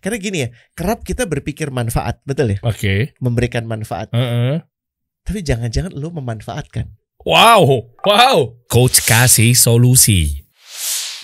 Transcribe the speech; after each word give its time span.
Karena 0.00 0.16
gini 0.16 0.38
ya, 0.46 0.48
kerap 0.72 1.02
kita 1.02 1.26
berpikir 1.28 1.68
manfaat, 1.68 2.22
betul 2.24 2.54
ya? 2.54 2.58
Oke. 2.64 3.12
Memberikan 3.18 3.66
manfaat. 3.66 4.08
Heeh. 4.14 4.62
Tapi 5.22 5.38
jangan-jangan 5.44 5.92
lu 5.92 6.08
memanfaatkan. 6.14 6.88
Wow, 7.22 7.92
wow. 8.02 8.38
Coach 8.66 9.04
kasih 9.06 9.54
solusi. 9.54 10.42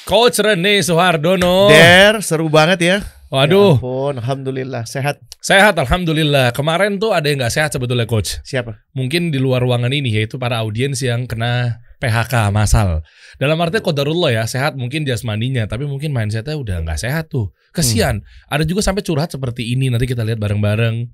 Coach 0.06 0.38
Rene 0.40 0.78
Soehardono. 0.80 1.68
Der, 1.68 2.22
seru 2.22 2.46
banget 2.46 2.80
ya. 2.80 2.96
Waduh, 3.28 3.76
Ya 3.76 3.80
ampun, 3.82 4.14
alhamdulillah 4.24 4.89
sehat. 4.89 5.21
sehat 5.45 5.77
alhamdulillah. 5.77 6.48
Kemarin 6.57 6.96
tuh 6.96 7.12
ada 7.12 7.29
yang 7.29 7.45
nggak 7.45 7.53
sehat 7.53 7.71
sebetulnya 7.77 8.09
coach. 8.09 8.41
Siapa? 8.41 8.89
Mungkin 8.96 9.29
di 9.29 9.37
luar 9.37 9.61
ruangan 9.61 9.93
ini 9.93 10.09
yaitu 10.16 10.41
para 10.41 10.57
audiens 10.64 10.96
yang 11.05 11.29
kena 11.29 11.77
PHK 11.98 12.54
masal. 12.54 13.02
Dalam 13.42 13.58
arti 13.58 13.82
kodarullah 13.82 14.30
ya, 14.30 14.44
sehat 14.46 14.78
mungkin 14.78 15.02
jasmaninya, 15.02 15.66
tapi 15.66 15.86
mungkin 15.86 16.14
mindsetnya 16.14 16.54
udah 16.54 16.86
nggak 16.86 16.98
sehat 16.98 17.30
tuh. 17.30 17.50
Kesian. 17.74 18.22
Ada 18.46 18.62
juga 18.62 18.82
sampai 18.82 19.02
curhat 19.02 19.34
seperti 19.34 19.74
ini, 19.74 19.90
nanti 19.90 20.06
kita 20.06 20.22
lihat 20.22 20.38
bareng-bareng. 20.38 21.11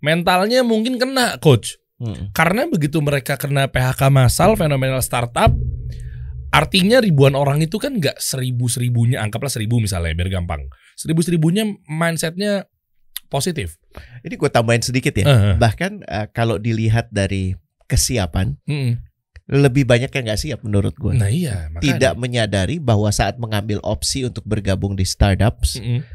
Mentalnya 0.00 0.64
mungkin 0.64 0.96
kena 0.96 1.36
coach. 1.38 1.76
Hmm. 2.02 2.34
Karena 2.34 2.66
begitu 2.66 2.98
mereka 2.98 3.38
kena 3.38 3.70
PHK 3.70 4.10
massal 4.10 4.58
fenomenal 4.58 4.98
startup, 5.04 5.52
artinya 6.50 6.98
ribuan 6.98 7.38
orang 7.38 7.62
itu 7.62 7.78
kan 7.78 7.94
nggak 7.94 8.18
seribu 8.18 8.66
seribunya, 8.66 9.22
anggaplah 9.22 9.52
seribu 9.52 9.78
misalnya 9.78 10.16
biar 10.16 10.32
gampang. 10.32 10.66
Seribu 10.98 11.20
seribunya 11.22 11.68
mindsetnya 11.86 12.66
positif. 13.30 13.80
Ini 14.24 14.34
gue 14.36 14.50
tambahin 14.52 14.84
sedikit 14.84 15.12
ya. 15.16 15.24
Eh, 15.24 15.54
Bahkan 15.56 15.92
eh, 16.04 16.26
kalau 16.36 16.60
dilihat 16.60 17.08
dari 17.12 17.56
kesiapan, 17.86 18.56
mm. 18.68 19.11
Lebih 19.50 19.82
banyak 19.82 20.08
yang 20.08 20.24
nggak 20.24 20.38
siap 20.38 20.60
menurut 20.62 20.94
gue. 20.94 21.14
Nah 21.14 21.26
iya, 21.26 21.66
makanya. 21.68 21.82
Tidak 21.82 22.14
menyadari 22.14 22.76
bahwa 22.78 23.10
saat 23.10 23.36
mengambil 23.36 23.82
opsi 23.82 24.22
untuk 24.22 24.46
bergabung 24.46 24.94
di 24.94 25.02
startups 25.02 25.78
Mm-mm. 25.78 26.06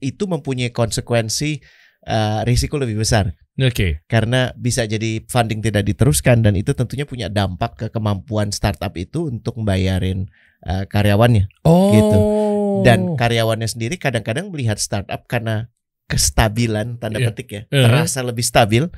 itu 0.00 0.24
mempunyai 0.24 0.72
konsekuensi 0.72 1.60
eh, 2.02 2.40
risiko 2.44 2.80
lebih 2.80 2.96
besar 2.96 3.36
Oke. 3.60 4.00
karena 4.08 4.56
bisa 4.56 4.88
jadi 4.88 5.20
funding 5.28 5.60
tidak 5.60 5.84
diteruskan 5.84 6.40
dan 6.40 6.56
itu 6.56 6.72
tentunya 6.72 7.04
punya 7.04 7.28
dampak 7.28 7.76
ke 7.76 7.86
kemampuan 7.92 8.48
startup 8.48 8.96
itu 8.96 9.28
untuk 9.28 9.60
membayarin 9.60 10.24
eh, 10.64 10.84
karyawannya 10.88 11.52
Oh. 11.68 11.92
Gitu. 11.92 12.18
dan 12.80 13.12
karyawannya 13.12 13.68
sendiri 13.68 14.00
kadang-kadang 14.00 14.48
melihat 14.48 14.80
startup 14.80 15.28
karena 15.28 15.68
kestabilan 16.08 16.96
tanda 16.96 17.20
Iya. 17.20 17.28
petik 17.30 17.48
ya 17.50 17.62
Iya. 17.68 17.84
terasa 17.86 18.24
lebih 18.24 18.42
stabil 18.42 18.88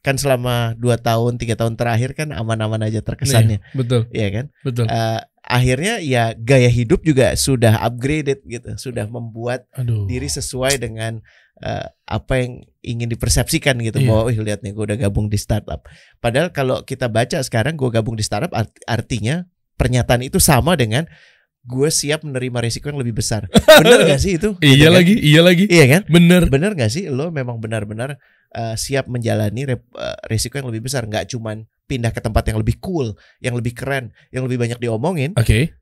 kan 0.00 0.16
selama 0.16 0.72
dua 0.74 0.96
tahun 0.96 1.36
tiga 1.36 1.54
tahun 1.54 1.74
terakhir 1.74 2.12
kan 2.14 2.30
aman-aman 2.30 2.80
aja 2.82 3.00
terkesannya 3.00 3.58
Nih, 3.58 3.74
betul, 3.74 4.08
Iya 4.08 4.28
kan 4.30 4.44
betul. 4.60 4.86
Eh, 4.86 5.20
akhirnya 5.42 5.98
ya 5.98 6.32
gaya 6.34 6.68
hidup 6.68 7.00
juga 7.00 7.32
sudah 7.34 7.80
upgraded 7.80 8.40
gitu 8.44 8.76
sudah 8.76 9.04
membuat 9.06 9.68
Aduh. 9.72 10.04
diri 10.04 10.26
sesuai 10.26 10.78
dengan 10.78 11.20
eh, 11.58 11.84
apa 12.06 12.32
yang 12.34 12.52
ingin 12.80 13.08
dipersepsikan 13.08 13.76
gitu 13.78 13.98
Iya. 13.98 14.08
bahwa 14.08 14.22
"Wih, 14.26 14.40
lihat 14.40 14.60
nih 14.60 14.72
gue 14.72 14.84
udah 14.86 14.98
gabung 14.98 15.26
di 15.26 15.36
startup 15.36 15.84
padahal 16.16 16.48
kalau 16.48 16.80
kita 16.80 17.06
baca 17.06 17.36
sekarang 17.38 17.74
gue 17.74 17.88
gabung 17.90 18.16
di 18.16 18.22
startup 18.22 18.48
art- 18.50 18.72
artinya 18.86 19.44
pernyataan 19.76 20.20
itu 20.22 20.36
sama 20.38 20.72
dengan 20.74 21.04
gue 21.62 21.88
siap 21.90 22.24
menerima 22.24 22.56
risiko 22.58 22.88
yang 22.88 22.96
lebih 22.96 23.12
besar 23.14 23.44
bener 23.80 24.08
gak 24.08 24.16
sih 24.18 24.36
itu 24.36 24.56
Iya 24.56 24.72
Gitu 24.72 24.80
kan? 24.82 24.92
lagi, 24.94 25.14
iya 25.20 25.40
lagi. 25.42 25.64
iya 25.68 25.84
kan 25.90 26.02
Bener. 26.06 26.48
bener 26.48 26.72
gak 26.72 26.88
sih 26.88 27.04
lo 27.06 27.28
memang 27.28 27.60
benar-benar 27.60 28.16
eh, 28.52 28.74
siap 28.74 29.06
menjalani 29.06 29.62
rep- 29.66 29.92
eh, 29.92 30.18
risiko 30.26 30.56
yang 30.56 30.66
lebih 30.66 30.84
besar 30.84 31.04
nggak 31.04 31.26
cuman 31.28 31.62
pindah 31.84 32.10
ke 32.10 32.18
tempat 32.18 32.44
yang 32.44 32.56
lebih 32.56 32.78
cool 32.78 33.12
yang 33.38 33.52
lebih 33.52 33.72
keren 33.72 34.10
yang 34.28 34.42
lebih 34.44 34.56
banyak 34.56 34.78
diomongin 34.78 35.34
Oke. 35.34 35.74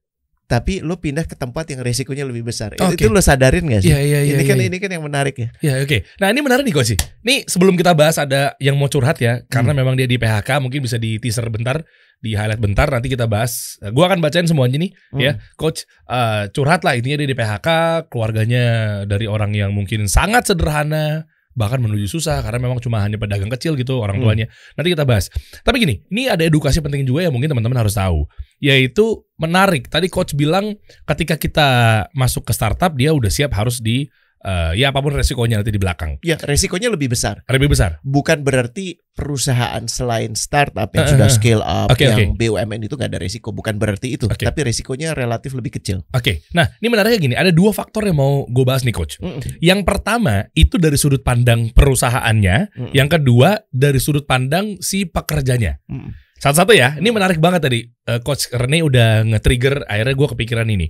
tapi 0.45 0.81
lo 0.81 0.97
pindah 0.97 1.23
ke 1.23 1.35
tempat 1.35 1.69
yang 1.69 1.81
risikonya 1.81 2.25
lebih 2.25 2.41
besar 2.43 2.73
Oke. 2.75 2.97
itu 2.97 3.07
lo 3.07 3.21
sadarin 3.21 3.69
gak 3.69 3.85
sih 3.85 3.93
Iya, 3.93 4.01
iya, 4.01 4.21
iya. 4.23 4.35
ini 4.35 4.45
kan 4.47 4.57
iya. 4.57 4.67
ini 4.67 4.77
kan 4.79 4.89
yang 4.89 5.05
menarik 5.05 5.37
ya 5.37 5.49
Ya 5.61 5.75
oke. 5.79 6.09
Nah 6.17 6.29
ini 6.29 6.41
menarik 6.41 6.65
nih 6.65 6.73
coach. 6.73 6.97
Nih 7.21 7.45
sebelum 7.45 7.75
kita 7.75 7.93
bahas 7.93 8.17
ada 8.17 8.57
yang 8.57 8.73
mau 8.75 8.87
curhat 8.87 9.17
ya, 9.19 9.45
karena 9.47 9.71
Hmm. 9.71 9.81
memang 9.85 9.95
dia 9.95 10.05
di 10.05 10.17
PHK, 10.17 10.57
mungkin 10.59 10.81
bisa 10.81 10.97
di 10.97 11.17
teaser 11.17 11.45
bentar, 11.49 11.85
di 12.19 12.33
highlight 12.33 12.57
bentar, 12.59 12.89
nanti 12.89 13.07
kita 13.07 13.25
bahas. 13.25 13.77
Nah, 13.79 13.93
Gua 13.93 14.09
akan 14.09 14.19
bacain 14.19 14.45
semuanya 14.45 14.79
nih, 14.79 14.97
Hmm. 15.13 15.21
ya, 15.21 15.33
coach. 15.55 15.85
eh, 16.07 16.49
curhat 16.49 16.81
lah 16.81 16.97
intinya 16.97 17.21
dia 17.21 17.29
di 17.29 17.37
PHK, 17.37 17.69
keluarganya 18.09 18.65
dari 19.05 19.27
orang 19.27 19.53
yang 19.53 19.71
mungkin 19.71 20.09
sangat 20.09 20.49
sederhana, 20.49 21.29
bahkan 21.57 21.81
menuju 21.83 22.07
susah 22.07 22.41
karena 22.45 22.59
memang 22.59 22.79
cuma 22.79 23.03
hanya 23.03 23.17
pedagang 23.19 23.51
kecil 23.51 23.75
gitu 23.75 23.99
orang 23.99 24.21
Hmm. 24.21 24.25
tuanya. 24.29 24.47
Nanti 24.79 24.95
kita 24.95 25.05
bahas. 25.09 25.27
Tapi 25.65 25.77
gini, 25.83 25.95
ini 26.13 26.31
ada 26.31 26.45
edukasi 26.45 26.79
penting 26.79 27.03
juga 27.09 27.27
yang 27.27 27.35
mungkin 27.35 27.51
teman-teman 27.51 27.83
harus 27.83 27.97
tahu, 27.99 28.29
yaitu 28.63 29.23
menarik. 29.39 29.91
Tadi 29.91 30.07
coach 30.11 30.35
bilang 30.39 30.77
ketika 31.09 31.35
kita 31.39 31.69
masuk 32.15 32.47
ke 32.47 32.53
startup 32.55 32.95
dia 32.95 33.11
udah 33.15 33.31
siap 33.31 33.55
harus 33.55 33.83
di 33.83 34.07
eh, 34.41 34.73
ya 34.79 34.91
apa 34.91 35.01
pun 35.01 35.11
resikonya 35.11 35.59
nanti 35.59 35.71
di 35.71 35.81
belakang. 35.81 36.19
ya 36.21 36.39
risikonya 36.39 36.89
lebih 36.89 37.11
besar 37.11 37.43
Lebih 37.47 37.71
besar. 37.71 37.99
bukan 38.03 38.43
berarti 38.43 38.99
perusahaan 39.13 39.83
selain 39.85 40.35
startup 40.35 40.95
yang 40.95 41.07
Eh, 41.07 41.13
sudah 41.15 41.27
eh, 41.27 41.35
scale 41.35 41.63
up 41.63 41.91
Oke, 41.91 42.07
yang 42.07 42.39
BUMN 42.39 42.87
itu 42.87 42.95
gak 42.95 43.11
ada 43.11 43.19
risiko 43.19 43.51
bukan 43.51 43.75
berarti 43.77 44.15
itu 44.15 44.31
Oke. 44.31 44.47
tapi 44.47 44.63
risikonya 44.63 45.11
relatif 45.13 45.59
lebih 45.59 45.75
kecil 45.75 46.07
Oke, 46.15 46.47
nah 46.53 46.71
ini 46.79 46.87
menariknya 46.87 47.19
gini, 47.19 47.35
ada 47.35 47.51
dua 47.51 47.71
faktor 47.71 48.07
yang 48.07 48.17
mau 48.17 48.47
gue 48.47 48.65
bahas 48.65 48.83
nih 48.83 48.95
coach. 48.95 49.19
Mm-mm. 49.19 49.43
Yang 49.59 49.81
pertama 49.83 50.47
itu 50.53 50.79
dari 50.79 50.95
sudut 50.95 51.21
pandang 51.21 51.75
perusahaannya, 51.75 52.57
Mm-mm. 52.71 52.93
yang 52.95 53.07
kedua 53.07 53.59
dari 53.69 53.99
sudut 53.99 54.23
pandang 54.25 54.79
si 54.79 55.03
pekerjanya. 55.05 55.83
Mm-mm. 55.87 56.15
Satu-satu 56.39 56.71
ya, 56.71 56.95
ini 56.95 57.11
menarik 57.11 57.43
banget 57.43 57.67
tadi. 57.67 57.83
Coach 58.23 58.55
Rene 58.55 58.87
udah 58.87 59.27
nge-trigger, 59.27 59.83
akhirnya 59.85 60.15
gue 60.15 60.29
kepikiran 60.31 60.69
ini. 60.71 60.87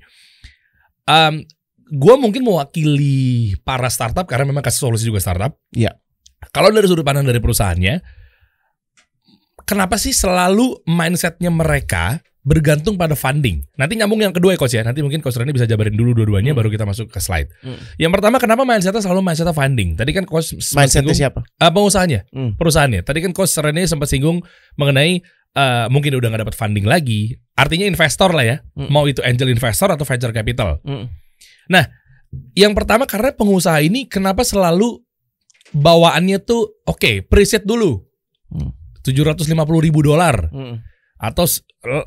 Um, 1.09 1.41
gue 1.89 2.15
mungkin 2.21 2.45
mewakili 2.45 3.57
para 3.65 3.89
startup 3.89 4.29
karena 4.29 4.45
memang 4.45 4.61
kasih 4.61 4.89
solusi 4.89 5.09
juga 5.09 5.19
startup. 5.19 5.57
Iya. 5.73 5.97
Kalau 6.53 6.71
dari 6.71 6.87
sudut 6.87 7.03
pandang 7.03 7.27
dari 7.27 7.41
perusahaannya, 7.41 7.99
kenapa 9.65 9.99
sih 9.99 10.15
selalu 10.15 10.81
mindsetnya 10.87 11.51
mereka 11.51 12.21
bergantung 12.47 12.97
pada 12.97 13.13
funding? 13.13 13.61
Nanti 13.77 13.99
nyambung 13.99 14.23
yang 14.23 14.33
kedua 14.33 14.55
ya 14.55 14.59
coach 14.61 14.73
ya. 14.73 14.83
Nanti 14.87 15.05
mungkin 15.05 15.21
coach 15.21 15.37
Rene 15.37 15.53
bisa 15.53 15.69
jabarin 15.69 15.93
dulu 15.93 16.15
dua-duanya 16.17 16.55
Hmm. 16.55 16.61
baru 16.63 16.69
kita 16.73 16.89
masuk 16.89 17.13
ke 17.13 17.21
slide. 17.21 17.51
Hmm. 17.61 17.77
Yang 18.01 18.13
pertama 18.17 18.37
kenapa 18.41 18.63
mindsetnya 18.65 19.03
selalu 19.05 19.21
mindsetnya 19.21 19.53
funding? 19.53 19.99
Tadi 19.99 20.11
kan 20.17 20.25
coach 20.25 20.55
mindsetnya 20.73 21.13
siapa 21.17 21.45
Ah, 21.61 21.69
pengusahanya, 21.69 22.25
Hmm. 22.33 22.57
perusahaannya. 22.57 23.05
Tadi 23.05 23.19
kan 23.21 23.33
coach 23.37 23.53
Rene 23.59 23.85
sempat 23.85 24.09
singgung 24.09 24.41
mengenai 24.77 25.21
eh, 25.59 25.87
mungkin 25.91 26.15
udah 26.15 26.29
nggak 26.31 26.43
dapat 26.47 26.55
funding 26.55 26.87
lagi. 26.87 27.35
Artinya 27.59 27.83
investor 27.89 28.31
lah 28.31 28.47
ya. 28.47 28.57
Hmm. 28.79 28.95
Mau 28.95 29.09
itu 29.11 29.19
angel 29.27 29.51
investor 29.51 29.91
atau 29.91 30.07
venture 30.07 30.31
capital. 30.31 30.79
Mm. 31.69 31.87
Yang 32.53 32.73
pertama 32.77 33.05
karena 33.09 33.33
pengusaha 33.33 33.81
ini 33.81 34.05
kenapa 34.05 34.45
selalu 34.45 35.01
bawaannya 35.73 36.41
tuh 36.45 36.81
oke, 36.85 37.25
preset 37.29 37.65
dulu. 37.65 38.01
Hmm. 38.49 38.73
750 39.05 39.49
ribu 39.81 40.01
dolar 40.05 40.53
Mm. 40.53 40.81
atau 41.21 41.45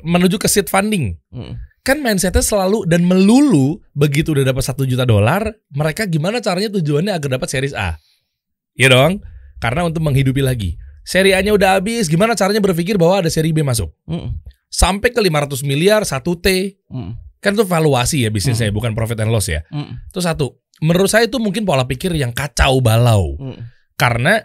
menuju 0.05 0.37
ke 0.37 0.45
seed 0.45 0.69
funding. 0.69 1.17
Mm. 1.33 1.57
Kan 1.81 2.05
mindsetnya 2.05 2.45
selalu 2.45 2.85
dan 2.85 3.01
melulu 3.01 3.81
begitu 3.97 4.37
udah 4.37 4.45
dapat 4.53 4.61
satu 4.61 4.85
juta 4.85 5.01
dolar, 5.01 5.49
mereka 5.73 6.05
gimana 6.05 6.37
caranya 6.37 6.77
tujuannya 6.77 7.09
agar 7.09 7.41
dapat 7.41 7.49
series 7.49 7.73
A. 7.73 7.97
Iya 8.77 8.93
dong, 8.93 9.25
karena 9.57 9.89
untuk 9.89 10.05
menghidupi 10.05 10.45
lagi. 10.45 10.77
Seri 11.01 11.33
A-nya 11.33 11.57
udah 11.57 11.81
habis, 11.81 12.05
gimana 12.05 12.37
caranya 12.37 12.61
berpikir 12.61 13.01
bahwa 13.01 13.25
ada 13.25 13.29
seri 13.33 13.49
B 13.49 13.65
masuk? 13.65 13.89
Mm. 14.05 14.37
Sampai 14.69 15.09
ke 15.09 15.17
500 15.17 15.65
miliar, 15.65 16.05
1 16.05 16.37
T. 16.37 16.77
Mm. 16.93 17.17
Kan 17.41 17.57
itu 17.57 17.65
valuasi 17.65 18.21
ya 18.23 18.29
bisnisnya, 18.29 18.69
bukan 18.69 18.93
profit 18.93 19.17
and 19.17 19.33
loss 19.33 19.49
ya. 19.49 19.65
Mm. 19.73 20.13
Itu 20.13 20.21
satu. 20.21 20.61
Menurut 20.81 21.09
saya 21.09 21.25
itu 21.25 21.41
mungkin 21.41 21.65
pola 21.65 21.89
pikir 21.89 22.13
yang 22.13 22.29
kacau 22.31 22.79
balau. 22.79 23.33
Mm. 23.41 23.57
Karena 23.97 24.37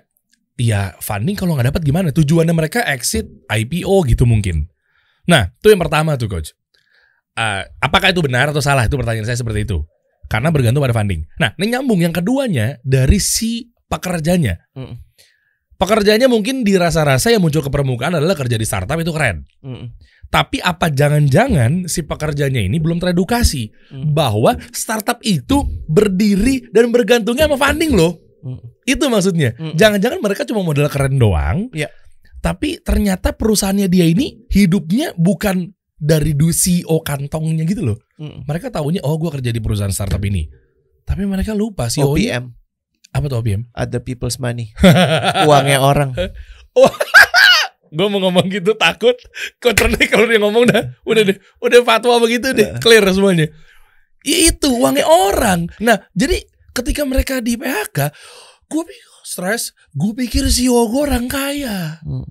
ya 0.57 0.97
funding 1.05 1.37
kalau 1.37 1.53
nggak 1.55 1.77
dapat 1.77 1.83
gimana? 1.84 2.09
Tujuannya 2.11 2.57
mereka 2.57 2.81
exit 2.89 3.29
IPO 3.53 4.09
gitu 4.09 4.25
mungkin. 4.25 4.73
Nah, 5.29 5.53
itu 5.53 5.69
yang 5.69 5.81
pertama 5.81 6.17
tuh 6.17 6.33
coach. 6.33 6.57
Eh, 7.37 7.62
apakah 7.84 8.17
itu 8.17 8.25
benar 8.25 8.49
atau 8.49 8.65
salah? 8.65 8.89
Itu 8.89 8.97
pertanyaan 8.97 9.28
saya 9.28 9.37
seperti 9.37 9.69
itu. 9.69 9.84
Karena 10.27 10.49
bergantung 10.49 10.81
pada 10.81 10.97
funding. 10.97 11.28
Nah, 11.37 11.53
ini 11.61 11.77
nyambung 11.77 12.01
yang 12.01 12.17
keduanya 12.17 12.81
dari 12.81 13.21
si 13.21 13.69
pekerjanya. 13.92 14.57
Mm. 14.72 15.04
Pekerjanya 15.77 16.27
mungkin 16.33 16.65
dirasa-rasa 16.65 17.37
yang 17.37 17.45
muncul 17.45 17.60
ke 17.60 17.69
permukaan 17.69 18.16
adalah 18.16 18.33
kerja 18.33 18.57
di 18.57 18.65
startup 18.65 18.97
itu 18.97 19.13
keren. 19.13 19.45
Mm. 19.60 19.92
Tapi 20.27 20.59
apa 20.59 20.91
jangan-jangan 20.91 21.87
si 21.87 22.03
pekerjanya 22.03 22.61
ini 22.61 22.83
belum 22.83 22.99
teredukasi 22.99 23.71
Hmm. 23.95 24.13
bahwa 24.13 24.59
startup 24.75 25.23
itu 25.23 25.63
berdiri 25.87 26.69
dan 26.75 26.91
bergantungnya 26.91 27.47
sama 27.47 27.59
funding 27.59 27.95
loh. 27.95 28.19
Mm. 28.43 28.59
Itu 28.87 29.07
maksudnya. 29.11 29.55
Mm. 29.59 29.75
Jangan-jangan 29.75 30.19
mereka 30.23 30.43
cuma 30.47 30.63
modal 30.63 30.87
keren 30.91 31.19
doang. 31.19 31.71
Iya. 31.71 31.91
Tapi 32.43 32.78
ternyata 32.83 33.34
perusahaannya 33.34 33.91
dia 33.91 34.07
ini 34.07 34.47
hidupnya 34.51 35.15
bukan 35.19 35.75
dari 35.97 36.37
du 36.37 36.51
CEO 36.55 37.03
kantongnya 37.03 37.67
gitu 37.67 37.83
loh. 37.83 37.99
Mm. 38.19 38.47
Mereka 38.47 38.71
tahunya 38.71 39.03
oh 39.03 39.19
gua 39.19 39.34
kerja 39.34 39.51
di 39.51 39.59
perusahaan 39.59 39.91
startup 39.91 40.23
ini. 40.23 40.47
Tapi 41.07 41.23
mereka 41.27 41.55
lupa 41.55 41.87
CEO 41.91 42.15
-nya, 42.15 42.43
OPM 42.43 42.45
apa 43.17 43.33
tuh 43.33 43.39
OPM? 43.41 43.63
other 43.73 44.03
people's 44.05 44.37
money 44.37 44.77
uangnya 45.49 45.81
orang 45.81 46.13
Gue 47.92 48.06
mau 48.10 48.21
ngomong 48.22 48.47
gitu 48.50 48.74
takut 48.78 49.16
Rene 49.62 50.04
kalau 50.09 50.27
dia 50.27 50.41
ngomong 50.41 50.65
dah 50.71 50.83
Udah 51.06 51.22
deh 51.27 51.36
Udah 51.62 51.80
fatwa 51.83 52.21
begitu 52.22 52.53
deh 52.53 52.78
Clear 52.83 53.06
semuanya 53.10 53.48
Ya 54.27 54.50
itu 54.50 54.68
uangnya 54.74 55.06
orang 55.06 55.71
Nah 55.80 56.00
jadi 56.12 56.42
ketika 56.77 57.09
mereka 57.09 57.41
di 57.41 57.56
PHK, 57.56 58.12
gue 58.68 58.84
stres. 59.24 59.72
Gue 59.97 60.12
pikir 60.12 60.44
CEO 60.53 60.92
gue 60.92 61.00
orang 61.09 61.27
kaya. 61.27 62.04
Hmm. 62.04 62.28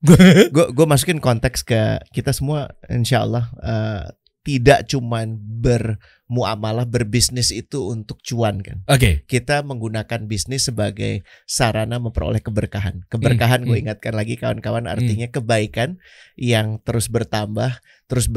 gue 0.00 0.16
gue 0.76 0.86
masukin 0.88 1.20
konteks 1.20 1.60
ke 1.60 2.00
kita 2.16 2.32
semua 2.32 2.72
insya 2.88 3.20
Allah 3.20 3.52
uh, 3.60 4.08
tidak 4.40 4.88
cuman 4.88 5.36
bermuamalah 6.30 6.86
berbisnis 6.86 7.50
itu 7.50 7.90
untuk 7.90 8.22
cuan 8.22 8.62
kan 8.62 8.86
Oke. 8.86 8.94
Okay. 9.02 9.14
kita 9.26 9.66
menggunakan 9.66 10.30
bisnis 10.30 10.70
sebagai 10.70 11.26
sarana 11.42 11.98
memperoleh 11.98 12.38
keberkahan 12.38 13.02
keberkahan 13.10 13.66
Hmm, 13.66 13.66
gue 13.66 13.76
hmm. 13.82 13.84
ingatkan 13.90 14.14
lagi 14.14 14.38
kawan-kawan 14.38 14.86
artinya 14.86 15.26
kebaikan 15.26 15.98
yang 16.38 16.78
terus 16.86 17.10
bertambah 17.10 17.82
terus 18.06 18.30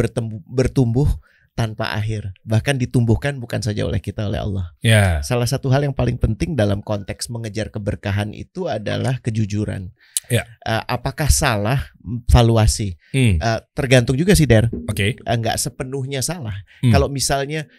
bertumbuh 0.50 1.06
tanpa 1.54 1.94
akhir 1.94 2.34
bahkan 2.42 2.82
ditumbuhkan 2.82 3.38
bukan 3.38 3.62
saja 3.62 3.86
oleh 3.86 4.02
kita 4.02 4.26
oleh 4.26 4.42
Allah 4.42 4.74
Ya. 4.82 5.22
salah 5.22 5.46
satu 5.46 5.70
hal 5.70 5.86
yang 5.86 5.94
paling 5.94 6.18
penting 6.18 6.58
dalam 6.58 6.82
konteks 6.82 7.30
mengejar 7.30 7.70
keberkahan 7.70 8.34
itu 8.34 8.66
adalah 8.66 9.22
kejujuran 9.22 9.94
Ya. 10.34 10.44
Eh, 10.66 10.84
apakah 10.90 11.30
salah 11.30 11.94
valuasi 12.26 12.98
Hmm. 13.14 13.38
Eh, 13.38 13.60
tergantung 13.72 14.18
juga 14.18 14.34
sih 14.34 14.50
Der 14.50 14.74
Oke. 14.90 15.14
Eh, 15.14 15.36
nggak 15.38 15.62
sepenuhnya 15.62 16.26
salah 16.26 16.58
Hmm. 16.82 16.90
kalau 16.90 17.06
misalnya 17.06 17.70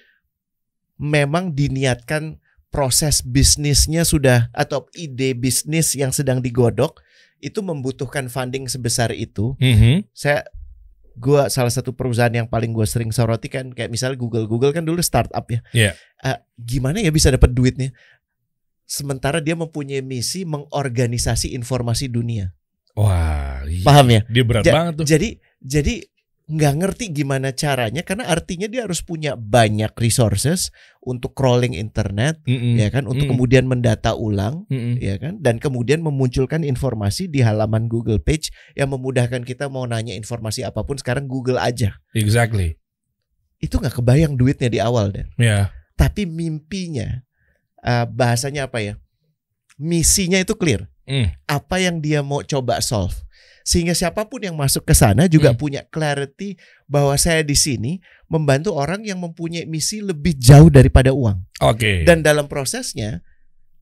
memang 0.94 1.50
diniatkan 1.52 2.38
proses 2.70 3.22
bisnisnya 3.22 4.02
sudah 4.02 4.50
atau 4.50 4.86
ide 4.94 5.34
bisnis 5.34 5.94
yang 5.94 6.10
sedang 6.10 6.38
digodok 6.38 7.02
itu 7.38 7.60
membutuhkan 7.60 8.26
funding 8.26 8.66
sebesar 8.66 9.10
itu 9.10 9.54
Mhm. 9.58 10.10
saya 10.10 10.42
gua 11.14 11.46
salah 11.46 11.70
satu 11.70 11.94
perusahaan 11.94 12.32
yang 12.32 12.50
paling 12.50 12.74
gue 12.74 12.82
sering 12.84 13.14
soroti 13.14 13.46
kan 13.46 13.70
kayak 13.70 13.86
misalnya 13.86 14.18
Google 14.18 14.50
Google 14.50 14.74
kan 14.74 14.82
dulu 14.82 14.98
startup 14.98 15.46
ya 15.46 15.62
Iya. 15.70 15.90
Eh, 16.24 16.38
gimana 16.58 16.98
ya 16.98 17.14
bisa 17.14 17.30
dapat 17.30 17.54
duitnya 17.54 17.94
sementara 18.84 19.40
dia 19.40 19.54
mempunyai 19.54 20.00
misi 20.00 20.44
mengorganisasi 20.44 21.52
informasi 21.52 22.08
dunia 22.08 22.52
Wah. 22.94 23.64
iya. 23.66 23.82
paham 23.82 24.06
ya 24.08 24.20
Dia 24.28 24.44
berat 24.44 24.62
Ja- 24.62 24.75
banget 24.75 24.92
tuh. 25.00 25.06
jadi 25.06 25.28
jadi 25.58 25.94
nggak 26.44 26.75
ngerti 26.76 27.04
gimana 27.08 27.56
caranya 27.56 28.04
karena 28.04 28.28
artinya 28.28 28.69
dia 28.69 28.84
harus 28.84 29.00
punya 29.00 29.32
banyak 29.32 29.88
resources 29.96 30.69
untuk 31.00 31.32
crawling 31.32 31.72
internet 31.72 32.36
Mm-mm. 32.44 32.76
ya 32.76 32.92
kan 32.92 33.08
untuk 33.08 33.25
Mm. 33.25 33.32
kemudian 33.32 33.64
mendata 33.64 34.12
ulang 34.12 34.69
Mm-mm. 34.69 35.00
ya 35.00 35.16
kan 35.16 35.40
dan 35.40 35.56
kemudian 35.56 36.04
memunculkan 36.04 36.60
informasi 36.60 37.32
di 37.32 37.40
halaman 37.40 37.88
Google 37.88 38.20
Page 38.20 38.52
yang 38.76 38.92
memudahkan 38.92 39.40
kita 39.42 39.72
mau 39.72 39.88
nanya 39.88 40.12
informasi 40.12 40.62
apa 40.62 40.84
pun 40.84 41.00
sekarang 41.00 41.25
Google 41.25 41.56
aja 41.56 41.96
Exactly. 42.12 42.76
itu 43.56 43.80
nggak 43.80 43.96
kebayang 43.96 44.37
duitnya 44.37 44.69
di 44.69 44.84
awal 44.84 45.16
dan 45.16 45.32
Ya. 45.40 45.72
tapi 45.96 46.28
mimpinya 46.28 47.25
eh, 47.84 48.06
bahasanya 48.06 48.66
apa 48.66 48.81
ya 48.81 48.94
misinya 49.76 50.38
itu 50.38 50.54
clear 50.54 50.88
Mm. 51.04 51.28
apa 51.44 51.76
yang 51.78 52.00
dia 52.00 52.25
mau 52.25 52.40
coba 52.40 52.81
solve 52.81 53.12
sehingga 53.60 53.92
siapa 53.92 54.25
pun 54.25 54.40
yang 54.40 54.56
masuk 54.56 54.84
ke 54.84 54.92
sana 54.92 55.25
juga 55.25 55.52
Hmm. 55.52 55.60
punya 55.60 55.81
clarity 55.84 56.56
bahwa 56.84 57.12
saya 57.16 57.40
di 57.40 57.52
sini 57.52 58.00
membantu 58.25 58.72
orang 58.72 59.04
yang 59.04 59.20
mempunyai 59.20 59.64
misi 59.64 60.00
lebih 60.00 60.32
jauh 60.34 60.69
daripada 60.69 61.12
uang 61.12 61.44
Oke. 61.60 62.04
dan 62.04 62.20
dalam 62.20 62.48
prosesnya 62.48 63.20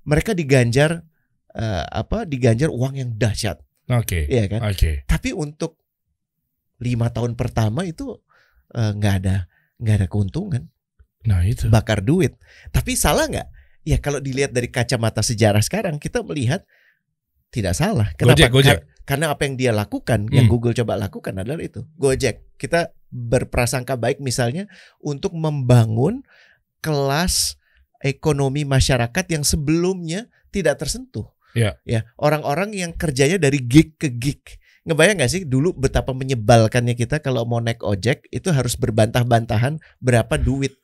mereka 0.03 0.35
diganjar 0.35 1.07
eh, 1.53 1.85
apa 1.85 2.27
diganjar 2.27 2.71
uang 2.71 2.95
yang 2.97 3.15
dahsyat 3.15 3.63
Oke. 3.87 4.27
ya 4.27 4.43
kan 4.49 4.67
Oke. 4.67 5.07
tapi 5.07 5.31
untuk 5.31 5.79
lima 6.79 7.07
tahun 7.07 7.39
pertama 7.39 7.87
itu 7.87 8.19
eh, 8.73 8.91
nggak 8.93 9.15
ada 9.23 9.47
nggak 9.79 9.95
ada 9.95 10.07
keuntungan 10.07 10.63
Nah 11.23 11.47
itu. 11.47 11.71
bakar 11.71 12.03
duit 12.03 12.35
tapi 12.71 12.99
salah 12.99 13.31
nggak 13.31 13.47
ya 13.83 13.99
kalau 13.99 14.19
dilihat 14.19 14.51
dari 14.51 14.71
kacamata 14.71 15.21
sejarah 15.21 15.61
sekarang 15.63 15.99
kita 15.99 16.23
melihat 16.23 16.63
tidak 17.53 17.77
salah 17.77 18.09
kenapa 18.17 18.49
Gojek, 18.49 18.51
Gojek. 18.53 18.77
Kar- 18.81 18.87
karena 19.03 19.35
apa 19.35 19.43
yang 19.45 19.59
dia 19.59 19.73
lakukan 19.75 20.31
yang 20.31 20.47
Hmm. 20.47 20.53
Google 20.55 20.73
coba 20.73 20.95
lakukan 20.95 21.35
adalah 21.35 21.59
itu 21.59 21.83
Gojek 21.99 22.55
kita 22.57 22.95
berprasangka 23.11 23.99
baik 23.99 24.23
misalnya 24.23 24.71
untuk 25.03 25.35
membangun 25.35 26.23
kelas 26.81 27.59
ekonomi 28.01 28.63
masyarakat 28.65 29.25
yang 29.31 29.43
sebelumnya 29.43 30.27
tidak 30.51 30.83
tersentuh 30.83 31.31
Ya. 31.53 31.77
ya 31.85 32.09
orang-orang 32.17 32.73
yang 32.73 32.97
kerjanya 32.97 33.37
dari 33.37 33.61
gig 33.61 34.01
ke 34.01 34.09
gig 34.09 34.41
ngebayang 34.83 35.21
gak 35.21 35.31
sih 35.31 35.43
dulu 35.45 35.77
betapa 35.77 36.11
menyebalkannya 36.11 36.97
kita 36.97 37.21
kalau 37.21 37.45
mau 37.45 37.61
naik 37.61 37.85
ojek 37.85 38.27
itu 38.33 38.49
harus 38.51 38.75
berbantah-bantahan 38.75 39.77
berapa 40.01 40.35
duit 40.41 40.75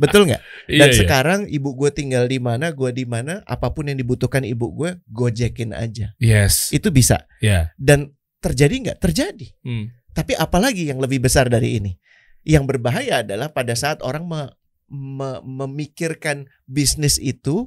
betul 0.00 0.26
nggak 0.26 0.42
Iya, 0.70 0.86
dan 0.86 0.88
iya. 0.94 0.98
sekarang 1.02 1.40
ibu 1.50 1.74
gue 1.74 1.90
tinggal 1.90 2.30
di 2.30 2.38
mana, 2.38 2.70
gue 2.70 2.90
di 2.94 3.02
mana, 3.02 3.42
apa 3.42 3.74
pun 3.74 3.90
yang 3.90 3.98
dibutuhkan 3.98 4.46
ibu 4.46 4.70
gue, 4.70 5.02
gojekin 5.10 5.74
aja. 5.74 6.14
Yes. 6.22 6.70
Itu 6.70 6.94
bisa. 6.94 7.26
Ya. 7.42 7.74
Dan 7.74 8.14
terjadi 8.38 8.70
nggak? 8.70 8.98
Terjadi. 9.02 9.50
Hmm. 9.66 9.90
Tapi 10.14 10.38
apalagi 10.38 10.86
yang 10.86 11.02
lebih 11.02 11.18
besar 11.26 11.50
dari 11.50 11.82
ini? 11.82 11.98
Yang 12.46 12.70
berbahaya 12.70 13.26
adalah 13.26 13.50
pada 13.50 13.74
saat 13.74 13.98
orang 14.06 14.30
me- 14.30 14.54
me- 14.86 15.42
memikirkan 15.42 16.46
bisnis 16.70 17.18
itu 17.18 17.66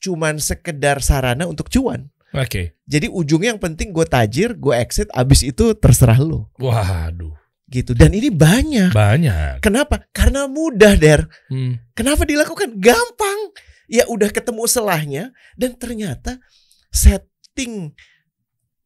cuman 0.00 0.40
sekedar 0.40 1.04
sarana 1.04 1.44
untuk 1.44 1.68
cuan. 1.68 2.08
Oke. 2.32 2.76
Jadi 2.88 3.08
ujungnya 3.08 3.52
yang 3.56 3.62
penting 3.62 3.92
gue 3.92 4.04
tajir, 4.08 4.56
gue 4.56 4.74
exit, 4.76 5.08
abis 5.12 5.44
itu 5.44 5.76
terserah 5.76 6.20
lo. 6.20 6.48
Waduh. 6.56 7.32
Gitu. 7.66 7.98
Dan 7.98 8.14
ini 8.14 8.30
banyak. 8.30 8.94
Banyak. 8.94 9.58
Kenapa? 9.58 10.06
Karena 10.14 10.46
mudah, 10.46 10.94
Der. 10.94 11.26
Hmm. 11.50 11.82
Kenapa 11.98 12.22
dilakukan? 12.22 12.78
Gampang. 12.78 13.54
Ya 13.86 14.06
udah 14.10 14.30
ketemu 14.30 14.66
selahnya 14.66 15.24
dan 15.54 15.78
ternyata 15.78 16.42
setting 16.90 17.94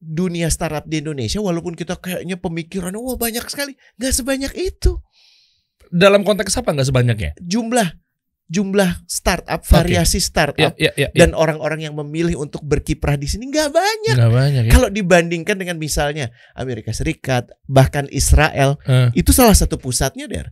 dunia 0.01 0.49
startup 0.49 0.89
di 0.89 1.01
Indonesia 1.01 1.41
walaupun 1.41 1.77
kita 1.77 1.97
kayaknya 2.01 2.37
pemikiran 2.41 2.93
wah 2.97 3.17
banyak 3.17 3.45
sekali, 3.49 3.77
nggak 3.97 4.13
sebanyak 4.13 4.53
itu. 4.57 5.01
Dalam 5.89 6.25
konteks 6.25 6.53
apa 6.61 6.77
nggak 6.77 6.89
sebanyaknya? 6.89 7.33
Jumlah 7.41 7.97
jumlah 8.51 9.07
startup, 9.07 9.63
variasi 9.63 10.19
startup 10.19 10.75
Ya, 10.75 10.91
ya, 10.91 10.91
ya. 10.99 11.09
ya. 11.15 11.23
dan 11.23 11.39
orang-orang 11.39 11.87
yang 11.87 11.95
memilih 11.95 12.35
untuk 12.37 12.67
berkiprah 12.67 13.15
di 13.15 13.31
sini 13.31 13.47
nggak 13.47 13.71
banyak. 13.71 14.15
nggak 14.19 14.33
banyak 14.35 14.63
ya. 14.67 14.71
Kalau 14.75 14.91
dibandingkan 14.91 15.55
dengan 15.55 15.79
misalnya 15.79 16.35
Amerika 16.59 16.91
Serikat, 16.91 17.47
bahkan 17.65 18.11
Israel, 18.11 18.75
Eh. 18.85 19.15
itu 19.15 19.31
salah 19.31 19.55
satu 19.55 19.79
pusatnya, 19.79 20.27
Der. 20.27 20.51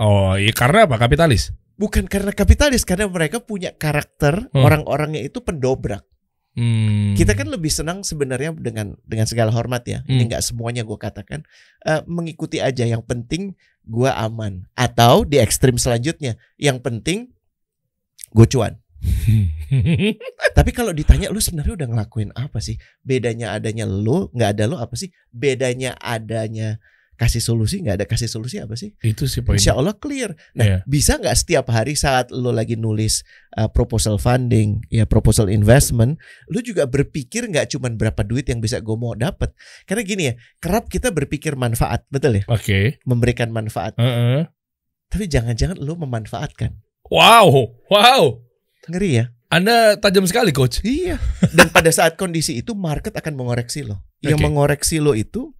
Oh, 0.00 0.32
iya 0.34 0.48
karena 0.50 0.88
apa? 0.88 0.96
Kapitalis. 0.96 1.52
Bukan 1.76 2.08
karena 2.08 2.32
kapitalis, 2.32 2.88
karena 2.88 3.04
mereka 3.04 3.44
punya 3.44 3.76
karakter 3.76 4.48
Hmm. 4.56 4.64
orang-orangnya 4.64 5.20
itu 5.20 5.44
pendobrak. 5.44 6.08
Hmm. 6.56 7.12
Kita 7.12 7.36
kan 7.36 7.52
lebih 7.52 7.68
senang 7.68 8.00
sebenarnya 8.00 8.56
dengan 8.56 8.96
dengan 9.04 9.28
segala 9.28 9.52
hormat 9.52 9.84
ya. 9.84 10.00
Hmm. 10.08 10.16
Ini 10.16 10.32
nggak 10.32 10.40
semuanya 10.40 10.88
gue 10.88 10.96
katakan 10.96 11.44
eh, 11.84 12.00
mengikuti 12.08 12.64
aja. 12.64 12.88
Yang 12.88 13.04
penting 13.04 13.42
gue 13.84 14.08
aman. 14.08 14.64
Atau 14.72 15.28
di 15.28 15.36
ekstrim 15.36 15.76
selanjutnya, 15.76 16.40
yang 16.56 16.80
penting 16.80 17.35
gue 18.32 18.46
cuan. 18.48 18.74
Tapi 20.56 20.70
kalau 20.72 20.90
ditanya 20.90 21.30
lu 21.30 21.38
sebenarnya 21.38 21.74
udah 21.78 21.88
ngelakuin 21.94 22.30
apa 22.34 22.58
sih? 22.58 22.80
Bedanya 23.02 23.54
adanya 23.54 23.84
lu 23.86 24.30
nggak 24.32 24.50
ada 24.56 24.64
lu 24.66 24.76
apa 24.78 24.94
sih? 24.98 25.12
Bedanya 25.30 25.94
adanya 26.00 26.80
kasih 27.16 27.40
solusi 27.40 27.80
nggak 27.80 27.96
ada 27.96 28.06
kasih 28.06 28.28
solusi 28.28 28.60
apa 28.60 28.76
sih? 28.76 28.92
itu 29.00 29.24
sih 29.24 29.40
poinnya. 29.40 29.56
Insya 29.56 29.72
Allah 29.72 29.96
clear. 29.96 30.36
Nah, 30.52 30.64
Iya. 30.68 30.78
bisa 30.84 31.16
nggak 31.16 31.32
setiap 31.32 31.66
hari 31.72 31.96
saat 31.96 32.28
lo 32.28 32.52
lagi 32.52 32.76
nulis 32.76 33.24
uh, 33.56 33.72
proposal 33.72 34.20
funding, 34.20 34.84
ya 34.92 35.08
proposal 35.08 35.48
investment, 35.48 36.20
lo 36.52 36.60
juga 36.60 36.84
berpikir 36.84 37.48
nggak 37.48 37.72
cuman 37.72 37.96
berapa 37.96 38.20
duit 38.20 38.44
yang 38.52 38.60
bisa 38.60 38.84
gue 38.84 38.96
mau 39.00 39.16
dapat. 39.16 39.48
Karena 39.88 40.02
gini 40.04 40.22
ya, 40.28 40.34
kerap 40.60 40.92
kita 40.92 41.08
berpikir 41.08 41.56
manfaat, 41.56 42.04
betul 42.12 42.36
ya, 42.36 42.44
Oke. 42.52 43.00
memberikan 43.08 43.48
manfaat. 43.48 43.96
Heeh. 43.96 44.52
Tapi 45.08 45.24
jangan-jangan 45.24 45.80
lo 45.80 45.96
memanfaatkan. 45.96 46.84
Wow, 47.10 47.76
wow. 47.90 48.22
Ngeri 48.90 49.10
ya. 49.22 49.24
Anda 49.46 49.94
tajam 49.96 50.26
sekali, 50.26 50.50
coach. 50.50 50.82
Iya. 50.82 51.22
Dan 51.54 51.70
pada 51.70 51.90
saat 51.94 52.18
kondisi 52.18 52.58
itu 52.58 52.74
market 52.74 53.14
akan 53.14 53.38
mengoreksi 53.38 53.86
lo. 53.86 54.02
Yang 54.18 54.42
mengoreksi 54.42 54.98
lo 54.98 55.14
itu 55.14 55.54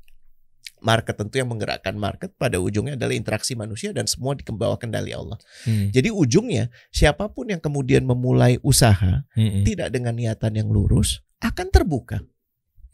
market 0.82 1.16
tentu 1.18 1.38
yang 1.38 1.50
menggerakkan 1.50 1.94
market 1.96 2.34
pada 2.36 2.58
ujungnya 2.58 2.98
adalah 2.98 3.14
interaksi 3.14 3.54
manusia 3.58 3.90
dan 3.94 4.06
semua 4.10 4.34
dikembawa 4.34 4.76
kendali 4.78 5.14
Allah. 5.14 5.38
Hmm. 5.66 5.90
Jadi 5.90 6.10
ujungnya 6.12 6.68
siapa 6.90 7.30
pun 7.30 7.50
yang 7.50 7.62
kemudian 7.62 8.02
memulai 8.06 8.58
usaha 8.62 9.24
Hmm. 9.34 9.62
tidak 9.66 9.90
dengan 9.94 10.14
niatan 10.14 10.52
yang 10.54 10.68
lurus 10.70 11.22
akan 11.42 11.70
terbuka. 11.70 12.22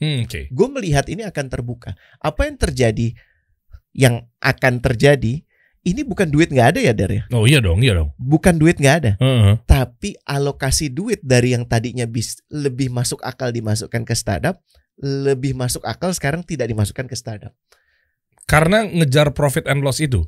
Hmm, 0.00 0.25
Oke. 0.26 0.50
Gue 0.50 0.68
melihat 0.73 1.06
ini 1.09 1.23
akan 1.23 1.47
terbuka. 1.52 1.94
Apa 2.18 2.49
yang 2.50 2.56
terjadi 2.59 3.14
yang 3.92 4.25
akan 4.40 4.80
terjadi 4.80 5.44
ini 5.82 6.06
bukan 6.06 6.30
duit 6.30 6.54
nggak 6.54 6.78
ada 6.78 6.80
ya 6.80 6.92
Dar 6.94 7.10
ya. 7.10 7.22
Oh 7.34 7.44
iya 7.46 7.58
dong, 7.58 7.82
iya 7.82 7.98
dong. 7.98 8.14
Bukan 8.14 8.54
duit 8.58 8.78
nggak 8.78 8.96
ada, 9.02 9.12
Heeh. 9.18 9.58
tapi 9.66 10.14
alokasi 10.22 10.90
duit 10.94 11.18
dari 11.22 11.54
yang 11.58 11.66
tadinya 11.66 12.06
bis, 12.06 12.38
lebih 12.50 12.88
masuk 12.90 13.18
akal 13.26 13.50
dimasukkan 13.50 14.06
ke 14.06 14.14
startup, 14.14 14.62
lebih 15.02 15.58
masuk 15.58 15.82
akal 15.82 16.14
sekarang 16.14 16.46
tidak 16.46 16.70
dimasukkan 16.70 17.10
ke 17.10 17.16
startup. 17.18 17.50
Karena 18.46 18.86
ngejar 18.86 19.34
profit 19.34 19.66
and 19.70 19.82
loss 19.82 20.02
itu. 20.02 20.26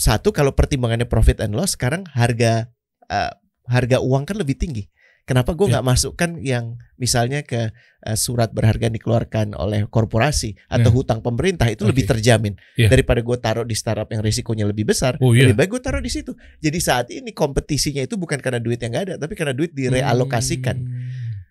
Satu 0.00 0.32
kalau 0.32 0.52
pertimbangannya 0.56 1.08
profit 1.08 1.40
and 1.44 1.56
loss 1.56 1.76
sekarang 1.76 2.08
harga 2.12 2.68
eh, 3.08 3.32
harga 3.68 4.00
uang 4.00 4.28
kan 4.28 4.36
lebih 4.36 4.56
tinggi. 4.56 4.88
Kenapa 5.30 5.54
gue 5.54 5.70
Ya. 5.70 5.78
nggak 5.78 5.86
masukkan 5.86 6.30
yang 6.42 6.74
misalnya 6.98 7.46
ke 7.46 7.70
eh, 8.00 8.16
surat 8.18 8.50
berharga 8.50 8.90
yang 8.90 8.96
dikeluarkan 8.98 9.54
oleh 9.54 9.86
korporasi 9.86 10.58
atau 10.66 10.90
Ya. 10.90 10.96
hutang 10.96 11.20
pemerintah 11.22 11.70
itu 11.70 11.86
Oke. 11.86 11.94
lebih 11.94 12.04
terjamin 12.10 12.58
Ya. 12.74 12.90
daripada 12.90 13.22
gue 13.22 13.36
taruh 13.38 13.62
di 13.62 13.78
startup 13.78 14.10
yang 14.10 14.26
risikonya 14.26 14.66
lebih 14.66 14.90
besar. 14.90 15.14
Oh, 15.22 15.30
iya. 15.30 15.46
Lebih 15.46 15.54
baik 15.54 15.70
gue 15.70 15.82
taruh 15.84 16.02
di 16.02 16.10
situ. 16.10 16.34
Jadi 16.58 16.78
saat 16.82 17.06
ini 17.14 17.30
kompetisinya 17.30 18.02
itu 18.02 18.18
bukan 18.18 18.42
karena 18.42 18.58
duit 18.58 18.82
yang 18.82 18.90
nggak 18.90 19.04
ada, 19.06 19.14
tapi 19.22 19.38
karena 19.38 19.54
duit 19.54 19.70
direalokasikan. 19.70 20.76
Hmm. 20.82 21.06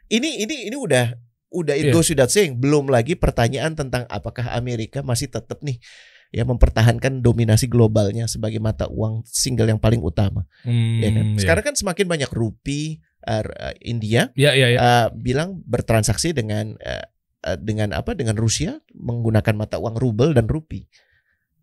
Ini 0.09 0.43
ini 0.43 0.55
ini 0.67 0.75
udah 0.75 1.15
udah 1.49 1.73
it 1.73 1.87
Iya. 1.87 1.93
goes 1.95 2.09
without 2.11 2.27
saying. 2.27 2.59
Belum 2.59 2.89
lagi 2.91 3.15
pertanyaan 3.15 3.77
tentang 3.79 4.03
apakah 4.09 4.51
Amerika 4.51 4.99
masih 4.99 5.31
tetap 5.31 5.63
nih 5.63 5.79
ya 6.29 6.45
mempertahankan 6.45 7.25
dominasi 7.25 7.65
globalnya 7.65 8.29
sebagai 8.29 8.61
mata 8.61 8.85
uang 8.85 9.25
single 9.25 9.65
yang 9.65 9.81
paling 9.81 9.97
utama. 9.97 10.45
Hmm, 10.61 11.01
ya 11.01 11.09
kan? 11.09 11.25
Sekarang 11.41 11.63
kan 11.63 11.75
semakin 11.77 12.05
banyak 12.05 12.29
rupi 12.29 13.01
eh, 13.25 13.43
India 13.83 14.31
Ya, 14.33 14.51
ya, 14.53 14.67
ya. 14.69 14.79
eh, 14.79 15.07
bilang 15.13 15.59
bertransaksi 15.65 16.31
dengan 16.31 16.77
eh, 16.79 17.05
dengan 17.57 17.95
apa? 17.95 18.13
Dengan 18.13 18.35
Rusia 18.35 18.79
menggunakan 18.91 19.55
mata 19.55 19.79
uang 19.79 19.95
rubel 19.95 20.35
dan 20.35 20.45
rupi. 20.45 20.83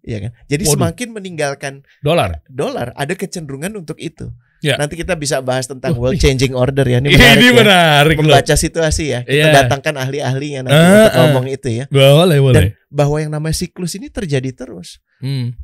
Ya 0.01 0.23
kan? 0.23 0.33
Jadi 0.47 0.65
Waduh. 0.65 0.75
semakin 0.79 1.09
meninggalkan 1.13 1.73
Dolar. 1.99 2.41
dolar 2.47 2.95
ada 2.95 3.13
kecenderungan 3.13 3.75
untuk 3.75 3.99
itu. 3.99 4.31
Ya. 4.65 4.81
Nanti 4.81 4.97
kita 4.97 5.19
bisa 5.19 5.45
bahas 5.45 5.69
tentang 5.69 5.93
Oh, 5.99 6.09
world 6.09 6.17
changing 6.17 6.57
order 6.57 6.87
ya. 6.87 6.97
Ini 6.97 7.11
Ini 7.11 7.19
menarik 7.19 7.45
ya. 7.45 7.53
menarik 7.53 8.17
loh. 8.17 8.33
Membaca 8.33 8.55
situasi 8.57 9.05
ya. 9.13 9.21
Kita 9.21 9.37
Iya. 9.37 9.53
datangkan 9.53 9.95
ahli-ahlinya 10.01 10.61
nanti 10.65 10.79
Ah, 10.79 10.87
untuk 10.89 11.13
ah. 11.13 11.19
ngomong 11.29 11.47
itu 11.51 11.69
ya. 11.69 11.85
Boleh, 11.91 12.39
boleh. 12.41 12.55
Dan 12.57 12.65
bahwa 12.89 13.17
yang 13.21 13.31
namanya 13.31 13.53
siklus 13.53 13.93
ini 13.95 14.09
terjadi 14.09 14.49
terus. 14.57 15.03
Hmm. 15.21 15.59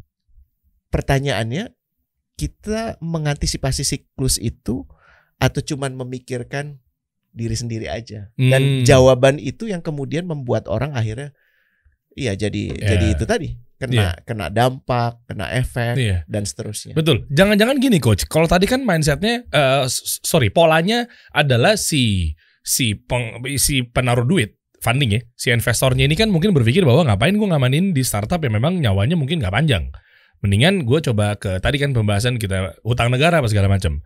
Pertanyaannya 0.90 1.72
kita 2.37 3.00
mengantisipasi 3.00 3.80
siklus 3.80 4.37
itu 4.37 4.84
atau 5.38 5.60
cuman 5.62 5.94
memikirkan 5.94 6.80
diri 7.30 7.56
sendiri 7.56 7.88
aja. 7.88 8.28
Dan 8.36 8.62
Hmm. 8.62 8.84
jawaban 8.84 9.36
itu 9.36 9.64
yang 9.64 9.80
kemudian 9.80 10.28
membuat 10.28 10.68
orang 10.68 10.92
akhirnya 10.92 11.32
iya 12.12 12.36
jadi 12.36 12.76
Ya. 12.76 12.88
jadi 12.92 13.06
itu 13.16 13.24
tadi 13.24 13.56
kena 13.80 14.14
kena 14.22 14.46
dampak, 14.46 15.24
kena 15.26 15.48
efek 15.56 15.96
Iya. 15.96 16.22
dan 16.28 16.44
seterusnya. 16.44 16.92
Betul. 16.94 17.24
Jangan-jangan 17.32 17.80
gini 17.80 17.98
coach. 17.98 18.28
Kalau 18.28 18.46
tadi 18.46 18.68
kan 18.68 18.84
mindsetnya, 18.84 19.42
eh, 19.48 19.82
s- 19.88 20.20
sorry, 20.22 20.52
polanya 20.52 21.08
adalah 21.32 21.74
si 21.74 22.30
si 22.62 22.94
peng, 22.94 23.42
si 23.58 23.82
penaruh 23.82 24.22
duit 24.22 24.54
funding 24.78 25.18
ya, 25.18 25.20
si 25.34 25.50
investornya 25.50 26.06
ini 26.06 26.14
kan 26.14 26.30
mungkin 26.30 26.54
berpikir 26.54 26.86
bahwa 26.86 27.06
ngapain 27.10 27.34
gue 27.34 27.48
ngamanin 27.48 27.90
di 27.90 28.02
startup 28.06 28.38
yang 28.38 28.54
memang 28.54 28.78
nyawanya 28.78 29.18
mungkin 29.18 29.42
nggak 29.42 29.50
panjang. 29.50 29.90
Mendingan 30.42 30.86
gue 30.86 30.98
coba 31.02 31.34
ke 31.38 31.58
tadi 31.58 31.78
kan 31.78 31.90
pembahasan 31.90 32.38
kita 32.38 32.78
utang 32.82 33.10
negara 33.10 33.38
apa 33.42 33.46
segala 33.50 33.66
macam. 33.66 34.02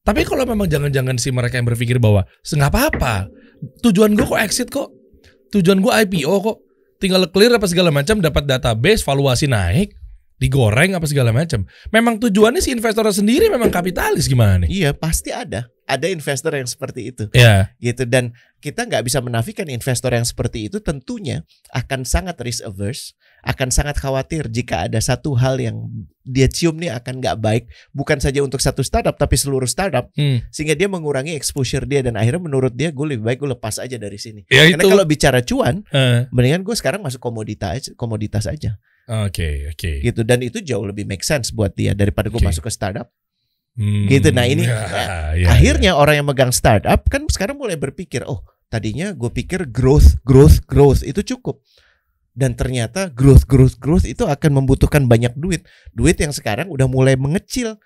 Tapi 0.00 0.24
kalau 0.24 0.48
memang 0.48 0.64
jangan-jangan 0.66 1.20
si 1.20 1.28
mereka 1.28 1.60
yang 1.60 1.68
berpikir 1.68 2.00
bahwa 2.00 2.24
"Se- 2.40 2.56
nggak 2.56 2.72
apa-apa, 2.72 3.28
tujuan 3.84 4.16
gue 4.16 4.24
kok 4.24 4.40
exit 4.40 4.68
kok, 4.72 4.88
tujuan 5.52 5.84
gue 5.84 5.92
IPO 5.92 6.34
kok, 6.40 6.58
tinggal 7.00 7.28
clear 7.28 7.52
apa 7.52 7.68
segala 7.68 7.92
macam, 7.92 8.20
dapat 8.20 8.48
database, 8.48 9.04
valuasi 9.04 9.44
naik, 9.44 9.92
digoreng 10.40 10.96
apa 10.96 11.04
segala 11.04 11.36
macam. 11.36 11.68
Memang 11.92 12.16
tujuannya 12.16 12.64
si 12.64 12.72
investor 12.72 13.04
sendiri 13.12 13.52
memang 13.52 13.68
kapitalis 13.68 14.24
gimana 14.24 14.64
nih? 14.64 14.68
Iya, 14.72 14.90
pasti 14.96 15.28
ada. 15.36 15.68
Ada 15.84 16.08
investor 16.08 16.56
yang 16.56 16.64
seperti 16.70 17.12
itu. 17.12 17.24
Ya, 17.36 17.76
gitu 17.82 18.08
dan 18.08 18.32
kita 18.64 18.88
nggak 18.88 19.04
bisa 19.04 19.20
menafikan 19.20 19.68
investor 19.68 20.16
yang 20.16 20.24
seperti 20.24 20.72
itu 20.72 20.80
tentunya 20.80 21.44
akan 21.76 22.08
sangat 22.08 22.40
risk 22.40 22.64
averse 22.64 23.12
akan 23.40 23.68
sangat 23.72 23.96
khawatir 23.96 24.48
jika 24.52 24.86
ada 24.86 25.00
satu 25.00 25.32
hal 25.36 25.56
yang 25.56 25.88
dia 26.20 26.46
cium 26.46 26.76
nih 26.76 26.92
akan 26.92 27.18
nggak 27.18 27.36
baik 27.40 27.64
bukan 27.90 28.20
saja 28.20 28.44
untuk 28.44 28.60
satu 28.60 28.84
startup 28.84 29.16
tapi 29.16 29.34
seluruh 29.40 29.66
startup 29.66 30.12
hmm. 30.14 30.48
sehingga 30.52 30.76
dia 30.76 30.86
mengurangi 30.86 31.32
exposure 31.34 31.88
dia 31.88 32.04
dan 32.04 32.20
akhirnya 32.20 32.44
menurut 32.44 32.76
dia 32.76 32.92
gue 32.92 33.06
lebih 33.16 33.24
baik 33.24 33.38
gue 33.40 33.50
lepas 33.56 33.80
aja 33.80 33.96
dari 33.96 34.20
sini 34.20 34.44
ya 34.46 34.68
karena 34.68 34.84
itu. 34.84 34.90
kalau 34.92 35.04
bicara 35.08 35.40
cuan 35.40 35.82
Eh, 35.90 36.28
mendingan 36.30 36.62
gue 36.62 36.76
sekarang 36.76 37.00
masuk 37.00 37.18
komoditas 37.18 37.90
komoditas 37.96 38.44
aja 38.46 38.76
Oke, 39.10 39.66
oke. 39.72 40.06
gitu 40.06 40.22
dan 40.22 40.38
itu 40.44 40.62
jauh 40.62 40.86
lebih 40.86 41.02
make 41.08 41.24
sense 41.26 41.50
buat 41.50 41.74
dia 41.74 41.96
daripada 41.96 42.30
gue 42.30 42.38
Oke. 42.38 42.46
masuk 42.46 42.68
ke 42.68 42.72
startup 42.72 43.08
Hmm. 43.78 44.10
Gitu, 44.10 44.34
nah 44.34 44.50
ini, 44.50 44.66
Ya, 44.70 45.30
ya, 45.38 45.46
akhirnya 45.54 45.94
orang 45.94 46.20
yang 46.20 46.26
megang 46.26 46.50
startup 46.50 47.06
kan 47.06 47.22
sekarang 47.30 47.54
mulai 47.54 47.78
berpikir 47.78 48.26
oh 48.26 48.42
tadinya 48.70 49.10
gue 49.14 49.30
pikir 49.30 49.66
growth 49.70 50.18
growth 50.22 50.62
growth 50.66 51.02
itu 51.02 51.22
cukup 51.22 51.58
dan 52.32 52.54
ternyata 52.54 53.10
growth 53.10 53.44
growth 53.44 53.76
growth 53.76 54.06
itu 54.06 54.22
akan 54.24 54.62
membutuhkan 54.62 55.04
banyak 55.04 55.34
duit 55.34 55.66
duit 55.90 56.16
yang 56.16 56.30
sekarang 56.30 56.70
udah 56.70 56.86
mulai 56.86 57.18
mengecil 57.18 57.76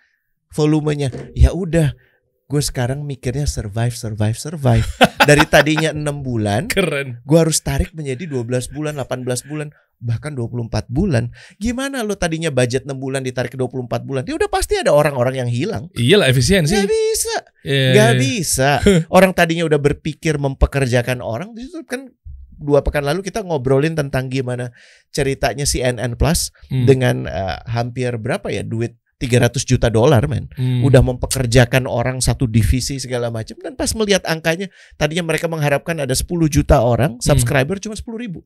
volumenya 0.53 1.09
ya 1.33 1.51
udah 1.51 1.97
gue 2.45 2.63
sekarang 2.63 3.03
mikirnya 3.03 3.49
survive 3.49 3.97
survive 3.97 4.37
survive 4.37 4.85
dari 5.29 5.49
tadinya 5.49 5.91
enam 5.91 6.21
bulan 6.21 6.69
keren. 6.69 7.25
gue 7.25 7.39
harus 7.41 7.59
tarik 7.65 7.97
menjadi 7.97 8.29
12 8.29 8.45
bulan 8.71 9.01
18 9.01 9.49
bulan 9.49 9.73
bahkan 9.97 10.37
24 10.37 10.69
bulan 10.93 11.33
gimana 11.57 12.05
lo 12.05 12.13
tadinya 12.21 12.53
budget 12.53 12.85
6 12.85 12.93
bulan 13.01 13.25
ditarik 13.25 13.57
ke 13.57 13.59
24 13.59 14.05
bulan 14.05 14.23
ya 14.29 14.37
udah 14.37 14.51
pasti 14.53 14.77
ada 14.77 14.93
orang-orang 14.93 15.41
yang 15.41 15.49
hilang 15.49 15.89
Iyalah 15.97 16.29
efisiensi. 16.29 16.77
Gak 16.77 16.91
bisa 16.93 17.35
Ya, 17.65 17.97
nggak 17.97 18.13
ya. 18.13 18.21
bisa. 18.21 18.71
Orang 19.17 19.33
tadinya 19.33 19.65
udah 19.65 19.81
berpikir 19.81 20.37
mempekerjakan 20.37 21.25
orang, 21.25 21.57
itu 21.57 21.81
kan 21.89 22.13
dua 22.57 22.81
pekan 22.81 23.03
lalu 23.03 23.23
kita 23.23 23.43
ngobrolin 23.43 23.95
tentang 23.95 24.27
gimana 24.29 24.71
ceritanya 25.11 25.65
CNN 25.65 26.15
Plus 26.15 26.49
Hmm. 26.71 26.87
dengan 26.87 27.17
eh, 27.27 27.59
hampir 27.69 28.17
berapa 28.17 28.49
ya 28.49 28.63
duit 28.63 28.97
300 29.15 29.63
juta 29.63 29.89
dolar 29.89 30.27
men. 30.27 30.51
Hmm. 30.59 30.83
Udah 30.85 31.01
mempekerjakan 31.01 31.87
orang 31.87 32.19
satu 32.19 32.45
divisi 32.45 32.99
segala 32.99 33.31
macam 33.31 33.57
dan 33.63 33.73
pas 33.73 33.89
melihat 33.95 34.27
angkanya 34.27 34.69
tadinya 34.95 35.25
mereka 35.25 35.47
mengharapkan 35.47 35.97
ada 35.97 36.13
10 36.13 36.27
juta 36.51 36.83
orang, 36.83 37.17
subscriber 37.23 37.79
cuma 37.79 37.95
10 37.95 38.05
ribu. 38.19 38.43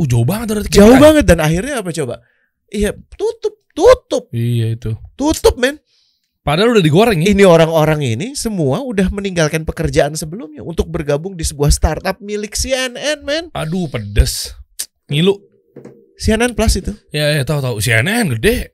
Uh, 0.00 0.08
jauh 0.08 0.24
banget 0.24 0.56
dari 0.56 0.60
Jauh 0.72 0.96
banget 0.96 1.28
dan 1.28 1.38
akhirnya 1.44 1.84
apa 1.84 1.92
coba? 1.92 2.24
Iya, 2.72 2.96
tutup, 3.14 3.60
tutup, 3.76 4.24
Iya 4.32 4.78
itu. 4.78 4.96
tutup 5.14 5.60
men. 5.60 5.76
Padahal 6.40 6.72
udah 6.72 6.84
digoreng 6.84 7.20
ya. 7.20 7.36
Ini 7.36 7.44
orang-orang 7.44 8.00
ini 8.00 8.26
semua 8.32 8.80
udah 8.80 9.12
meninggalkan 9.12 9.68
pekerjaan 9.68 10.16
sebelumnya 10.16 10.64
untuk 10.64 10.88
bergabung 10.88 11.36
di 11.36 11.44
sebuah 11.44 11.68
startup 11.68 12.16
milik 12.24 12.56
CNN, 12.56 13.20
men. 13.20 13.52
Aduh, 13.52 13.92
pedes. 13.92 14.56
Ngilu. 15.12 15.36
CNN 16.16 16.56
Plus 16.56 16.80
itu. 16.80 16.92
Ya, 17.12 17.32
ya 17.36 17.44
tahu 17.44 17.60
tahu. 17.60 17.76
CNN 17.80 18.32
gede. 18.36 18.72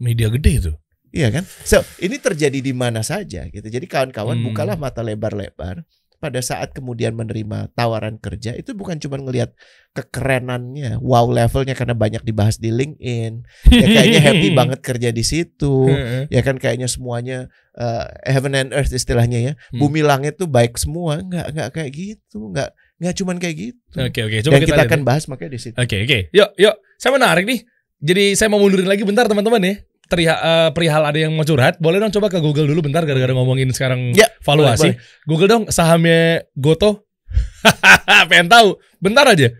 Media 0.00 0.32
gede 0.32 0.50
itu. 0.64 0.72
Iya 1.08 1.32
kan? 1.32 1.44
So, 1.64 1.80
ini 2.00 2.20
terjadi 2.20 2.60
di 2.60 2.72
mana 2.76 3.00
saja 3.00 3.48
gitu. 3.48 3.64
Jadi 3.64 3.88
kawan-kawan 3.88 4.36
Hmm. 4.40 4.46
bukalah 4.52 4.76
mata 4.76 5.00
lebar-lebar 5.00 5.84
pada 6.18 6.42
saat 6.42 6.74
kemudian 6.74 7.14
menerima 7.14 7.70
tawaran 7.78 8.18
kerja 8.18 8.54
itu 8.58 8.74
bukan 8.74 8.98
cuma 8.98 9.22
ngelihat 9.22 9.54
kekerenannya, 9.94 10.98
wow 10.98 11.26
levelnya 11.30 11.78
karena 11.78 11.94
banyak 11.94 12.22
dibahas 12.26 12.58
di 12.58 12.74
LinkedIn. 12.74 13.32
Ya 13.70 13.86
kayaknya 13.86 14.20
happy 14.22 14.48
banget 14.60 14.80
kerja 14.82 15.08
di 15.14 15.24
situ. 15.26 15.90
Ya 16.30 16.42
kan 16.42 16.58
kayaknya 16.58 16.90
semuanya 16.90 17.50
uh, 17.78 18.06
heaven 18.26 18.54
and 18.58 18.70
earth 18.74 18.90
istilahnya 18.90 19.38
ya. 19.38 19.52
Hmm. 19.74 19.78
Bumi 19.78 20.02
langit 20.02 20.38
tuh 20.38 20.50
baik 20.50 20.74
semua. 20.78 21.22
Enggak 21.22 21.54
enggak 21.54 21.68
kayak 21.74 21.90
gitu. 21.94 22.50
Enggak 22.50 22.74
enggak 22.98 23.14
cuman 23.22 23.36
kayak 23.38 23.56
gitu. 23.56 23.96
Oke, 23.98 24.20
oke. 24.26 24.36
Coba 24.42 24.54
Dan 24.58 24.60
kita, 24.66 24.74
kita 24.74 24.82
akan 24.90 25.00
bahas 25.06 25.24
makanya 25.30 25.52
di 25.54 25.60
situ. 25.62 25.76
Oke 25.78 25.96
oke, 26.02 26.18
yuk 26.34 26.50
yuk. 26.58 26.74
Saya 26.98 27.14
menarik 27.14 27.46
nih. 27.46 27.62
Jadi 27.98 28.24
saya 28.38 28.46
mau 28.46 28.62
mundurin 28.62 28.86
lagi 28.86 29.02
bentar 29.02 29.26
teman-teman 29.26 29.62
ya. 29.62 29.74
Teriha, 30.08 30.34
eh, 30.34 30.68
perihal 30.72 31.04
ada 31.04 31.18
yang 31.20 31.36
mau 31.36 31.44
curhat, 31.44 31.76
boleh 31.76 32.00
dong 32.00 32.08
coba 32.10 32.32
ke 32.32 32.40
Google 32.40 32.64
dulu 32.64 32.80
bentar 32.80 33.04
gara-gara 33.04 33.28
ngomongin 33.30 33.68
sekarang 33.70 34.16
Ya, 34.16 34.24
valuasi. 34.40 34.92
boleh, 34.92 34.96
Google 35.28 35.48
dong 35.48 35.64
sahamnya 35.68 36.48
Goto. 36.56 37.04
Pengen 38.32 38.48
tahu. 38.48 38.80
Bentar 38.98 39.28
aja. 39.28 39.52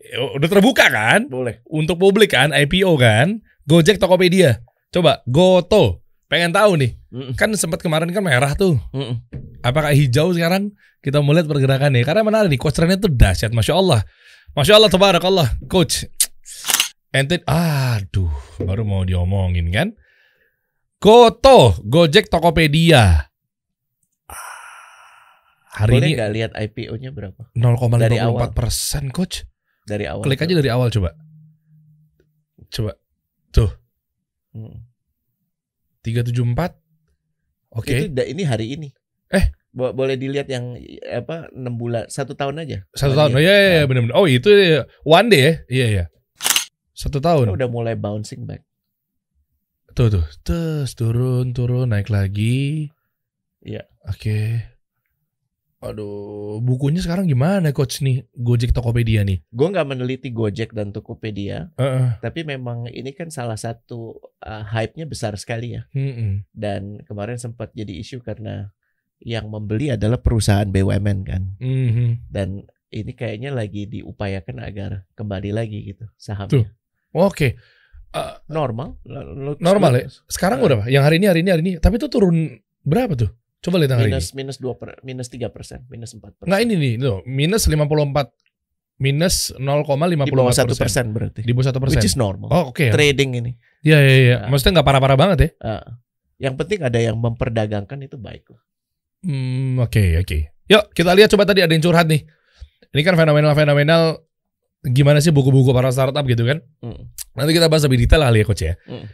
Ya, 0.00 0.18
Udah 0.32 0.48
terbuka 0.48 0.88
kan? 0.88 1.28
Boleh. 1.28 1.60
Untuk 1.68 2.00
publik 2.00 2.32
kan, 2.32 2.48
IPO 2.50 2.96
kan. 2.96 3.44
Gojek 3.64 4.00
Tokopedia. 4.00 4.60
Coba 4.88 5.20
Goto. 5.28 6.00
Pengen 6.28 6.56
tahu 6.56 6.80
nih. 6.80 6.96
Mm-mm. 7.12 7.32
Kan 7.36 7.52
sempat 7.54 7.84
kemarin 7.84 8.08
kan 8.08 8.24
merah 8.24 8.56
tuh. 8.56 8.80
Mm-mm. 8.96 9.20
Apakah 9.60 9.92
hijau 9.92 10.32
sekarang? 10.32 10.72
Kita 11.04 11.20
mau 11.20 11.36
lihat 11.36 11.44
pergerakannya. 11.44 12.00
Karena 12.02 12.24
menarik 12.24 12.48
nih, 12.48 12.56
coach 12.56 12.76
trennya 12.76 12.96
tuh 12.96 13.12
dahsyat. 13.12 13.52
Masya 13.52 13.76
Allah. 13.76 14.00
Masya 14.56 14.80
Allah, 14.80 14.88
tabarakallah. 14.88 15.48
Coach. 15.68 16.08
Ente, 17.14 17.38
aduh, 17.46 18.34
baru 18.58 18.82
mau 18.82 19.06
diomongin 19.06 19.70
kan. 19.70 19.94
Goto, 20.98 21.78
Gojek, 21.86 22.26
Tokopedia. 22.26 23.30
Ah, 24.26 24.34
Hari 25.78 25.94
Boleh 25.94 26.10
ini 26.10 26.16
nggak 26.18 26.32
lihat 26.34 26.50
IPO-nya 26.58 27.14
berapa 27.14 27.38
0,54 27.54 28.50
persen, 28.50 29.14
coach. 29.14 29.46
dari 29.86 30.10
awal? 30.10 30.26
Klik 30.26 30.42
aja 30.42 30.54
dari 30.58 30.70
awal 30.74 30.90
coba. 30.90 31.14
Coba. 32.74 32.98
Mm. 34.54 34.82
374. 36.02 36.78
Oke. 37.74 37.90
Itu 37.90 38.06
da- 38.10 38.26
ini 38.26 38.42
hari 38.42 38.74
ini. 38.74 38.88
Eh. 39.30 39.50
Bo- 39.74 39.90
boleh 39.94 40.14
dilihat 40.14 40.46
yang 40.46 40.78
apa 41.10 41.50
6 41.50 41.74
bulan, 41.74 42.06
satu 42.10 42.34
tahun 42.34 42.62
aja. 42.62 42.86
Satu 42.94 43.14
tahun. 43.18 43.34
Oh 43.34 43.42
iya, 43.42 43.54
iya, 43.54 43.70
iya 43.82 43.84
benar-benar. 43.86 44.14
Oh 44.18 44.26
itu 44.26 44.46
ya. 44.50 44.86
one 45.06 45.26
day 45.30 45.42
ya. 45.42 45.52
Iya, 45.70 45.86
iya. 45.90 46.04
Satu 46.94 47.18
tahun. 47.18 47.50
udah 47.50 47.68
mulai 47.68 47.98
bouncing 47.98 48.46
back. 48.46 48.62
Tuh 49.94 50.10
tuh, 50.10 50.26
terus 50.42 50.94
turun 50.94 51.54
turun 51.54 51.90
naik 51.90 52.10
lagi. 52.10 52.90
Iya. 53.62 53.86
Oke. 54.06 54.62
Aduh, 55.84 56.64
bukunya 56.64 57.04
sekarang 57.04 57.28
gimana 57.28 57.68
coach 57.76 58.00
nih 58.00 58.24
Gojek 58.32 58.72
Tokopedia 58.72 59.20
nih? 59.20 59.44
Gue 59.52 59.68
nggak 59.68 59.84
meneliti 59.84 60.32
Gojek 60.32 60.72
dan 60.72 60.96
Tokopedia, 60.96 61.68
Heeh. 61.76 62.16
tapi 62.24 62.40
memang 62.40 62.88
ini 62.88 63.12
kan 63.12 63.28
salah 63.28 63.60
satu 63.60 64.16
uh, 64.40 64.64
hype-nya 64.64 65.04
besar 65.04 65.36
sekali 65.36 65.76
ya. 65.76 65.84
Mm-mm. 65.92 66.48
Dan 66.56 67.04
kemarin 67.04 67.36
sempat 67.36 67.68
jadi 67.76 68.00
isu 68.00 68.24
karena 68.24 68.72
yang 69.20 69.52
membeli 69.52 69.92
adalah 69.92 70.16
perusahaan 70.24 70.64
BUMN 70.64 71.18
kan. 71.28 71.42
Mhm. 71.60 72.32
Dan 72.32 72.64
ini 72.88 73.12
kayaknya 73.12 73.52
lagi 73.52 73.84
diupayakan 73.84 74.64
agar 74.64 75.04
kembali 75.18 75.50
lagi 75.52 75.84
gitu 75.84 76.08
Tuh. 76.48 76.64
Oke. 77.14 77.54
Eh, 78.14 78.34
Normal. 78.50 78.98
Lo- 79.06 79.54
lo- 79.54 79.58
Normal 79.58 79.92
ya? 79.98 80.06
sekarang 80.26 80.58
Ah. 80.60 80.64
berapa? 80.66 80.84
Yang 80.86 81.02
hari 81.06 81.16
ini 81.18 81.26
hari 81.26 81.40
ini 81.42 81.50
hari 81.50 81.62
ini. 81.62 81.72
Tapi 81.78 81.94
itu 81.98 82.06
turun 82.06 82.58
berapa 82.82 83.14
tuh? 83.14 83.30
Coba 83.64 83.80
lihat 83.80 83.96
yang 83.96 84.00
hari 84.04 84.10
ini. 84.12 84.18
minus 84.20 84.28
minus 84.36 84.56
dua 84.60 84.76
per, 84.76 85.00
minus 85.00 85.32
tiga 85.32 85.48
persen, 85.48 85.88
minus 85.88 86.12
empat 86.12 86.36
persen. 86.36 86.50
Nggak 86.52 86.60
ini 86.68 86.74
nih, 86.76 86.92
loh, 87.00 87.24
minus 87.24 87.64
54 87.64 88.28
minus 88.94 89.50
0,54 89.58 90.30
di 90.30 90.36
bawah 90.36 90.54
satu 90.54 90.74
persen 90.76 91.10
berarti. 91.10 91.42
Di 91.42 91.50
bawah 91.50 91.66
satu 91.66 91.78
persen. 91.82 91.98
Which 91.98 92.06
is 92.06 92.14
normal. 92.14 92.52
Oh 92.52 92.70
oke. 92.70 92.86
Trading 92.92 93.30
ini. 93.40 93.52
Iya 93.82 93.98
iya 93.98 94.14
iya. 94.14 94.36
Ah. 94.44 94.48
Maksudnya 94.52 94.78
nggak 94.78 94.86
parah-parah 94.86 95.18
banget 95.18 95.38
ya? 95.40 95.50
Uh, 95.58 95.84
yang 96.38 96.54
penting 96.54 96.84
ada 96.84 96.98
yang 97.00 97.16
memperdagangkan 97.18 97.98
itu 98.04 98.14
baik 98.14 98.46
lah. 98.52 98.62
Hmm, 99.24 99.80
oke 99.80 100.20
oke. 100.22 100.38
Yuk 100.70 100.84
kita 100.94 101.10
lihat 101.16 101.32
coba 101.32 101.44
tadi 101.44 101.64
ada 101.64 101.72
yang 101.72 101.82
curhat 101.82 102.06
nih. 102.06 102.22
Ini 102.94 103.00
kan 103.02 103.18
fenomenal-fenomenal 103.18 104.22
gimana 104.84 105.18
sih 105.24 105.32
buku-buku 105.32 105.72
para 105.72 105.88
startup 105.88 106.24
gitu 106.28 106.44
kan? 106.44 106.60
Mm. 106.84 107.08
Nanti 107.34 107.50
kita 107.56 107.72
bahas 107.72 107.84
lebih 107.88 108.04
detail 108.04 108.22
kali 108.24 108.40
ya 108.40 108.46
coach 108.46 108.62
ya. 108.64 108.74
Mm. 108.84 109.04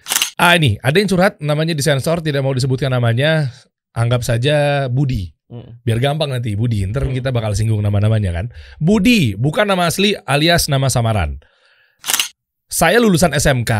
Ah 0.40 0.52
ini 0.56 0.80
ada 0.82 0.96
yang 0.98 1.08
curhat 1.08 1.38
namanya 1.38 1.76
disensor 1.76 2.18
tidak 2.24 2.42
mau 2.42 2.50
disebutkan 2.50 2.90
namanya. 2.90 3.54
Anggap 3.90 4.22
saja 4.22 4.86
Budi. 4.90 5.30
Mm. 5.50 5.82
Biar 5.82 5.98
gampang 5.98 6.30
nanti 6.30 6.54
Budi. 6.54 6.86
Ntar 6.86 7.06
Hmm. 7.06 7.14
kita 7.14 7.34
bakal 7.34 7.58
singgung 7.58 7.82
nama-namanya 7.82 8.30
kan. 8.30 8.46
Budi 8.78 9.34
bukan 9.34 9.66
nama 9.66 9.90
asli 9.90 10.14
alias 10.26 10.70
nama 10.70 10.86
samaran. 10.86 11.42
Saya 12.70 13.02
lulusan 13.02 13.34
SMK 13.34 13.72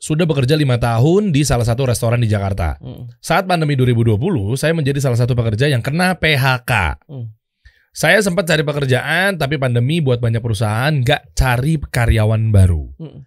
sudah 0.00 0.24
bekerja 0.24 0.56
lima 0.56 0.80
tahun 0.80 1.28
di 1.28 1.44
salah 1.44 1.68
satu 1.68 1.84
restoran 1.84 2.24
di 2.24 2.28
Jakarta. 2.28 2.80
Mm. 2.80 3.20
Saat 3.20 3.44
pandemi 3.44 3.76
2020, 3.76 4.56
saya 4.56 4.72
menjadi 4.72 4.96
salah 4.96 5.20
satu 5.20 5.36
pekerja 5.36 5.68
yang 5.68 5.84
kena 5.84 6.16
PHK. 6.16 7.04
Hmm. 7.04 7.36
Saya 7.90 8.22
sempat 8.22 8.46
cari 8.46 8.62
pekerjaan, 8.62 9.34
tapi 9.34 9.58
pandemi 9.58 9.98
buat 9.98 10.22
banyak 10.22 10.38
perusahaan 10.38 10.94
nggak 10.94 11.34
cari 11.34 11.74
karyawan 11.82 12.54
baru. 12.54 12.86
Mm. 13.02 13.20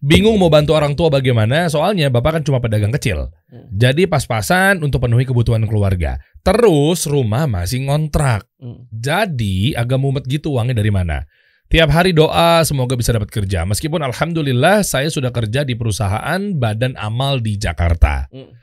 Bingung 0.00 0.40
mau 0.40 0.48
bantu 0.48 0.72
orang 0.72 0.96
tua 0.96 1.12
bagaimana, 1.12 1.68
soalnya 1.68 2.08
bapak 2.08 2.40
kan 2.40 2.42
cuma 2.44 2.56
pedagang 2.56 2.88
kecil. 2.96 3.28
Hmm. 3.52 3.68
Jadi 3.68 4.08
pas-pasan 4.08 4.80
untuk 4.80 5.04
penuhi 5.04 5.28
kebutuhan 5.28 5.68
keluarga. 5.68 6.16
Terus 6.40 7.04
rumah 7.04 7.44
masih 7.44 7.84
ngontrak. 7.84 8.48
Mm. 8.56 8.88
Jadi 8.88 9.76
agak 9.76 10.00
mumet 10.00 10.24
gitu 10.24 10.56
uangnya 10.56 10.80
dari 10.80 10.88
mana. 10.88 11.28
Tiap 11.68 11.92
hari 11.92 12.16
doa 12.16 12.64
semoga 12.64 12.96
bisa 12.96 13.12
dapat 13.12 13.28
kerja. 13.28 13.68
Meskipun 13.68 14.00
alhamdulillah 14.00 14.80
saya 14.88 15.12
sudah 15.12 15.30
kerja 15.36 15.68
di 15.68 15.76
perusahaan 15.76 16.40
Badan 16.56 16.96
Amal 16.96 17.44
di 17.44 17.60
Jakarta. 17.60 18.24
Mm. 18.32 18.56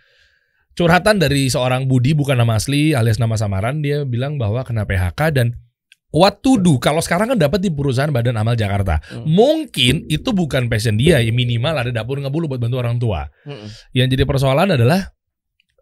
Curhatan 0.78 1.18
dari 1.18 1.50
seorang 1.50 1.90
Budi 1.90 2.14
bukan 2.14 2.38
nama 2.38 2.62
asli 2.62 2.94
alias 2.94 3.18
nama 3.18 3.34
samaran 3.34 3.82
dia 3.82 4.06
bilang 4.06 4.38
bahwa 4.38 4.62
kena 4.62 4.86
PHK 4.86 5.34
dan 5.34 5.58
what 6.14 6.46
to 6.46 6.62
do 6.62 6.78
kalau 6.78 7.02
sekarang 7.02 7.34
kan 7.34 7.40
dapat 7.42 7.66
di 7.66 7.74
perusahaan 7.74 8.14
Badan 8.14 8.38
Amal 8.38 8.54
Jakarta. 8.54 9.02
Mm. 9.10 9.26
Mungkin 9.26 9.96
itu 10.06 10.30
bukan 10.38 10.70
passion 10.70 10.94
dia, 10.94 11.18
ya 11.18 11.34
minimal 11.34 11.82
ada 11.82 11.90
dapur 11.90 12.22
ngebulu 12.22 12.54
buat 12.54 12.62
bantu 12.62 12.78
orang 12.78 13.02
tua. 13.02 13.26
Mm. 13.50 13.68
Yang 13.98 14.08
jadi 14.14 14.24
persoalan 14.30 14.70
adalah 14.78 15.02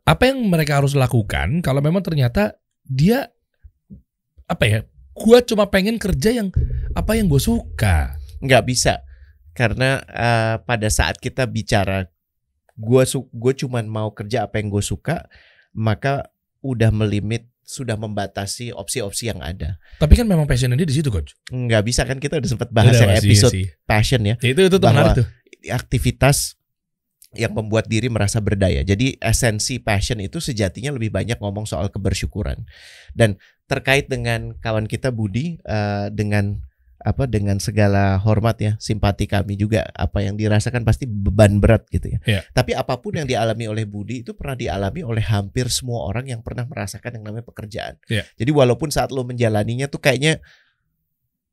apa 0.07 0.23
yang 0.31 0.47
mereka 0.47 0.79
harus 0.79 0.95
lakukan 0.95 1.59
kalau 1.59 1.83
memang 1.83 1.99
ternyata 1.99 2.55
dia 2.87 3.27
apa 4.47 4.63
ya? 4.63 4.79
Gua 5.11 5.43
cuma 5.43 5.67
pengen 5.67 5.99
kerja 5.99 6.39
yang 6.39 6.55
apa 6.95 7.19
yang 7.19 7.27
gue 7.27 7.43
suka. 7.43 8.15
nggak 8.35 8.63
bisa 8.67 9.01
karena 9.55 10.03
eh, 10.11 10.55
pada 10.61 10.87
saat 10.91 11.17
kita 11.17 11.47
bicara 11.47 12.05
gue 12.75 13.03
su 13.07 13.25
gue 13.31 13.53
cuman 13.55 13.87
mau 13.87 14.11
kerja 14.11 14.43
apa 14.45 14.59
yang 14.59 14.67
gue 14.69 14.83
suka 14.83 15.25
maka 15.71 16.27
udah 16.59 16.91
melimit 16.91 17.47
sudah 17.65 17.97
membatasi 17.97 18.69
opsi-opsi 18.71 19.33
yang 19.33 19.41
ada 19.41 19.81
Tapi 19.97 20.13
kan 20.13 20.29
memang 20.29 20.45
passionnya 20.45 20.77
dia 20.77 20.85
di 20.85 20.93
situ 20.93 21.09
coach. 21.09 21.33
nggak 21.49 21.81
bisa 21.81 22.05
kan 22.05 22.21
kita 22.21 22.37
udah 22.37 22.49
sempat 22.51 22.69
bahas 22.69 22.93
Udah, 22.93 23.01
yang 23.01 23.11
pasti, 23.17 23.27
episode 23.27 23.53
sih. 23.57 23.65
passion 23.89 24.21
ya 24.21 24.35
itu 24.37 24.59
itu 24.61 24.77
tuh 24.77 24.85
menarik 24.85 25.23
tuh. 25.23 25.27
aktivitas 25.71 26.59
yang 27.35 27.51
membuat 27.51 27.91
diri 27.91 28.07
merasa 28.07 28.39
berdaya. 28.39 28.79
Jadi 28.81 29.19
esensi 29.19 29.83
passion 29.83 30.23
itu 30.23 30.39
sejatinya 30.39 30.95
lebih 30.95 31.11
banyak 31.11 31.35
ngomong 31.35 31.67
soal 31.67 31.91
kebersyukuran. 31.91 32.63
Dan 33.11 33.35
terkait 33.67 34.07
dengan 34.07 34.55
kawan 34.55 34.87
kita 34.87 35.11
Budi 35.11 35.59
eh, 35.59 36.07
dengan 36.15 36.63
apa 37.05 37.29
dengan 37.29 37.61
segala 37.61 38.17
hormat 38.17 38.57
ya, 38.57 38.71
simpati 38.81 39.29
kami 39.29 39.53
juga 39.53 39.85
apa 39.93 40.25
yang 40.25 40.33
dirasakan 40.33 40.81
pasti 40.81 41.05
beban 41.05 41.61
berat 41.61 41.85
gitu 41.93 42.17
ya. 42.17 42.19
Iya. 42.25 42.41
Tapi 42.49 42.73
apa 42.73 42.97
pun 42.97 43.13
yang 43.13 43.29
dialami 43.29 43.69
oleh 43.69 43.85
Budi 43.85 44.25
itu 44.25 44.33
pernah 44.33 44.57
dialami 44.57 45.05
oleh 45.05 45.21
hampir 45.21 45.69
semua 45.69 46.01
orang 46.09 46.25
yang 46.25 46.41
pernah 46.41 46.65
merasakan 46.65 47.21
yang 47.21 47.29
namanya 47.29 47.45
pekerjaan. 47.45 48.01
Iya. 48.09 48.25
Jadi 48.33 48.49
walaupun 48.49 48.89
saat 48.89 49.13
lo 49.13 49.21
menjalaninya 49.21 49.85
tuh 49.85 50.01
kayaknya 50.01 50.41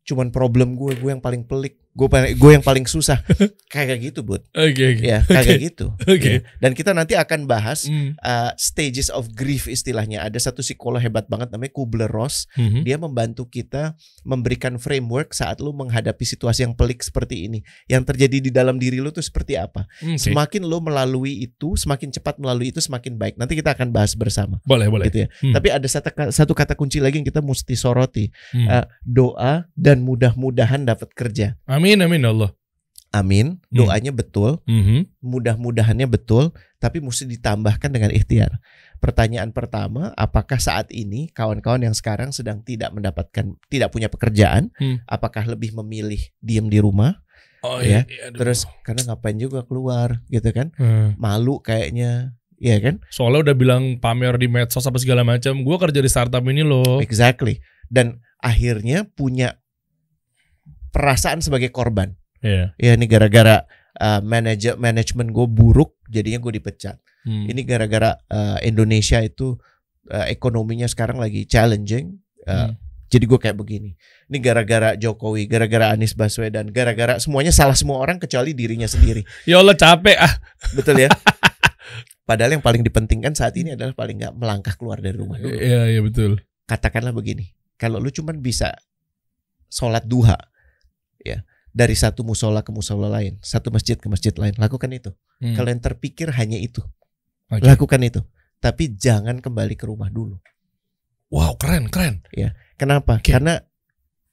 cuman 0.09 0.33
problem 0.33 0.73
gue, 0.73 0.97
gue 0.97 1.11
yang 1.13 1.21
paling 1.21 1.45
pelik, 1.45 1.82
gue 1.93 2.09
gue 2.09 2.51
yang 2.57 2.65
paling 2.65 2.89
susah, 2.89 3.21
kayak 3.75 4.01
gitu 4.01 4.25
bud, 4.25 4.41
Oke 4.57 4.97
oke. 4.97 5.05
ya 5.05 5.21
kayak 5.29 5.61
gitu. 5.61 5.93
Oke. 6.09 6.41
Ya. 6.41 6.41
Dan 6.57 6.73
kita 6.73 6.97
nanti 6.97 7.13
akan 7.13 7.45
bahas 7.45 7.85
Hmm. 7.85 8.17
uh, 8.25 8.55
stages 8.57 9.13
of 9.13 9.29
grief 9.37 9.69
istilahnya. 9.69 10.25
Ada 10.25 10.49
satu 10.49 10.65
psikolog 10.65 11.03
hebat 11.03 11.29
banget 11.29 11.53
namanya 11.53 11.75
Kubler 11.77 12.09
Ross. 12.09 12.49
Mhm. 12.57 12.81
Dia 12.87 12.97
membantu 12.97 13.45
kita 13.45 13.93
memberikan 14.25 14.81
framework 14.81 15.37
saat 15.37 15.61
lu 15.61 15.77
menghadapi 15.77 16.25
situasi 16.25 16.65
yang 16.65 16.73
pelik 16.73 17.05
seperti 17.05 17.45
ini. 17.51 17.61
Yang 17.91 18.15
terjadi 18.15 18.37
di 18.41 18.51
dalam 18.55 18.81
diri 18.81 18.97
lu 19.03 19.13
tuh 19.13 19.21
seperti 19.21 19.61
apa. 19.61 19.85
Oke. 20.01 20.17
Semakin 20.17 20.65
lu 20.65 20.81
melalui 20.81 21.45
itu, 21.45 21.77
semakin 21.77 22.09
cepat 22.09 22.41
melalui 22.41 22.73
itu 22.73 22.81
semakin 22.81 23.21
baik. 23.21 23.35
Nanti 23.37 23.53
kita 23.59 23.75
akan 23.77 23.93
bahas 23.93 24.17
bersama. 24.17 24.63
Boleh 24.65 24.89
boleh. 24.89 25.13
Gitu 25.13 25.27
ya. 25.27 25.29
Hmm. 25.43 25.53
Tapi 25.59 25.69
ada 25.69 25.89
satu, 25.91 26.09
satu 26.31 26.53
kata 26.57 26.73
kunci 26.73 27.03
lagi 27.03 27.21
yang 27.21 27.29
kita 27.29 27.45
mesti 27.45 27.75
soroti. 27.77 28.31
Hmm. 28.55 28.65
Uh, 28.71 28.87
doa 29.05 29.69
dan 29.77 30.01
mudah-mudahan 30.07 30.87
dapat 30.87 31.13
kerja. 31.13 31.59
Amin 31.67 31.82
amin 31.83 32.23
ya 32.23 32.31
Allah. 32.31 32.51
Amin. 33.13 33.61
Hmm. 33.69 33.77
Doanya 33.77 34.09
betul. 34.09 34.65
Mhm. 34.65 35.21
mudah-mudahannya 35.21 36.09
betul, 36.09 36.57
tapi 36.81 37.05
mesti 37.05 37.29
ditambahkan 37.29 37.93
dengan 37.93 38.09
ikhtiar. 38.09 38.57
Pertanyaan 39.05 39.53
pertama, 39.53 40.17
apakah 40.17 40.57
saat 40.57 40.89
ini 40.95 41.29
kawan-kawan 41.37 41.85
yang 41.85 41.93
sekarang 41.93 42.33
sedang 42.33 42.65
tidak 42.65 42.89
mendapatkan, 42.97 43.53
tidak 43.69 43.89
punya 43.93 44.09
pekerjaan, 44.09 44.73
Hmm. 44.81 45.05
apakah 45.05 45.45
lebih 45.45 45.77
memilih 45.77 46.23
diem 46.41 46.73
di 46.73 46.81
rumah? 46.81 47.21
Oh 47.63 47.79
Ya, 47.85 48.09
iya. 48.09 48.33
aduh. 48.33 48.43
Terus 48.43 48.65
karena 48.83 49.13
ngapain 49.13 49.37
juga 49.37 49.63
keluar, 49.69 50.25
gitu 50.33 50.49
kan? 50.51 50.73
Hmm. 50.81 51.15
Malu 51.21 51.61
kayaknya, 51.61 52.33
ya 52.59 52.81
kan? 52.81 52.99
Soalnya 53.13 53.53
udah 53.53 53.57
bilang 53.61 53.83
pamer 54.01 54.35
di 54.41 54.49
medsos 54.49 54.89
apa 54.89 54.97
segala 54.99 55.23
macam. 55.23 55.63
Gua 55.63 55.77
kerja 55.79 56.01
di 56.01 56.09
startup 56.11 56.43
ini 56.49 56.65
loh. 56.65 56.99
Exactly. 57.05 57.61
Dan 57.93 58.19
akhirnya 58.43 59.07
punya 59.15 59.62
perasaan 60.93 61.41
sebagai 61.41 61.73
korban. 61.73 62.15
Iya. 62.45 62.77
Ya 62.77 62.93
ini 62.95 63.09
gara-gara 63.09 63.65
uh, 63.99 64.21
manajer 64.21 64.77
manajemen 64.77 65.33
gue 65.33 65.47
buruk, 65.49 65.97
jadinya 66.07 66.39
gue 66.39 66.61
dipecat. 66.61 67.01
Hmm. 67.25 67.49
Ini 67.49 67.61
gara-gara 67.65 68.19
uh, 68.31 68.59
Indonesia 68.63 69.19
itu 69.23 69.57
uh, 70.11 70.27
ekonominya 70.29 70.87
sekarang 70.87 71.19
lagi 71.19 71.49
challenging. 71.49 72.21
Uh, 72.45 72.71
Hmm. 72.73 72.79
Jadi 73.13 73.29
gue 73.29 73.37
kayak 73.37 73.61
begini. 73.61 73.93
Ini 74.33 74.41
gara-gara 74.41 74.97
Jokowi, 74.97 75.45
gara-gara 75.45 75.93
Anies 75.93 76.17
Baswedan, 76.17 76.73
gara-gara 76.73 77.21
semuanya 77.21 77.53
salah 77.53 77.77
semua 77.77 78.01
orang 78.01 78.17
kecuali 78.17 78.57
dirinya 78.57 78.89
sendiri. 78.89 79.21
Ya 79.45 79.61
Allah 79.61 79.77
capek 79.77 80.17
ah. 80.17 80.33
Betul 80.73 81.05
ya? 81.05 81.13
Padahal 82.29 82.57
yang 82.57 82.65
paling 82.65 82.81
dipentingkan 82.81 83.37
saat 83.37 83.53
ini 83.61 83.77
adalah 83.77 83.93
paling 83.93 84.17
nggak 84.17 84.33
melangkah 84.33 84.73
keluar 84.81 84.97
dari 84.97 85.21
rumah 85.21 85.37
dulu. 85.37 85.53
Iya 85.53 85.93
iya 85.93 86.01
betul. 86.01 86.41
Katakanlah 86.65 87.13
begini, 87.13 87.53
kalau 87.77 88.01
lu 88.01 88.09
cuman 88.09 88.41
bisa 88.41 88.73
sholat 89.69 90.09
duha, 90.09 90.41
ya 91.23 91.47
dari 91.73 91.97
satu 91.97 92.21
musola 92.21 92.61
ke 92.61 92.69
musola 92.69 93.09
lain, 93.09 93.41
satu 93.41 93.73
masjid 93.73 93.97
ke 93.97 94.05
masjid 94.07 94.35
lain, 94.37 94.53
lakukan 94.61 94.93
itu. 94.93 95.11
Hmm. 95.41 95.57
Kalau 95.57 95.73
yang 95.73 95.81
terpikir 95.81 96.29
hanya 96.37 96.61
itu, 96.61 96.85
Oke. 97.49 97.65
lakukan 97.65 98.01
itu. 98.05 98.21
Tapi 98.61 98.93
jangan 98.93 99.41
kembali 99.41 99.75
ke 99.75 99.89
rumah 99.89 100.13
dulu. 100.13 100.37
Wow 101.33 101.57
keren 101.57 101.89
keren. 101.89 102.21
Kenapa? 102.77 103.17
Oke. 103.19 103.33
Karena 103.33 103.57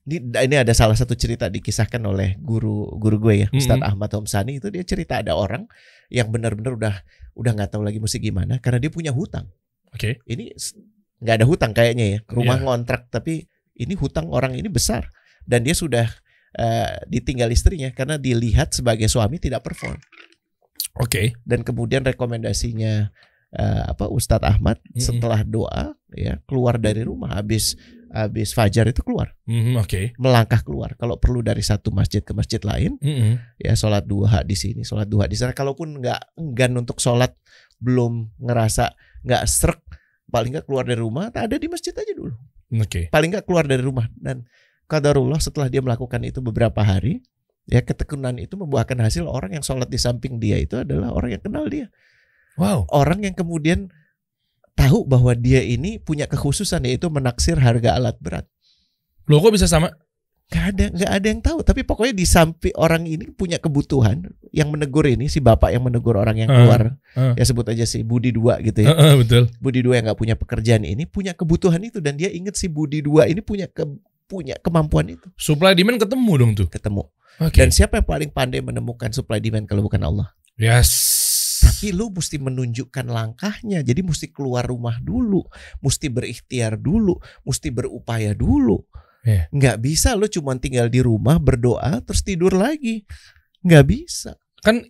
ini, 0.03 0.19
ini 0.35 0.55
ada 0.59 0.73
salah 0.75 0.97
satu 0.97 1.15
cerita 1.15 1.47
dikisahkan 1.47 2.01
oleh 2.03 2.35
guru 2.41 2.91
guru 2.99 3.21
gue 3.23 3.45
ya, 3.45 3.47
Ustadz 3.53 3.79
Mm-mm. 3.79 3.89
Ahmad 3.95 4.11
Homsani 4.11 4.59
itu 4.59 4.67
dia 4.67 4.83
cerita 4.83 5.23
ada 5.23 5.37
orang 5.37 5.63
yang 6.11 6.27
benar-benar 6.27 6.75
udah 6.75 6.95
udah 7.39 7.51
nggak 7.55 7.71
tahu 7.71 7.87
lagi 7.87 8.01
mesti 8.03 8.19
gimana 8.19 8.59
karena 8.59 8.83
dia 8.83 8.91
punya 8.91 9.15
hutang. 9.15 9.47
Oke. 9.95 10.19
Ini 10.27 10.59
s- 10.59 10.75
nggak 11.23 11.35
ada 11.39 11.45
hutang 11.47 11.71
kayaknya 11.71 12.05
ya, 12.05 12.19
rumah 12.27 12.59
Iya. 12.59 12.65
ngontrak 12.67 13.07
tapi 13.07 13.47
ini 13.79 13.93
hutang 13.95 14.27
orang 14.27 14.59
ini 14.59 14.67
besar 14.67 15.07
dan 15.47 15.63
dia 15.63 15.71
sudah 15.71 16.09
eh, 16.53 17.03
ditinggal 17.05 17.49
istrinya 17.49 17.91
karena 17.91 18.15
dilihat 18.15 18.71
sebagai 18.71 19.05
suami 19.05 19.37
tidak 19.37 19.61
perform 19.61 19.99
Oke. 20.99 21.37
dan 21.45 21.61
kemudian 21.61 22.01
rekomendasinya 22.03 23.13
eh, 23.51 23.83
apa 23.85 24.05
Ustadz 24.07 24.45
Ahmad 24.45 24.77
Mm-mm. 24.83 24.99
setelah 24.99 25.41
doa 25.41 25.93
ya 26.11 26.41
keluar 26.45 26.77
dari 26.77 27.01
rumah 27.01 27.37
habis 27.37 27.77
habis 28.09 28.57
fajar 28.57 28.89
itu 28.89 29.05
keluar 29.05 29.37
Mhm, 29.45 29.77
Oke. 29.77 30.17
melangkah 30.17 30.65
keluar 30.65 30.97
kalau 30.97 31.21
perlu 31.21 31.45
dari 31.45 31.61
satu 31.61 31.93
masjid 31.93 32.25
ke 32.25 32.33
masjid 32.33 32.57
lain 32.61 32.97
Mhm. 32.97 33.61
ya 33.61 33.77
sholat 33.77 34.01
duha 34.03 34.41
di 34.41 34.57
sini 34.57 34.81
sholat 34.81 35.05
duha 35.05 35.29
di 35.29 35.37
sana 35.37 35.53
kalaupun 35.53 36.01
nggak 36.01 36.33
enggan 36.35 36.73
untuk 36.75 36.97
sholat 36.97 37.37
belum 37.77 38.33
ngerasa 38.41 38.97
nggak 39.23 39.43
serak 39.45 39.81
paling 40.25 40.53
nggak 40.53 40.65
keluar 40.65 40.85
dari 40.85 40.97
rumah 40.99 41.29
tak 41.29 41.53
ada 41.53 41.57
di 41.57 41.69
masjid 41.69 41.93
aja 41.93 42.13
dulu 42.13 42.33
Oke. 42.81 43.09
paling 43.09 43.29
nggak 43.29 43.45
keluar 43.45 43.65
dari 43.65 43.81
rumah 43.81 44.09
dan 44.17 44.41
kadarullah 44.89 45.37
setelah 45.37 45.69
dia 45.69 45.79
melakukan 45.85 46.19
itu 46.25 46.41
beberapa 46.41 46.81
hari 46.81 47.21
ya 47.69 47.85
ketekunan 47.85 48.41
itu 48.41 48.57
membuahkan 48.57 48.97
hasil 48.97 49.29
orang 49.29 49.53
yang 49.53 49.63
sholat 49.63 49.85
di 49.87 50.01
samping 50.01 50.41
dia 50.41 50.57
itu 50.57 50.81
adalah 50.81 51.13
orang 51.13 51.37
yang 51.37 51.43
kenal 51.45 51.69
dia 51.69 51.87
Wow. 52.59 52.89
orang 52.91 53.23
yang 53.23 53.37
kemudian 53.37 53.87
tahu 54.75 55.07
bahwa 55.07 55.31
dia 55.37 55.63
ini 55.63 55.95
punya 56.01 56.27
kekhususan 56.27 56.83
yaitu 56.83 57.07
menaksir 57.07 57.55
harga 57.55 57.95
alat 57.95 58.17
berat 58.19 58.49
Loh 59.29 59.37
kok 59.45 59.53
bisa 59.53 59.69
sama? 59.69 59.93
Gak 60.49 60.73
ada, 60.73 60.85
nggak 60.89 61.11
ada 61.13 61.27
yang 61.29 61.41
tahu. 61.45 61.61
Tapi 61.61 61.85
pokoknya 61.85 62.17
di 62.17 62.25
samping 62.25 62.73
orang 62.73 63.05
ini 63.05 63.29
punya 63.29 63.61
kebutuhan. 63.61 64.25
Yang 64.49 64.69
menegur 64.73 65.05
ini 65.05 65.29
si 65.29 65.37
bapak 65.37 65.69
yang 65.69 65.85
menegur 65.85 66.17
orang 66.17 66.41
yang 66.41 66.49
Hmm, 66.49 66.65
keluar, 66.65 66.81
hmm. 67.13 67.37
ya 67.37 67.43
sebut 67.45 67.69
aja 67.69 67.85
si 67.85 68.01
Budi 68.01 68.33
dua 68.33 68.57
gitu 68.65 68.81
ya. 68.81 68.97
Heeh, 68.97 69.13
betul. 69.21 69.45
Budi 69.61 69.85
dua 69.85 70.01
yang 70.01 70.09
nggak 70.09 70.17
punya 70.17 70.33
pekerjaan 70.33 70.81
ini 70.89 71.05
punya 71.05 71.37
kebutuhan 71.37 71.77
itu 71.85 72.01
dan 72.01 72.17
dia 72.17 72.33
inget 72.33 72.57
si 72.57 72.65
Budi 72.65 73.05
dua 73.05 73.29
ini 73.29 73.45
punya 73.45 73.69
ke, 73.69 73.85
punya 74.29 74.53
kemampuan 74.61 75.09
itu. 75.09 75.25
Supply 75.33 75.73
demand 75.73 75.97
ketemu 75.97 76.31
dong 76.37 76.51
tuh. 76.53 76.67
Ketemu. 76.69 77.09
Oke. 77.41 77.57
Dan 77.57 77.73
siapa 77.73 77.97
yang 77.97 78.07
paling 78.07 78.29
pandai 78.29 78.61
menemukan 78.61 79.09
supply 79.09 79.41
demand 79.41 79.65
kalau 79.65 79.81
bukan 79.81 80.05
Allah? 80.05 80.29
Yes. 80.53 81.17
Tapi 81.59 81.91
lu 81.91 82.13
mesti 82.13 82.37
menunjukkan 82.37 83.09
langkahnya. 83.09 83.81
Jadi 83.81 84.05
mesti 84.05 84.29
keluar 84.29 84.63
rumah 84.63 85.01
dulu, 85.01 85.43
mesti 85.81 86.07
berikhtiar 86.07 86.77
dulu, 86.77 87.17
mesti 87.41 87.73
berupaya 87.73 88.31
dulu. 88.37 88.79
Iya. 89.25 89.49
Nggak 89.51 89.77
bisa 89.83 90.15
lu 90.15 90.29
cuma 90.31 90.55
tinggal 90.55 90.87
di 90.87 91.03
rumah 91.03 91.35
berdoa 91.41 91.99
terus 92.05 92.21
tidur 92.23 92.53
lagi. 92.53 93.03
Nggak 93.65 93.85
bisa. 93.89 94.37
kan 94.59 94.83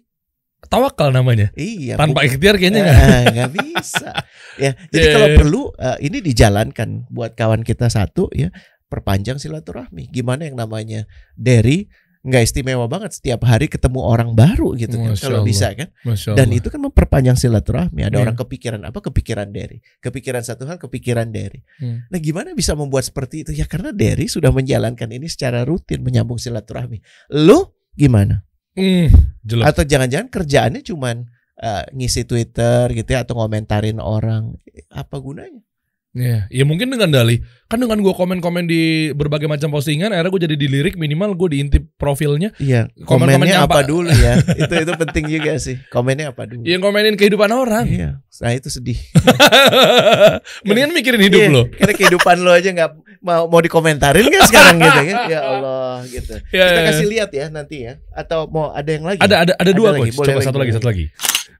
tawakal 0.65 1.13
namanya. 1.13 1.54
Iya. 1.54 1.97
Tanpa 1.97 2.21
bu- 2.21 2.25
ikhtiar 2.25 2.58
kayaknya 2.58 2.82
nggak. 2.86 2.97
Ah, 2.99 3.23
nggak 3.34 3.52
bisa. 3.54 4.10
Ya, 4.58 4.71
jadi 4.89 5.06
Iya, 5.10 5.13
kalau 5.15 5.28
iya. 5.30 5.38
perlu 5.38 5.62
eh, 5.78 5.97
ini 6.06 6.17
dijalankan 6.19 6.89
buat 7.10 7.32
kawan 7.34 7.62
kita 7.62 7.88
satu 7.88 8.28
ya, 8.34 8.49
perpanjang 8.89 9.38
silaturahmi. 9.38 10.10
Gimana 10.10 10.49
yang 10.49 10.58
namanya 10.58 11.06
Derry 11.38 11.88
nggak 12.19 12.52
istimewa 12.52 12.84
banget 12.91 13.15
setiap 13.15 13.47
hari 13.47 13.71
ketemu 13.71 14.04
orang 14.04 14.36
baru 14.36 14.75
gitu 14.75 14.99
kan 14.99 15.15
Masya 15.15 15.23
kalau 15.23 15.39
Allah. 15.39 15.47
bisa 15.47 15.67
kan. 15.71 15.88
Dan 16.36 16.52
itu 16.52 16.67
kan 16.67 16.84
memperpanjang 16.84 17.39
silaturahmi. 17.39 18.04
Ada 18.04 18.19
Iya. 18.19 18.23
orang 18.28 18.36
kepikiran 18.36 18.82
apa? 18.84 18.99
Kepikiran 18.99 19.47
Derry. 19.56 19.80
Kepikiran 20.04 20.43
satu 20.43 20.67
hal, 20.67 20.75
kepikiran 20.75 21.32
Derry. 21.32 21.63
Hmm. 21.80 22.04
Nah, 22.12 22.19
gimana 22.19 22.52
bisa 22.52 22.75
membuat 22.75 23.08
seperti 23.08 23.47
itu? 23.47 23.56
Ya 23.56 23.63
karena 23.63 23.95
Derry 23.95 24.28
sudah 24.28 24.52
menjalankan 24.52 25.08
ini 25.08 25.32
secara 25.32 25.63
rutin 25.63 26.04
menyambung 26.04 26.36
silaturahmi. 26.36 26.99
Lu 27.39 27.71
gimana? 27.95 28.43
Hmm, 28.75 29.08
jelas. 29.39 29.71
Atau 29.71 29.88
jangan-jangan 29.88 30.28
kerjaannya 30.28 30.84
cuman 30.84 31.23
eh, 31.56 31.84
ngisi 31.91 32.23
Twitter 32.23 32.88
gitu 32.95 33.15
ya 33.15 33.23
atau 33.23 33.39
ngomentarin 33.39 33.99
orang. 33.99 34.60
Apa 34.91 35.23
gunanya? 35.23 35.63
Iya, 36.19 36.51
ya 36.51 36.63
mungkin 36.67 36.91
dengan 36.91 37.08
dalih 37.15 37.39
kan 37.69 37.77
dengan 37.79 38.01
gue 38.01 38.12
komen-komen 38.12 38.65
di 38.65 39.13
berbagai 39.15 39.45
macam 39.47 39.69
postingan, 39.71 40.10
akhirnya 40.12 40.34
gue 40.34 40.41
jadi 40.51 40.55
dilirik 40.58 40.97
minimal 40.99 41.38
gue 41.38 41.53
diintip 41.55 41.86
profilnya. 41.95 42.49
Iya, 42.60 42.89
Komen-komennya 43.08 43.38
komennya 43.39 43.58
apa, 43.63 43.79
apa? 43.79 43.88
dulu 43.88 44.10
ya? 44.10 44.41
itu 44.67 44.73
itu 44.73 44.93
penting 44.99 45.25
juga 45.32 45.51
sih. 45.62 45.77
Komennya 45.88 46.36
apa 46.36 46.49
dulu? 46.49 46.65
Yang 46.67 46.82
komenin 46.84 47.15
kehidupan 47.15 47.47
orang. 47.53 47.86
Iya, 47.88 48.19
nah 48.41 48.51
itu 48.51 48.67
sedih. 48.67 48.97
Mendingan 50.67 50.91
mikirin 50.91 51.21
hidup 51.21 51.39
Iya, 51.39 51.49
lo. 51.53 51.63
Karena 51.71 51.93
kehidupan 51.95 52.36
lo 52.41 52.51
aja 52.51 52.69
nggak 52.73 52.91
mau 53.21 53.45
mau 53.47 53.62
dikomentarin 53.62 54.25
kan 54.27 54.41
sekarang 54.49 54.75
gitu 54.82 54.99
kan? 55.13 55.17
Ya 55.29 55.39
Allah 55.45 55.95
gitu. 56.10 56.34
Ya, 56.49 56.65
Kita 56.73 56.82
ya, 56.82 56.88
kasih 56.89 57.05
ya. 57.05 57.12
lihat 57.13 57.29
ya 57.32 57.45
nanti 57.53 57.77
ya. 57.86 57.93
Atau 58.12 58.49
mau 58.49 58.73
ada 58.73 58.89
yang 58.89 59.05
lagi? 59.05 59.21
Ada 59.21 59.45
ada 59.45 59.53
ada 59.55 59.71
dua 59.71 59.93
lagi, 59.93 60.10
Coba 60.10 60.41
lagi, 60.41 60.45
satu 60.49 60.58
lagi, 60.58 60.71
satu 60.73 60.88
lagi. 60.89 61.05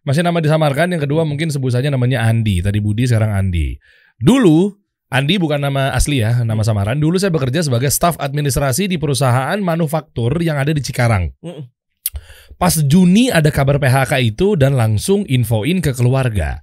Masih 0.02 0.26
nama 0.26 0.42
disamarkan. 0.42 0.90
Yang 0.90 1.06
kedua 1.06 1.22
mungkin 1.22 1.54
sebut 1.54 1.70
saja 1.70 1.94
namanya 1.94 2.26
Andi. 2.26 2.66
Tadi 2.66 2.82
Budi, 2.82 3.06
sekarang 3.06 3.30
Andi. 3.30 3.78
Dulu 4.20 4.76
Andi 5.10 5.42
bukan 5.42 5.58
nama 5.58 5.90
asli 5.90 6.22
ya, 6.22 6.46
nama 6.46 6.62
samaran. 6.62 7.02
Dulu 7.02 7.18
saya 7.18 7.34
bekerja 7.34 7.66
sebagai 7.66 7.90
staf 7.90 8.14
administrasi 8.22 8.86
di 8.86 9.02
perusahaan 9.02 9.58
manufaktur 9.58 10.38
yang 10.38 10.62
ada 10.62 10.70
di 10.70 10.86
Cikarang. 10.86 11.34
Pas 12.62 12.78
Juni 12.78 13.34
ada 13.34 13.50
kabar 13.50 13.82
PHK 13.82 14.22
itu 14.22 14.54
dan 14.54 14.78
langsung 14.78 15.26
infoin 15.26 15.82
ke 15.82 15.98
keluarga. 15.98 16.62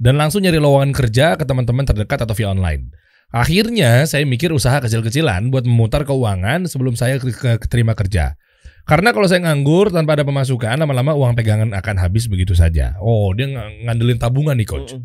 Dan 0.00 0.16
langsung 0.16 0.40
nyari 0.40 0.56
lowongan 0.56 0.96
kerja 0.96 1.36
ke 1.36 1.44
teman-teman 1.44 1.84
terdekat 1.84 2.24
atau 2.24 2.32
via 2.32 2.48
online. 2.48 2.96
Akhirnya 3.28 4.08
saya 4.08 4.24
mikir 4.24 4.56
usaha 4.56 4.80
kecil-kecilan 4.80 5.52
buat 5.52 5.68
memutar 5.68 6.08
keuangan 6.08 6.64
sebelum 6.64 6.96
saya 6.96 7.20
ke- 7.20 7.32
ke- 7.36 7.60
keterima 7.60 7.92
kerja. 7.92 8.40
Karena 8.88 9.12
kalau 9.12 9.28
saya 9.28 9.44
nganggur 9.44 9.92
tanpa 9.92 10.16
ada 10.16 10.24
pemasukan, 10.24 10.80
lama-lama 10.80 11.12
uang 11.12 11.36
pegangan 11.36 11.76
akan 11.76 11.96
habis 12.00 12.24
begitu 12.24 12.56
saja. 12.56 12.96
Oh, 13.04 13.36
dia 13.36 13.52
ng- 13.52 13.84
ngandelin 13.84 14.16
tabungan 14.16 14.56
nih 14.56 14.64
coach. 14.64 14.96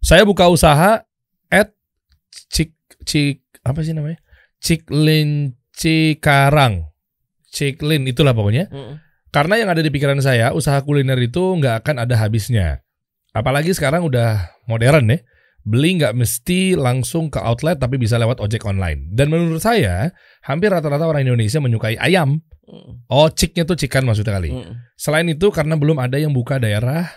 Saya 0.00 0.24
buka 0.24 0.48
usaha 0.48 1.04
at 1.50 1.74
Cik 2.30 2.72
Cik 3.04 3.66
apa 3.66 3.80
sih 3.84 3.92
namanya? 3.92 4.18
Ciklin 4.60 5.56
Cikarang. 5.74 6.88
Ciklin 7.50 8.06
itulah 8.06 8.36
pokoknya. 8.36 8.68
Mm-mm. 8.70 9.00
Karena 9.30 9.62
yang 9.62 9.70
ada 9.70 9.80
di 9.80 9.90
pikiran 9.94 10.18
saya, 10.18 10.50
usaha 10.50 10.82
kuliner 10.82 11.16
itu 11.22 11.40
nggak 11.40 11.86
akan 11.86 12.02
ada 12.02 12.18
habisnya. 12.18 12.82
Apalagi 13.30 13.70
sekarang 13.70 14.02
udah 14.06 14.58
modern 14.66 15.16
ya. 15.16 15.18
Beli 15.60 16.00
nggak 16.00 16.16
mesti 16.16 16.72
langsung 16.72 17.28
ke 17.28 17.36
outlet 17.36 17.76
tapi 17.76 18.00
bisa 18.00 18.16
lewat 18.16 18.40
ojek 18.40 18.64
online. 18.66 19.12
Dan 19.12 19.28
menurut 19.28 19.60
saya, 19.60 20.10
hampir 20.42 20.72
rata-rata 20.72 21.06
orang 21.06 21.28
Indonesia 21.28 21.60
menyukai 21.60 22.00
ayam. 22.00 22.42
Oh, 23.10 23.26
ciknya 23.28 23.66
tuh 23.66 23.74
chicken 23.74 24.06
maksudnya 24.06 24.38
kali. 24.38 24.50
Selain 24.94 25.26
itu 25.26 25.50
karena 25.50 25.74
belum 25.74 25.98
ada 25.98 26.16
yang 26.16 26.30
buka 26.30 26.58
daerah 26.58 27.10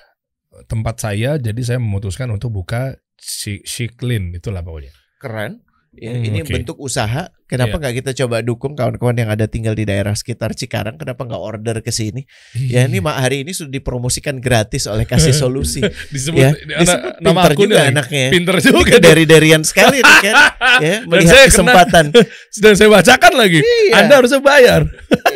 tempat 0.70 1.02
saya, 1.02 1.42
jadi 1.42 1.62
saya 1.66 1.80
memutuskan 1.82 2.30
untuk 2.30 2.54
buka 2.54 2.98
si 3.24 3.64
Shiklin 3.64 4.36
itulah 4.36 4.60
pokoknya. 4.60 4.92
Keren. 5.18 5.64
Ya, 5.94 6.10
Hmm, 6.10 6.26
ini 6.26 6.42
oke. 6.42 6.50
bentuk 6.50 6.78
usaha. 6.78 7.30
Kenapa 7.46 7.78
Iya. 7.78 7.80
nggak 7.80 7.96
kita 7.96 8.12
coba 8.18 8.42
dukung 8.42 8.74
kawan-kawan 8.74 9.14
yang 9.14 9.30
ada 9.30 9.46
tinggal 9.46 9.78
di 9.78 9.86
daerah 9.86 10.12
sekitar 10.12 10.58
Cikarang? 10.58 10.98
Kenapa 10.98 11.22
nggak 11.22 11.38
order 11.38 11.78
ke 11.80 11.94
sini? 11.94 12.26
Ya 12.58 12.82
Iya. 12.82 12.90
ini 12.90 12.98
mak 12.98 13.22
hari 13.22 13.46
ini 13.46 13.54
sudah 13.54 13.70
dipromosikan 13.70 14.42
gratis 14.42 14.90
oleh 14.90 15.06
kasih 15.06 15.38
solusi. 15.38 15.86
disebut, 16.10 16.42
ya, 16.42 16.50
disebut 16.82 17.22
nama 17.22 17.46
pinter 17.46 17.52
akunnya 17.54 17.62
juga 17.70 17.78
lagi. 17.78 17.94
anaknya. 17.94 18.26
Pinter 18.34 18.56
juga. 18.58 18.96
dari 19.00 19.24
darian 19.24 19.62
sekali 19.62 20.02
nih 20.02 20.18
kan. 20.24 20.36
Ya, 20.82 21.06
melihat 21.06 21.30
saya 21.30 21.40
kena- 21.40 21.50
kesempatan. 21.54 22.06
Dan 22.66 22.74
saya 22.74 22.90
bacakan 22.90 23.34
lagi. 23.38 23.60
Iya. 23.62 23.94
Anda 23.96 24.14
harusnya 24.18 24.42
bayar. 24.42 24.82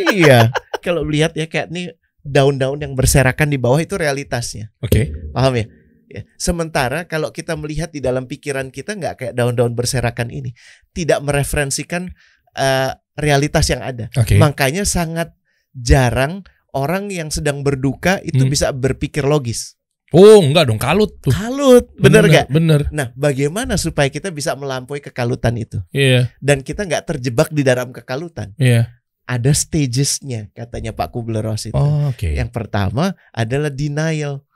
iya. 0.10 0.39
Kalau 0.82 1.06
lihat 1.06 1.38
ya 1.38 1.45
kayak 1.45 1.69
nih 1.69 1.93
daun-daun 2.19 2.82
yang 2.82 2.91
berserakan 2.91 3.47
di 3.47 3.56
bawah 3.56 3.78
itu 3.78 3.93
realitasnya. 3.93 4.73
Oke. 4.80 5.13
Paham 5.30 5.54
ya? 5.54 5.69
Ya. 6.08 6.22
Sementara 6.36 7.04
kalau 7.04 7.30
kita 7.30 7.60
melihat 7.60 7.91
di 7.91 8.00
dalam 8.00 8.26
pikiran 8.26 8.72
kita 8.72 8.96
nggak 8.96 9.15
kayak 9.20 9.34
daun-daun 9.36 9.76
berserakan 9.76 10.32
ini, 10.32 10.56
tidak 10.91 11.20
mereferensikan 11.22 12.12
eh, 12.54 12.91
realitas 13.13 13.70
yang 13.70 13.86
ada. 13.86 14.10
Oke. 14.17 14.39
Makanya 14.41 14.82
sangat 14.82 15.36
jarang 15.74 16.41
orang 16.74 17.13
yang 17.13 17.30
sedang 17.30 17.62
berduka 17.62 18.17
itu 18.22 18.46
Hmm. 18.46 18.52
bisa 18.52 18.74
berpikir 18.74 19.22
logis. 19.24 19.78
Oh, 20.10 20.39
enggak 20.39 20.72
dong, 20.72 20.80
kalut 20.80 21.20
tuh. 21.20 21.36
Kalut, 21.36 21.91
bener 22.00 22.24
gak? 22.32 22.48
Bener. 22.48 22.88
Nah, 22.96 23.12
bagaimana 23.12 23.76
supaya 23.76 24.08
kita 24.08 24.32
bisa 24.32 24.56
melampaui 24.56 25.04
kekalutan 25.04 25.52
itu 25.60 25.84
Iya, 25.91 26.32
dan 26.39 26.63
kita 26.63 26.88
nggak 26.88 27.04
terjebak 27.12 27.52
di 27.52 27.62
dalam 27.62 27.91
kekalutan? 27.91 28.56
iya. 28.56 28.96
Ada 29.28 29.52
stagesnya, 29.52 30.48
katanya 30.56 30.96
Pak 30.96 31.12
Kubler-Ross 31.12 31.67
itu. 31.67 31.76
Oh, 31.76 32.08
oke. 32.08 32.32
Yang 32.32 32.48
pertama 32.56 33.12
adalah 33.36 33.67
denial. 33.67 34.46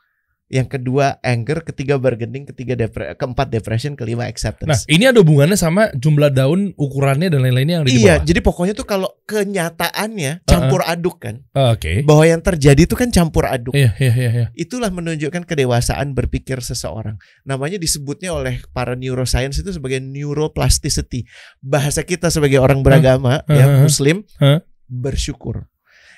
Yang 0.52 0.68
kedua 0.76 1.16
anger, 1.24 1.64
ketiga 1.64 1.96
bargaining, 1.96 2.44
ketiga 2.44 2.76
depre- 2.76 3.16
keempat 3.16 3.48
depression, 3.48 3.96
kelima 3.96 4.28
Nah, 4.28 4.30
acceptance. 4.30 4.84
ini 4.92 5.08
ada 5.08 5.24
hubungannya 5.24 5.56
sama 5.56 5.88
jumlah 5.96 6.28
daun, 6.28 6.76
ukurannya 6.76 7.32
dan 7.32 7.40
lain-lainnya 7.40 7.80
yang 7.80 7.84
ada 7.88 7.90
di 7.90 7.96
iya, 7.96 8.20
bawah. 8.20 8.28
jadi 8.28 8.40
pokoknya 8.44 8.74
tuh 8.76 8.84
kalau 8.84 9.08
kenyataannya 9.24 10.44
campur 10.44 10.84
aduk 10.84 11.24
kan. 11.24 11.40
Oh, 11.56 11.72
Oke. 11.72 12.04
Bahwa 12.04 12.28
yang 12.28 12.44
terjadi 12.44 12.84
itu 12.84 13.00
kan 13.00 13.08
campur 13.16 13.48
aduk. 13.48 13.72
Iya, 13.72 13.96
iya, 13.96 14.12
iya, 14.12 14.32
iya. 14.36 14.48
Itulah 14.52 14.92
menunjukkan 14.92 15.48
kedewasaan 15.48 16.12
berpikir 16.12 16.60
seseorang. 16.60 17.16
Namanya 17.48 17.80
disebutnya 17.80 18.36
oleh 18.36 18.60
para 18.76 19.00
neuroscience 19.00 19.64
itu 19.64 19.72
sebagai 19.72 20.04
neuroplasticity. 20.04 21.24
Bahasa 21.64 22.04
kita 22.04 22.28
sebagai 22.28 22.60
orang 22.60 22.84
beragama 22.84 23.40
ya 23.48 23.66
Hah? 23.72 23.80
muslim 23.80 24.28
Hah? 24.36 24.60
bersyukur. 24.92 25.72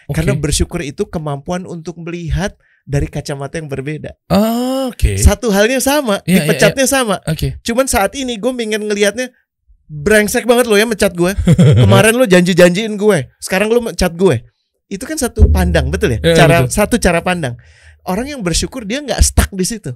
Oke. 0.10 0.19
Karena 0.19 0.34
bersyukur 0.36 0.82
itu 0.84 1.08
kemampuan 1.08 1.63
untuk 1.63 2.02
melihat 2.02 2.58
dari 2.84 3.08
kacamata 3.08 3.58
yang 3.60 3.72
berbeda. 3.72 4.12
Oh, 4.28 4.91
Oke. 4.91 5.15
Satu 5.15 5.50
halnya 5.56 5.80
sama, 5.80 6.19
Iya, 6.28 6.28
iya, 6.28 6.39
dipecatnya 6.43 6.88
sama. 6.88 7.15
Oke. 7.24 7.58
Cuman 7.63 7.88
saat 7.88 8.12
ini 8.19 8.36
gue 8.36 8.52
pengen 8.52 8.84
ngelihatnya 8.91 9.32
brengsek 9.88 10.43
banget 10.43 10.67
lo 10.67 10.76
ya 10.76 10.84
mecat 10.84 11.15
gue. 11.15 11.32
Kemarin 11.84 12.13
lo 12.19 12.28
janji-janjiin 12.28 13.00
gue, 13.00 13.17
sekarang 13.39 13.72
lo 13.72 13.80
mecat 13.80 14.12
gue. 14.13 14.43
Itu 14.91 15.08
kan 15.08 15.15
satu 15.15 15.48
pandang, 15.50 15.88
betul 15.89 16.13
ya? 16.15 16.19
Iya, 16.22 16.36
cara 16.36 16.58
betul. 16.67 16.76
satu 16.76 16.96
cara 17.00 17.19
pandang. 17.24 17.56
Orang 18.04 18.28
yang 18.28 18.43
bersyukur 18.43 18.84
dia 18.84 19.00
nggak 19.00 19.19
stuck 19.24 19.50
di 19.56 19.63
situ. 19.63 19.96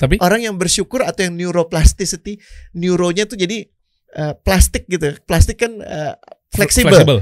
Tapi 0.00 0.16
Orang 0.24 0.40
yang 0.40 0.56
bersyukur 0.56 1.04
atau 1.04 1.28
yang 1.28 1.36
neuroplasticity, 1.36 2.40
neuronya 2.72 3.28
tuh 3.28 3.36
jadi 3.36 3.68
eh, 4.16 4.34
plastik 4.40 4.88
gitu. 4.88 5.20
Plastik 5.28 5.60
kan 5.60 5.76
eh, 5.84 6.16
fleksibel. 6.48 7.04
fleksibel. 7.04 7.18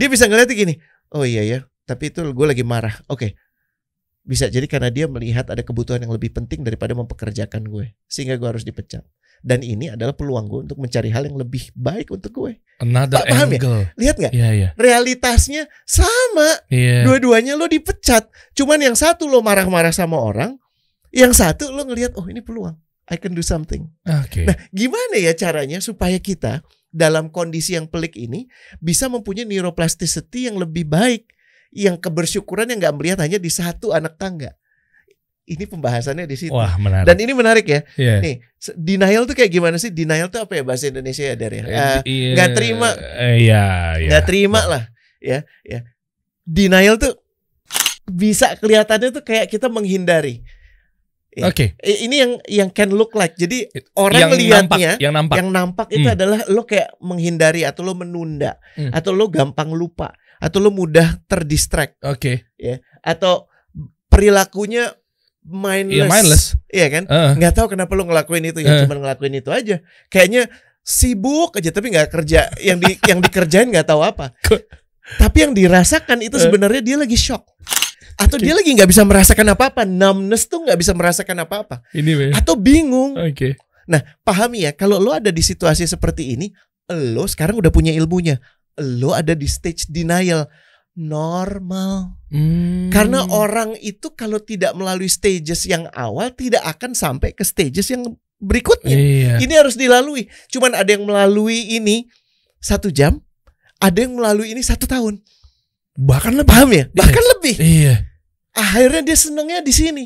Dia 0.00 0.08
bisa 0.08 0.24
ngeliat 0.24 0.48
gini, 0.48 0.80
oh 1.12 1.28
iya 1.28 1.44
ya, 1.44 1.58
tapi 1.84 2.08
itu 2.08 2.24
gue 2.24 2.46
lagi 2.48 2.64
marah. 2.64 2.96
Oke. 3.12 3.36
Bisa 4.28 4.52
jadi 4.52 4.68
karena 4.68 4.92
dia 4.92 5.08
melihat 5.08 5.48
ada 5.48 5.64
kebutuhan 5.64 6.04
yang 6.04 6.12
lebih 6.12 6.36
penting 6.36 6.60
daripada 6.60 6.92
mempekerjakan 6.92 7.64
gue. 7.64 7.96
Sehingga 8.04 8.36
gue 8.36 8.44
harus 8.44 8.60
dipecat. 8.60 9.00
Dan 9.40 9.64
ini 9.64 9.88
adalah 9.88 10.12
peluang 10.12 10.50
gue 10.50 10.60
untuk 10.68 10.76
mencari 10.82 11.08
hal 11.08 11.24
yang 11.24 11.40
lebih 11.40 11.72
baik 11.72 12.12
untuk 12.12 12.36
gue. 12.36 12.60
Another 12.84 13.22
Pak, 13.22 13.32
paham 13.32 13.48
ya? 13.48 13.56
angle. 13.56 13.84
Lihat 13.96 14.16
nggak? 14.20 14.32
Iya, 14.36 14.48
iya. 14.52 14.68
Realitasnya 14.76 15.64
sama. 15.88 16.60
Iya. 16.68 17.08
Dua-duanya 17.08 17.56
lo 17.56 17.64
dipecat. 17.70 18.28
Cuman 18.52 18.84
yang 18.84 18.98
satu 18.98 19.24
lo 19.30 19.40
marah-marah 19.40 19.94
sama 19.94 20.20
orang. 20.20 20.60
Yang 21.08 21.40
satu 21.40 21.72
lo 21.72 21.88
ngelihat, 21.88 22.12
oh 22.20 22.28
ini 22.28 22.44
peluang. 22.44 22.76
I 23.08 23.16
can 23.16 23.32
do 23.32 23.40
something. 23.40 23.88
Oke. 24.04 24.44
Nah, 24.44 24.58
gimana 24.68 25.16
ya 25.16 25.32
caranya 25.32 25.80
supaya 25.80 26.20
kita 26.20 26.60
dalam 26.92 27.32
kondisi 27.32 27.72
yang 27.72 27.88
pelik 27.88 28.16
ini 28.20 28.48
bisa 28.84 29.08
mempunyai 29.08 29.48
neuroplasticity 29.48 30.52
yang 30.52 30.60
lebih 30.60 30.84
baik, 30.84 31.24
yang 31.70 32.00
kebersyukuran 32.00 32.68
yang 32.68 32.78
nggak 32.80 32.96
melihat 32.96 33.18
hanya 33.20 33.36
di 33.36 33.48
satu 33.48 33.92
anak 33.92 34.16
tangga. 34.16 34.56
Ini 35.48 35.64
pembahasannya 35.64 36.28
di 36.28 36.36
situ. 36.36 36.52
Wah, 36.52 36.76
menarik. 36.76 37.08
Dan 37.08 37.16
ini 37.24 37.32
menarik 37.32 37.64
ya. 37.64 37.80
Iya. 37.96 38.14
Nih, 38.20 38.36
denial 38.76 39.24
tuh 39.24 39.32
kayak 39.32 39.48
gimana 39.48 39.80
sih? 39.80 39.88
Denial 39.88 40.28
tuh 40.28 40.44
apa 40.44 40.60
ya 40.60 40.62
bahasa 40.64 40.92
Indonesia 40.92 41.24
ya 41.24 41.36
dari 41.40 41.64
Eh, 41.64 42.00
iya. 42.04 42.32
nggak 42.36 42.50
terima. 42.52 42.88
Eh, 42.92 43.48
Iya, 43.48 43.64
iya. 43.96 44.08
nggak 44.12 44.24
terima 44.28 44.60
lah, 44.68 44.82
ya, 45.24 45.40
ya. 45.64 45.80
Denial 46.44 47.00
tuh 47.00 47.16
bisa 48.04 48.56
kelihatannya 48.60 49.08
tuh 49.08 49.24
kayak 49.24 49.48
kita 49.48 49.72
menghindari. 49.72 50.44
Ya. 51.32 51.48
Oke. 51.48 51.76
Eh, 51.80 52.04
Ini 52.04 52.16
yang 52.18 52.32
yang 52.44 52.68
can 52.68 52.92
look 52.92 53.12
like. 53.14 53.32
Jadi 53.36 53.68
orang 53.94 54.20
yang 54.20 54.30
melihatnya 54.32 54.60
nampak, 54.60 55.00
yang 55.00 55.12
nampak. 55.14 55.36
yang 55.38 55.48
nampak 55.48 55.86
itu 55.92 56.08
Hmm. 56.08 56.16
adalah 56.18 56.40
lo 56.50 56.62
kayak 56.64 56.88
menghindari 56.98 57.62
atau 57.64 57.84
lo 57.84 57.94
menunda 57.94 58.60
Hmm. 58.76 58.90
atau 58.92 59.16
lo 59.16 59.28
gampang 59.32 59.72
lupa 59.72 60.12
atau 60.38 60.58
lo 60.62 60.70
mudah 60.70 61.18
terdistract 61.26 61.98
Oke. 62.02 62.46
atau 63.02 63.46
perilakunya 64.08 64.94
mindless, 65.44 65.96
Iya, 65.96 66.04
mindless. 66.08 66.44
Iya 66.68 66.86
kan? 66.92 67.04
Heeh. 67.08 67.32
Nggak 67.40 67.52
tahu 67.56 67.66
kenapa 67.72 67.92
lo 67.96 68.04
ngelakuin 68.04 68.44
itu 68.52 68.60
ya 68.60 68.72
Eh. 68.72 68.80
cuma 68.84 68.96
ngelakuin 69.00 69.34
itu 69.38 69.50
aja. 69.52 69.76
Kayaknya 70.12 70.48
sibuk 70.84 71.56
aja 71.56 71.70
tapi 71.72 71.92
nggak 71.92 72.08
kerja 72.12 72.48
yang 72.64 72.80
di 72.80 72.96
yang 73.08 73.20
dikerjain 73.20 73.68
nggak 73.68 73.88
tahu 73.88 74.00
apa. 74.04 74.32
Tapi 75.08 75.40
yang 75.40 75.56
dirasakan 75.56 76.20
itu 76.20 76.36
sebenarnya 76.36 76.84
dia 76.84 76.96
lagi 77.00 77.16
shock. 77.16 77.40
Atau 78.20 78.36
dia 78.36 78.52
lagi 78.52 78.76
nggak 78.76 78.92
bisa 78.92 79.08
merasakan 79.08 79.56
apa-apa. 79.56 79.88
Numbness 79.88 80.44
tuh 80.52 80.68
nggak 80.68 80.76
bisa 80.76 80.92
merasakan 80.92 81.48
apa-apa. 81.48 81.80
Ini. 81.96 82.36
Atau 82.36 82.60
bingung. 82.60 83.16
Oke. 83.16 83.56
Pahami 84.20 84.68
ya, 84.68 84.76
kalau 84.76 85.00
lo 85.00 85.16
ada 85.16 85.32
di 85.32 85.40
situasi 85.40 85.88
seperti 85.88 86.36
ini, 86.36 86.52
lo 86.92 87.24
sekarang 87.24 87.56
udah 87.56 87.72
punya 87.72 87.88
ilmunya. 87.96 88.36
Lo 88.78 89.14
ada 89.14 89.34
di 89.34 89.46
stage 89.50 89.90
denial. 89.90 90.46
Normal. 90.98 92.18
Hmm. 92.26 92.90
Karena 92.90 93.22
orang 93.30 93.78
itu 93.78 94.10
kalau 94.18 94.42
tidak 94.42 94.74
melalui 94.74 95.06
stages 95.06 95.62
yang 95.70 95.86
awal 95.94 96.34
tidak 96.34 96.66
akan 96.66 96.94
sampai 96.94 97.30
ke 97.30 97.46
stages 97.46 97.94
yang 97.94 98.02
berikutnya. 98.42 98.94
Iya. 98.94 99.34
Ini 99.38 99.54
harus 99.58 99.78
dilalui. 99.78 100.26
Cuman 100.50 100.74
ada 100.74 100.90
yang 100.90 101.06
melalui 101.06 101.78
ini 101.78 102.10
satu 102.58 102.90
jam, 102.90 103.22
ada 103.78 103.98
yang 103.98 104.18
melalui 104.18 104.50
ini 104.50 104.62
satu 104.62 104.90
tahun. 104.90 105.22
Bahkan 105.98 106.34
lebih. 106.38 106.50
Paham 106.50 106.70
ya? 106.74 106.84
Bahkan 106.90 107.24
lebih. 107.38 107.54
Iya. 107.58 107.94
Akhirnya 108.54 109.02
dia 109.06 109.18
senengnya 109.18 109.62
di 109.62 109.74
sini. 109.74 110.04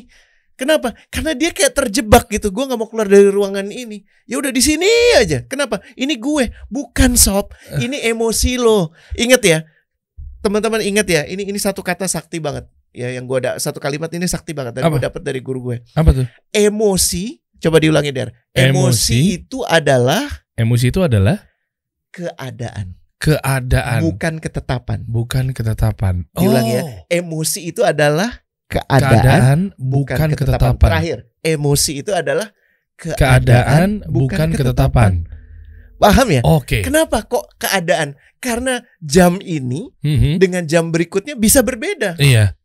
Kenapa? 0.53 0.93
Karena 1.09 1.33
dia 1.33 1.49
kayak 1.49 1.73
terjebak 1.73 2.29
gitu. 2.29 2.53
Gue 2.53 2.69
nggak 2.69 2.77
mau 2.77 2.85
keluar 2.85 3.09
dari 3.09 3.25
ruangan 3.27 3.65
ini. 3.73 4.05
Ya 4.29 4.37
udah 4.37 4.53
di 4.53 4.61
sini 4.61 4.87
aja. 5.17 5.41
Kenapa? 5.49 5.81
Ini 5.97 6.13
gue, 6.21 6.53
bukan 6.69 7.17
sob. 7.17 7.51
Ini 7.81 8.05
emosi 8.13 8.61
lo. 8.61 8.93
Ingat 9.17 9.41
ya, 9.41 9.59
teman-teman 10.45 10.85
ingat 10.85 11.07
ya. 11.09 11.21
Ini 11.25 11.49
ini 11.49 11.57
satu 11.57 11.81
kata 11.81 12.05
sakti 12.05 12.37
banget. 12.37 12.69
Ya, 12.93 13.09
yang 13.09 13.25
gue 13.25 13.41
ada 13.41 13.57
satu 13.57 13.81
kalimat 13.81 14.13
ini 14.13 14.29
sakti 14.29 14.53
banget. 14.53 14.77
Dan 14.77 14.93
gue 14.93 15.01
dapat 15.01 15.25
dari 15.25 15.41
guru 15.41 15.73
gue. 15.73 15.77
Apa 15.97 16.13
tuh? 16.13 16.29
Emosi. 16.53 17.41
Coba 17.57 17.81
diulangi 17.81 18.13
der. 18.13 18.29
Emosi, 18.53 18.69
Emosi. 18.69 19.19
itu 19.41 19.59
adalah 19.65 20.21
Emosi 20.53 20.93
itu 20.93 21.01
adalah 21.01 21.49
keadaan, 22.13 22.93
keadaan, 23.17 24.05
bukan 24.05 24.37
ketetapan. 24.37 24.99
bukan 25.09 25.45
ketetapan. 25.49 26.29
Ya. 26.37 26.85
Oh. 26.85 27.07
Emosi 27.09 27.73
itu 27.73 27.81
adalah 27.81 28.45
keadaan, 28.67 29.19
Keadaan 29.21 29.59
bukan 29.75 30.29
ketetapan. 30.33 30.89
Terakhir, 30.91 31.17
emosi 31.43 31.91
itu 32.01 32.11
adalah 32.13 32.49
Keadaan 32.97 34.05
bukan 34.07 34.53
ketetapan. 34.53 35.27
Paham 35.99 36.27
ya? 36.29 36.41
Oke. 36.43 36.83
Kenapa 36.83 37.23
kok 37.25 37.47
keadaan? 37.59 38.15
Karena 38.43 38.83
jam 38.99 39.39
ini 39.39 39.87
Mhm. 40.03 40.35
dengan 40.39 40.63
jam 40.67 40.91
berikutnya 40.91 41.39
bisa 41.39 41.63
berbeda. 41.63 42.19
Iya. 42.19 42.59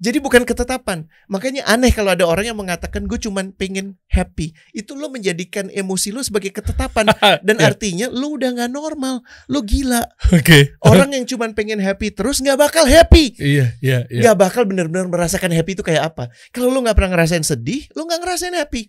Jadi 0.00 0.16
bukan 0.16 0.48
ketetapan. 0.48 1.04
Makanya 1.28 1.68
aneh 1.68 1.92
kalau 1.92 2.16
ada 2.16 2.24
orang 2.24 2.48
yang 2.48 2.56
mengatakan 2.56 3.04
gue 3.04 3.20
cuman 3.20 3.52
pengen 3.52 4.00
happy. 4.08 4.56
Itu 4.72 4.96
lo 4.96 5.12
menjadikan 5.12 5.68
emosi 5.68 6.08
lo 6.08 6.24
sebagai 6.24 6.56
ketetapan. 6.56 7.12
Dan 7.46 7.60
Iya. 7.60 7.68
artinya 7.68 8.06
lo 8.08 8.32
udah 8.32 8.48
nggak 8.56 8.72
normal. 8.72 9.20
Lo 9.52 9.60
gila. 9.60 10.00
Oke. 10.32 10.72
Orang 10.80 11.12
yang 11.12 11.28
cuman 11.28 11.52
pengen 11.52 11.84
happy 11.84 12.16
terus 12.16 12.40
nggak 12.40 12.56
bakal 12.56 12.88
happy. 12.88 13.36
Iya, 13.36 13.76
iya, 13.84 14.08
iya. 14.08 14.20
nggak 14.24 14.36
bakal 14.40 14.64
benar-benar 14.64 15.04
merasakan 15.04 15.52
happy 15.52 15.76
itu 15.76 15.84
kayak 15.84 16.16
apa. 16.16 16.32
Kalau 16.48 16.72
lo 16.72 16.80
nggak 16.80 16.96
pernah 16.96 17.20
ngerasain 17.20 17.44
sedih, 17.44 17.84
lo 17.92 18.08
nggak 18.08 18.24
ngerasain 18.24 18.56
happy. 18.56 18.88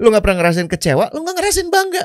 Lo 0.00 0.08
nggak 0.08 0.24
pernah 0.24 0.40
ngerasain 0.40 0.72
kecewa, 0.72 1.12
lo 1.12 1.20
nggak 1.20 1.36
ngerasain 1.36 1.68
bangga. 1.68 2.04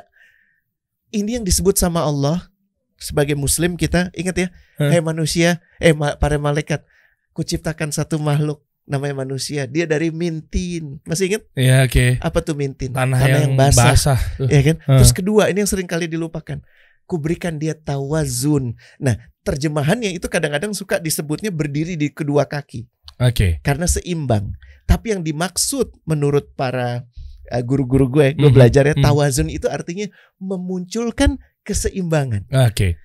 Ini 1.12 1.40
yang 1.40 1.46
disebut 1.48 1.80
sama 1.80 2.04
Allah 2.04 2.52
sebagai 3.00 3.34
Muslim 3.34 3.76
kita 3.76 4.12
ingat 4.14 4.36
ya, 4.38 4.48
Hah? 4.78 4.92
hai 4.94 5.02
manusia, 5.02 5.60
eh 5.82 5.92
para 5.96 6.38
malaikat, 6.38 6.86
kuciptakan 7.32 7.91
satu 7.91 8.20
makhluk 8.20 8.63
namanya 8.89 9.24
manusia. 9.24 9.70
Dia 9.70 9.88
dari 9.88 10.10
mintin, 10.12 11.00
masih 11.06 11.32
ingat 11.32 11.44
Iya, 11.56 11.86
oke. 11.88 12.20
apa 12.20 12.39
tuh 12.44 12.56
mintin? 12.58 12.91
Tanah, 12.91 13.20
yang, 13.24 13.56
basah, 13.56 13.96
basah. 13.96 14.20
Tuh. 14.36 14.50
ya 14.50 14.62
kan? 14.65 14.78
Hah. 14.84 15.00
Terus 15.00 15.13
kedua, 15.15 15.48
ini 15.48 15.63
yang 15.63 15.70
sering 15.70 15.88
kali 15.88 16.10
dilupakan. 16.12 16.60
Kuberikan 17.08 17.60
dia 17.60 17.76
tawazun. 17.76 18.76
Nah, 19.00 19.15
terjemahannya 19.44 20.15
itu 20.15 20.28
kadang-kadang 20.32 20.72
suka 20.72 21.02
disebutnya 21.02 21.50
berdiri 21.50 21.98
di 21.98 22.13
kedua 22.13 22.46
kaki 22.46 22.88
Oke. 23.20 23.60
karena 23.65 23.89
seimbang. 23.89 24.54
Tapi 24.86 25.15
yang 25.15 25.22
dimaksud 25.26 25.91
menurut 26.06 26.52
para 26.56 27.04
uh, 27.50 27.62
guru-guru 27.63 28.08
gue, 28.12 28.28
gue 28.38 28.50
Mhm, 28.50 28.56
belajarnya 28.56 28.96
mhm. 29.00 29.04
tawazun 29.04 29.50
itu 29.50 29.65
artinya 29.72 30.08
memunculkan 30.38 31.39
keseimbangan. 31.63 32.48
Oke. 32.70 32.98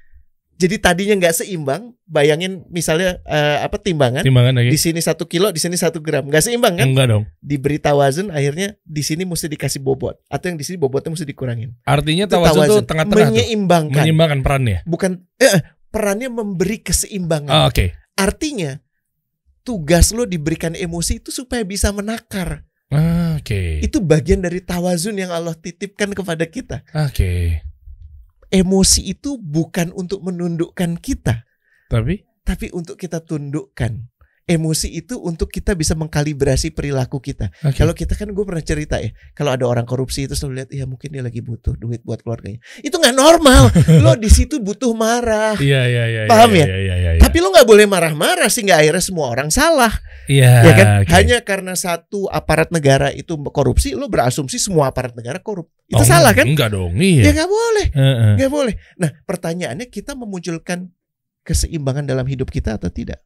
Jadi 0.56 0.80
tadinya 0.80 1.12
nggak 1.20 1.36
seimbang, 1.36 1.92
bayangin 2.08 2.64
misalnya 2.72 3.20
uh, 3.28 3.60
apa 3.60 3.76
timbangan 3.76 4.24
Timbangan 4.24 4.56
lagi. 4.56 4.72
di 4.72 4.80
sini 4.80 5.04
satu 5.04 5.28
kilo, 5.28 5.52
di 5.52 5.60
sini 5.60 5.76
satu 5.76 6.00
gram, 6.00 6.24
nggak 6.24 6.40
seimbang 6.40 6.80
kan? 6.80 6.88
Enggak 6.88 7.12
dong. 7.12 7.24
Diberi 7.44 7.76
tawazun, 7.76 8.32
akhirnya 8.32 8.72
di 8.80 9.04
sini 9.04 9.28
mesti 9.28 9.52
dikasih 9.52 9.84
bobot, 9.84 10.16
atau 10.32 10.46
yang 10.48 10.56
di 10.56 10.64
sini 10.64 10.80
bobotnya 10.80 11.12
mesti 11.12 11.28
dikurangin. 11.28 11.76
Artinya 11.84 12.24
Itu 12.24 12.40
tawazun 12.40 12.68
tuh 12.72 12.88
tengah-tengah 12.88 13.28
tuh. 13.28 13.36
menyeimbangkan, 13.36 14.00
Menyeimbangkan 14.00 14.40
perannya. 14.40 14.78
bukan 14.88 15.28
eh, 15.36 15.60
perannya 15.92 16.28
memberi 16.32 16.80
keseimbangan. 16.80 17.52
Oh, 17.52 17.64
Oke. 17.68 17.92
Artinya 18.16 18.80
tugas 19.60 20.16
lo 20.16 20.24
diberikan 20.24 20.72
emosi 20.72 21.20
itu 21.20 21.28
supaya 21.28 21.68
bisa 21.68 21.92
menakar. 21.92 22.64
Ah, 22.88 23.36
Oke. 23.36 23.82
Itu 23.82 24.00
bagian 24.00 24.40
dari 24.40 24.62
tawazun 24.62 25.18
yang 25.18 25.34
Allah 25.34 25.52
titipkan 25.52 26.14
kepada 26.14 26.46
kita. 26.46 26.80
Oke. 26.96 27.60
Emosi 28.50 29.10
itu 29.10 29.36
bukan 29.42 29.90
untuk 29.96 30.22
menundukkan 30.22 30.98
kita, 31.02 31.42
Tapi 31.90 32.22
tapi 32.46 32.70
untuk 32.70 32.94
kita 32.94 33.18
tundukkan. 33.26 34.06
Emosi 34.46 34.94
itu 34.94 35.18
untuk 35.18 35.50
kita 35.50 35.74
bisa 35.74 35.98
mengkalibrasi 35.98 36.70
perilaku 36.70 37.18
kita. 37.18 37.50
oke. 37.66 37.74
Kalau 37.74 37.90
kita 37.90 38.14
kan 38.14 38.30
gue 38.30 38.44
pernah 38.46 38.62
cerita 38.62 39.02
ya, 39.02 39.10
kalau 39.34 39.50
ada 39.50 39.66
orang 39.66 39.82
korupsi 39.82 40.30
itu 40.30 40.38
selalu 40.38 40.62
lihat, 40.62 40.70
ya 40.70 40.86
mungkin 40.86 41.10
dia 41.10 41.26
lagi 41.26 41.42
butuh 41.42 41.74
duit 41.74 42.06
buat 42.06 42.22
keluarganya. 42.22 42.62
Itu 42.78 43.02
nggak 43.02 43.18
normal. 43.18 43.74
lo 44.06 44.14
di 44.14 44.30
situ 44.30 44.62
butuh 44.62 44.94
marah. 44.94 45.58
Iya, 45.58 45.90
iya, 45.90 46.04
iya. 46.06 46.20
Paham 46.30 46.54
iya, 46.54 46.62
ya? 46.62 46.66
Iya, 46.70 46.78
iya, 46.78 46.94
iya. 46.94 47.05
Tapi 47.36 47.44
lo 47.44 47.52
nggak 47.52 47.68
boleh 47.68 47.84
marah-marah 47.84 48.48
sehingga 48.48 48.80
akhirnya 48.80 49.04
semua 49.04 49.28
orang 49.28 49.52
salah. 49.52 49.92
Iya. 50.24 50.52
ya 50.64 50.72
kan? 50.72 50.86
oke. 51.04 51.12
Hanya 51.12 51.38
karena 51.44 51.76
satu 51.76 52.32
aparat 52.32 52.72
negara 52.72 53.12
itu 53.12 53.36
korupsi, 53.52 53.92
lo 53.92 54.08
berasumsi 54.08 54.56
semua 54.56 54.88
aparat 54.88 55.12
negara 55.12 55.36
korup. 55.44 55.68
Itu 55.84 56.00
Oh, 56.00 56.08
salah 56.08 56.32
kan? 56.32 56.48
Enggak 56.48 56.72
dong. 56.72 56.96
Ya 56.96 57.28
Iya. 57.28 57.36
nggak 57.36 57.50
boleh, 57.52 57.86
Heeh. 57.92 58.32
nggak 58.40 58.48
boleh. 58.48 58.74
Nah, 58.96 59.12
pertanyaannya 59.28 59.84
kita 59.92 60.16
memunculkan 60.16 60.88
keseimbangan 61.44 62.08
dalam 62.08 62.24
hidup 62.24 62.48
kita 62.48 62.80
atau 62.80 62.88
tidak? 62.88 63.20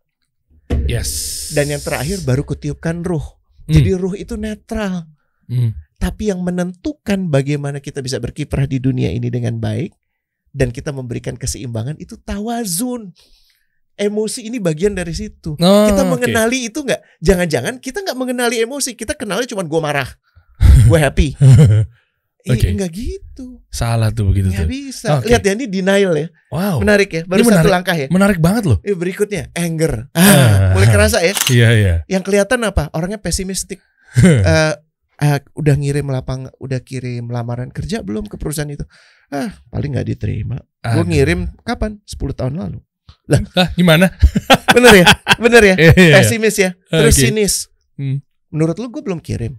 Yes. 0.90 1.54
Dan 1.54 1.70
yang 1.70 1.78
terakhir 1.78 2.26
baru 2.26 2.42
kutiupkan 2.42 3.06
ruh. 3.06 3.22
Hmm. 3.70 3.78
Jadi 3.78 3.94
ruh 3.94 4.18
itu 4.18 4.34
netral. 4.34 5.06
Hmm. 5.46 5.78
Tapi 6.02 6.34
yang 6.34 6.42
menentukan 6.42 7.30
bagaimana 7.30 7.78
kita 7.78 8.02
bisa 8.02 8.18
berkiprah 8.18 8.66
di 8.66 8.82
dunia 8.82 9.14
ini 9.14 9.30
dengan 9.30 9.62
baik 9.62 9.94
dan 10.50 10.74
kita 10.74 10.90
memberikan 10.90 11.38
keseimbangan 11.38 11.94
itu 12.02 12.18
tawazun. 12.18 13.14
Emosi 14.00 14.48
ini 14.48 14.56
bagian 14.56 14.96
dari 14.96 15.12
situ. 15.12 15.60
Oh, 15.60 15.84
kita 15.84 16.08
mengenali 16.08 16.72
itu 16.72 16.80
nggak? 16.80 17.20
Jangan-jangan 17.20 17.76
kita 17.76 18.00
nggak 18.00 18.16
mengenali 18.16 18.56
emosi. 18.64 18.96
Kita 18.96 19.12
kenalnya 19.12 19.44
cuma 19.44 19.60
gue 19.60 19.76
marah. 19.76 20.08
gue 20.88 20.98
happy. 20.98 21.36
Eh, 21.36 21.84
Oke. 22.56 22.72
Enggak 22.72 22.96
gitu. 22.96 23.60
Salah 23.68 24.08
tuh 24.08 24.32
begitu 24.32 24.48
Nggak 24.48 24.64
tuh. 24.64 24.72
bisa. 24.72 25.06
Oke. 25.20 25.28
Lihat 25.28 25.42
ya 25.44 25.52
ini 25.52 25.68
denial 25.68 26.16
ya. 26.16 26.28
Wow. 26.48 26.80
Menarik 26.80 27.12
ya. 27.12 27.22
Baru 27.28 27.44
Ini 27.44 27.52
satu 27.52 27.56
menarik. 27.60 27.72
langkah 27.76 27.96
ya. 28.00 28.06
Menarik 28.08 28.38
banget 28.40 28.64
loh. 28.64 28.78
Eh, 28.80 28.96
berikutnya 28.96 29.52
anger. 29.52 30.08
Ah. 30.16 30.24
Ah, 30.24 30.56
mulai 30.72 30.88
kerasa 30.88 31.20
ya. 31.20 31.36
Iya 31.52 31.68
iya. 31.76 31.94
Yang 32.08 32.32
kelihatan 32.32 32.64
apa? 32.64 32.88
Orangnya 32.96 33.20
pesimistik. 33.20 33.84
Eh, 34.16 34.74
eh, 35.20 35.38
udah 35.52 35.74
ngirim 35.76 36.08
lapang, 36.08 36.48
udah 36.56 36.80
kirim 36.80 37.28
lamaran 37.28 37.68
kerja 37.68 38.00
belum 38.00 38.24
ke 38.32 38.40
perusahaan 38.40 38.72
itu? 38.72 38.88
Ah, 39.28 39.52
paling 39.68 39.92
nggak 39.92 40.08
diterima. 40.08 40.56
Gue 40.80 41.04
ngirim 41.04 41.52
kapan? 41.62 42.00
10 42.08 42.32
tahun 42.32 42.56
lalu. 42.56 42.80
Ah, 43.56 43.68
gimana? 43.74 44.10
Bener 44.76 44.94
ya? 45.02 45.06
Bener 45.38 45.62
ya? 45.62 45.74
Iya, 45.80 45.92
iya, 45.94 46.06
iya. 46.10 46.16
Pesimis 46.22 46.56
ya. 46.56 46.70
Terus 46.88 47.14
Oke. 47.14 47.22
sinis. 47.26 47.54
Hmm. 47.94 48.18
Menurut 48.50 48.76
lu 48.78 48.90
gue 48.90 49.02
belum 49.02 49.20
kirim. 49.20 49.58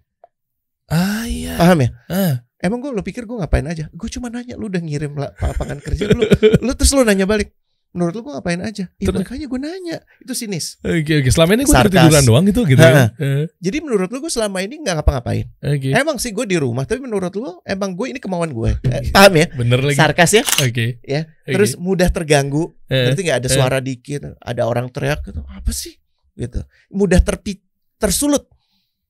Ah 0.92 1.24
iya. 1.24 1.56
Paham 1.56 1.88
ya? 1.88 1.90
Ah. 2.12 2.34
Emang 2.62 2.78
gue 2.78 2.92
lo 2.94 3.02
pikir 3.02 3.26
gue 3.26 3.38
ngapain 3.40 3.66
aja? 3.66 3.90
Gue 3.90 4.06
cuma 4.12 4.30
nanya 4.30 4.54
lu 4.54 4.70
udah 4.70 4.82
ngirim 4.84 5.18
la- 5.18 5.34
lapangan 5.34 5.82
kerja 5.82 6.06
lu, 6.14 6.22
lu 6.62 6.72
terus 6.78 6.94
lu 6.94 7.02
nanya 7.02 7.26
balik. 7.26 7.56
Menurut 7.92 8.16
lu 8.16 8.24
gue 8.24 8.32
ngapain 8.32 8.62
aja? 8.64 8.88
Ya, 8.88 9.04
Terus- 9.04 9.20
makanya 9.20 9.46
gue 9.52 9.60
nanya. 9.60 9.98
Itu 10.24 10.32
sinis. 10.32 10.80
Oke 10.80 11.12
oke. 11.20 11.28
Selama 11.28 11.60
ini 11.60 11.68
gue 11.68 11.76
tiduran 11.76 12.24
doang 12.24 12.44
gitu 12.48 12.64
gitu 12.64 12.80
ya. 12.80 13.12
Eh, 13.20 13.52
Jadi 13.60 13.78
menurut 13.84 14.08
lu 14.08 14.24
gue 14.24 14.32
selama 14.32 14.64
ini 14.64 14.80
nggak 14.80 15.04
ngapa-ngapain. 15.04 15.52
Oke. 15.60 15.92
Emang 15.92 16.16
sih 16.16 16.32
gue 16.32 16.48
di 16.48 16.56
rumah, 16.56 16.88
tapi 16.88 17.04
menurut 17.04 17.36
lu 17.36 17.60
emang 17.68 17.92
gue 17.92 18.16
ini 18.16 18.20
kemauan 18.24 18.56
gue. 18.56 18.80
Eh, 18.88 19.12
paham 19.12 19.36
ya? 19.36 19.52
Bener 19.52 19.84
lagi. 19.84 20.00
Sarkas 20.00 20.32
ya. 20.32 20.44
Oke. 20.64 21.04
Ya, 21.04 21.28
Oke. 21.44 21.52
Terus 21.52 21.76
mudah 21.76 22.08
terganggu. 22.08 22.72
Eh, 22.88 23.12
Berarti 23.12 23.22
nggak 23.28 23.38
ada 23.44 23.50
eh. 23.52 23.56
suara 23.60 23.78
dikit, 23.84 24.22
ada 24.40 24.62
orang 24.64 24.88
teriak 24.88 25.28
gitu. 25.28 25.44
Apa 25.44 25.72
sih? 25.76 26.00
Gitu. 26.40 26.64
Mudah 26.96 27.20
terpi 27.20 27.60
tersulut. 28.00 28.48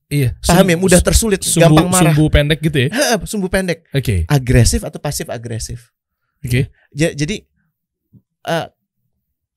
Iya. 0.10 0.42
Paham 0.42 0.68
ya? 0.68 0.76
Mudah 0.76 1.00
tersulit, 1.00 1.40
sumbu, 1.46 1.70
gampang 1.78 1.88
marah. 1.88 2.12
Sumbu 2.18 2.34
pendek 2.34 2.60
gitu 2.66 2.78
ya. 2.82 2.90
Sumbu 3.30 3.48
pendek. 3.48 3.86
Oke. 3.94 4.26
Agresif 4.26 4.82
atau 4.82 4.98
pasif 4.98 5.30
agresif. 5.30 5.94
Oke. 6.42 6.74
Ja- 6.92 7.14
jadi 7.14 7.46
eh, 8.46 8.68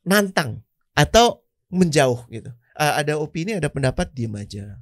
nantang 0.05 0.63
atau 0.95 1.43
menjauh 1.73 2.29
gitu. 2.31 2.51
Eh, 2.75 2.93
ada 3.03 3.19
opini, 3.19 3.57
ada 3.57 3.71
pendapat, 3.71 4.11
diem 4.13 4.35
aja. 4.35 4.79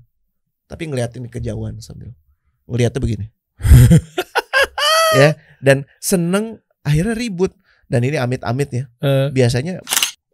Tapi 0.66 0.88
ngeliatin 0.88 1.28
kejauhan 1.28 1.78
sambil 1.84 2.16
ngeliatnya 2.64 3.00
begini. 3.00 3.26
ya, 5.20 5.36
dan 5.60 5.84
seneng 6.00 6.60
akhirnya 6.82 7.14
ribut. 7.14 7.52
Dan 7.92 8.08
ini 8.08 8.16
amit-amit 8.16 8.72
ya. 8.72 8.84
Eh, 9.04 9.28
Biasanya 9.28 9.84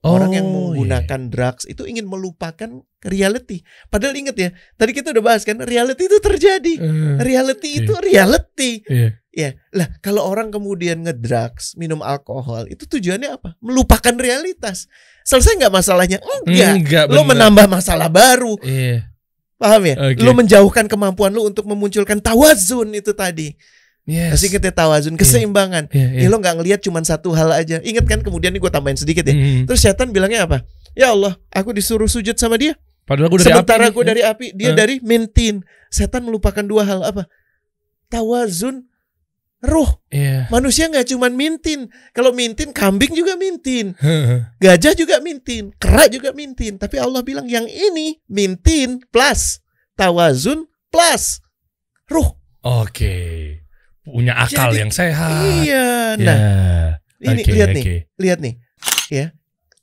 orang 0.07 0.31
yang 0.31 0.46
oh, 0.46 0.70
menggunakan 0.70 1.26
drugs 1.26 1.66
itu 1.66 1.83
ingin 1.90 2.07
melupakan 2.07 2.70
reality. 3.02 3.66
Padahal 3.90 4.14
inget 4.14 4.37
ya, 4.38 4.48
tadi 4.78 4.94
kita 4.94 5.11
udah 5.11 5.24
bahas 5.26 5.42
kan, 5.42 5.59
reality 5.59 6.07
itu 6.07 6.22
terjadi. 6.22 6.74
iya. 6.78 7.18
Eh, 7.18 7.26
Reality 7.26 7.68
Oke. 7.74 7.78
itu 7.83 7.92
reality. 7.98 8.72
Iya. 8.87 9.09
Ya, 9.38 9.55
lah 9.70 9.87
kalau 10.03 10.27
orang 10.27 10.51
kemudian 10.51 11.07
ngedrugs, 11.07 11.79
minum 11.79 12.03
alkohol, 12.03 12.66
itu 12.66 12.90
tujuannya 12.90 13.38
apa? 13.38 13.55
Melupakan 13.62 14.11
realitas. 14.18 14.90
Selesai 15.22 15.55
nggak 15.62 15.70
masalahnya? 15.70 16.18
Enggak. 16.42 16.72
Enggak. 16.74 17.05
Lo 17.07 17.22
bener. 17.22 17.38
menambah 17.38 17.70
masalah 17.70 18.11
baru, 18.11 18.59
Iya. 18.66 19.07
paham 19.55 19.83
ya? 19.87 19.94
Oke. 20.11 20.18
Lo 20.27 20.35
menjauhkan 20.35 20.90
kemampuan 20.90 21.31
lo 21.31 21.46
untuk 21.46 21.70
memunculkan 21.70 22.18
tawazun 22.18 22.98
itu 22.98 23.14
tadi. 23.14 23.55
Yes. 24.09 24.40
Masih 24.42 24.51
inget 24.51 24.62
ya 24.66 24.74
tawazun, 24.74 25.14
keseimbangan. 25.14 25.87
Iya, 25.94 26.07
iya. 26.18 26.27
Ya 26.27 26.29
lo 26.35 26.42
nggak 26.42 26.59
ngelihat 26.59 26.81
cuma 26.83 26.98
satu 27.07 27.31
hal 27.31 27.55
aja. 27.55 27.79
Ingat 27.79 28.11
kan 28.11 28.18
kemudian 28.27 28.51
ini 28.51 28.59
gue 28.59 28.72
tambahin 28.74 28.98
sedikit 28.98 29.22
ya. 29.22 29.38
Hmm. 29.38 29.70
Terus 29.70 29.79
setan 29.79 30.11
bilangnya 30.11 30.51
apa? 30.51 30.66
Ya 30.98 31.14
Allah, 31.14 31.38
aku 31.55 31.70
disuruh 31.70 32.11
sujud 32.11 32.35
sama 32.35 32.59
dia. 32.59 32.74
Padahal 33.07 33.31
gue 33.31 33.38
dari 33.38 33.55
Sementara 33.55 33.87
api 33.87 33.94
gue 33.94 34.03
dari 34.05 34.22
api, 34.27 34.46
dia 34.51 34.72
Eh. 34.72 34.74
dari 34.74 34.98
mintin. 34.98 35.62
Setan 35.94 36.27
melupakan 36.27 36.66
dua 36.66 36.83
hal 36.83 37.07
apa? 37.07 37.31
Tawazun, 38.09 38.88
ruh. 39.61 39.90
Iya. 40.09 40.47
Manusia 40.49 40.87
nggak 40.87 41.09
cuman 41.11 41.35
mintin. 41.35 41.90
Kalau 42.12 42.31
mintin, 42.31 42.71
kambing 42.71 43.11
juga 43.12 43.35
mintin. 43.35 43.94
Gajah 44.62 44.94
juga 44.94 45.18
mintin. 45.18 45.75
Kera 45.77 46.07
juga 46.07 46.31
mintin. 46.31 46.79
Tapi 46.79 46.97
Allah 46.97 47.23
bilang 47.23 47.47
yang 47.47 47.66
ini 47.66 48.23
mintin 48.27 49.03
plus 49.11 49.59
tawazun 49.94 50.66
plus 50.88 51.42
ruh. 52.07 52.38
Oke. 52.62 53.14
Punya 54.03 54.38
akal 54.38 54.73
Jadi- 54.73 54.81
yang 54.81 54.92
sehat. 54.94 55.42
Iya. 55.62 55.88
Ya. 56.16 56.25
Nah, 56.25 56.87
ini 57.21 57.42
Oke, 57.42 57.51
lihat 57.53 57.68
nih, 57.75 57.85
oke. 57.85 57.97
lihat 58.16 58.38
nih. 58.40 58.55
Ya. 59.11 59.27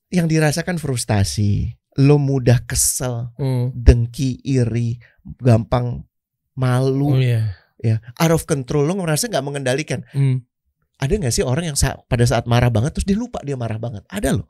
Yang 0.09 0.27
dirasakan 0.31 0.79
frustasi, 0.79 1.75
lo 1.99 2.15
mudah 2.17 2.63
kesel, 2.63 3.35
Hmm. 3.35 3.69
dengki, 3.75 4.39
iri, 4.41 4.97
gampang 5.37 6.01
Oh 6.01 6.07
malu, 6.55 7.19
iya. 7.19 7.53
Ya, 7.85 7.97
out 8.15 8.33
of 8.33 8.43
control. 8.43 8.83
Lo 8.83 8.97
ngerasa 8.97 9.29
nggak 9.29 9.45
mengendalikan. 9.45 10.01
Hmm. 10.09 10.41
Ada 10.95 11.13
nggak 11.15 11.33
sih 11.33 11.43
orang 11.43 11.69
yang 11.69 11.77
sa- 11.77 12.01
pada 12.01 12.23
saat 12.23 12.45
marah 12.45 12.67
banget 12.67 12.95
terus 12.95 13.03
dia 13.03 13.13
lupa 13.13 13.39
dia 13.41 13.53
marah 13.53 13.77
banget? 13.77 14.01
Ada 14.07 14.33
loh. 14.33 14.47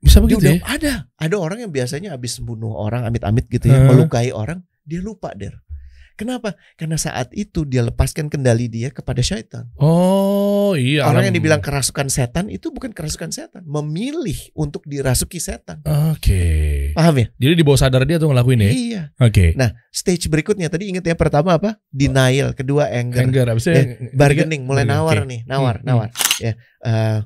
Bisa 0.00 0.16
Dia 0.16 0.24
begitu 0.24 0.40
udah 0.40 0.54
ya? 0.54 0.62
ada. 0.64 0.92
Ada 1.16 1.36
orang 1.36 1.58
yang 1.60 1.72
biasanya 1.72 2.16
habis 2.16 2.40
bunuh 2.40 2.72
orang, 2.72 3.04
amit-amit 3.04 3.44
gitu 3.46 3.68
ya, 3.68 3.84
Hah? 3.84 3.88
melukai 3.88 4.32
orang, 4.32 4.64
dia 4.80 5.00
lupa 5.00 5.32
der. 5.36 5.60
Kenapa? 6.20 6.52
Karena 6.76 7.00
saat 7.00 7.32
itu 7.32 7.64
dia 7.64 7.80
lepaskan 7.80 8.28
kendali 8.28 8.68
dia 8.68 8.92
kepada 8.92 9.24
syaitan. 9.24 9.72
Oh 9.80 10.76
iya. 10.76 11.08
orang 11.08 11.32
yang 11.32 11.34
dibilang 11.34 11.64
kerasukan 11.64 12.12
setan 12.12 12.52
itu 12.52 12.68
bukan 12.68 12.92
kerasukan 12.92 13.32
setan, 13.32 13.64
memilih 13.64 14.36
untuk 14.52 14.84
dirasuki 14.84 15.40
setan. 15.40 15.80
Oke. 16.12 16.92
Paham 16.92 17.24
ya? 17.24 17.26
Jadi 17.40 17.54
di 17.56 17.64
bawah 17.64 17.80
sadar 17.80 18.04
dia 18.04 18.20
tuh 18.20 18.28
ngelakuin 18.28 18.68
ya? 18.68 18.70
Iya. 18.70 19.02
Oke. 19.16 19.56
Nah, 19.56 19.72
stage 19.88 20.28
berikutnya 20.28 20.68
tadi 20.68 20.92
ingat 20.92 21.08
ya 21.08 21.16
pertama 21.16 21.56
apa? 21.56 21.80
Denial, 21.88 22.52
kedua 22.52 22.92
anger, 22.92 23.24
Anger 23.24 23.46
abis 23.56 23.64
Ya, 23.72 23.82
bargaining, 24.12 24.68
mulai 24.68 24.84
Oke. 24.84 24.92
nawar 24.92 25.24
nih, 25.24 25.40
nawar, 25.48 25.80
Hmm, 25.80 25.88
nawar. 25.88 26.08
Ya, 26.36 26.52
eh, 26.84 27.18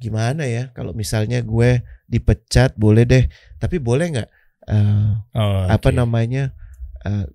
gimana 0.00 0.48
ya? 0.48 0.72
Kalau 0.72 0.96
misalnya 0.96 1.44
gue 1.44 1.84
dipecat 2.08 2.74
boleh 2.80 3.04
deh, 3.04 3.24
tapi 3.60 3.76
boleh 3.76 4.08
nggak? 4.08 4.28
eh, 4.64 5.10
Oh, 5.36 5.68
apa 5.68 5.92
oke. 5.92 5.92
namanya 5.92 6.56
eh, 7.04 7.28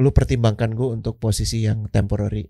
lu 0.00 0.10
pertimbangkan 0.10 0.72
gue 0.72 0.88
untuk 0.90 1.16
posisi 1.16 1.62
yang 1.62 1.86
temporary 1.86 2.48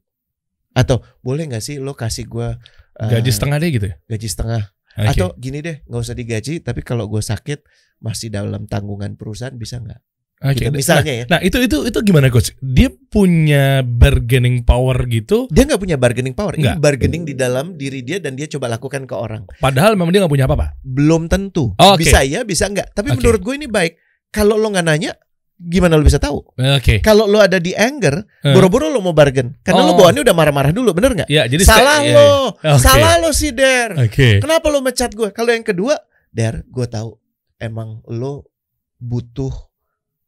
atau 0.70 1.02
boleh 1.18 1.44
nggak 1.46 1.60
sih 1.60 1.76
lo 1.76 1.92
kasih 1.92 2.24
gue 2.24 2.48
eh, 2.96 3.10
Gaji 3.10 3.28
setengah 3.28 3.58
deh 3.58 3.70
gitu 3.70 3.86
ya? 3.90 3.94
gaji 4.06 4.28
setengah 4.28 4.62
Oke. 4.92 5.08
atau 5.10 5.28
gini 5.34 5.58
deh 5.58 5.82
nggak 5.82 6.00
usah 6.00 6.14
digaji 6.14 6.54
tapi 6.60 6.80
kalau 6.80 7.06
gue 7.06 7.18
sakit 7.18 7.66
masih 7.98 8.28
dalam 8.28 8.64
tanggungan 8.64 9.14
perusahaan 9.14 9.52
bisa 9.52 9.78
nggak 9.78 9.98
Oke. 10.40 10.56
gitu, 10.56 10.66
Nah, 10.66 10.72
misalnya 10.72 11.12
ya 11.12 11.24
Nah 11.28 11.40
itu 11.40 11.58
itu 11.58 11.76
itu 11.84 11.98
gimana 12.00 12.26
coach? 12.26 12.56
Dia 12.58 12.88
punya 12.88 13.82
bargaining 13.82 14.62
power 14.62 15.04
gitu. 15.04 15.44
dia 15.48 15.62
nggak 15.64 15.76
punya 15.78 15.96
bargaining 15.96 16.32
power 16.32 16.54
ini 16.54 16.64
Nggak. 16.64 16.78
bargaining 16.80 17.22
di 17.24 17.34
dalam 17.34 17.74
diri 17.74 18.00
dia 18.00 18.18
dan 18.18 18.34
dia 18.34 18.48
coba 18.48 18.70
lakukan 18.70 19.04
ke 19.04 19.12
orang 19.12 19.44
Padahal 19.58 19.94
memang 19.94 20.08
dia 20.08 20.22
nggak 20.22 20.32
punya 20.32 20.46
apa-apa. 20.46 20.80
belum 20.80 21.26
tentu 21.26 21.74
Oh, 21.76 21.92
oke. 21.92 22.00
bisa 22.00 22.22
ya 22.22 22.40
bisa 22.42 22.64
nggak 22.66 22.94
tapi 22.94 23.10
Oke. 23.10 23.20
menurut 23.20 23.40
gue 23.42 23.54
ini 23.54 23.66
baik 23.66 23.98
kalau 24.28 24.54
lo 24.54 24.70
nggak 24.70 24.86
nanya 24.86 25.12
gimana 25.60 25.92
lo 25.92 26.02
bisa 26.02 26.16
tahu 26.16 26.40
Oke. 26.56 27.04
kalau 27.04 27.28
lo 27.28 27.36
ada 27.36 27.60
di 27.60 27.76
anger 27.76 28.24
Eh. 28.40 28.56
boro-boro 28.56 28.88
lo 28.88 28.98
mau 28.98 29.12
bargain 29.12 29.52
karena 29.60 29.84
lo 29.84 29.92
Oh. 29.92 29.98
bawaannya 30.00 30.24
udah 30.24 30.32
marah-marah 30.32 30.72
dulu 30.72 30.96
bener 30.96 31.12
nggak 31.12 31.28
Ya 31.28 31.44
jadi 31.44 31.60
salah 31.62 32.00
lo, 32.00 32.56
iya. 32.64 32.72
Oke. 32.72 32.80
salah 32.80 33.20
lo 33.20 33.30
sih 33.30 33.52
Der. 33.52 33.92
Oke. 34.00 34.40
Kenapa 34.40 34.72
lo 34.72 34.80
mecat 34.80 35.12
gue? 35.12 35.28
Kalau 35.30 35.52
yang 35.52 35.60
kedua, 35.60 36.00
Der, 36.32 36.64
gue 36.64 36.86
tahu 36.86 37.20
emang 37.56 38.00
lo 38.08 38.48
butuh 38.96 39.52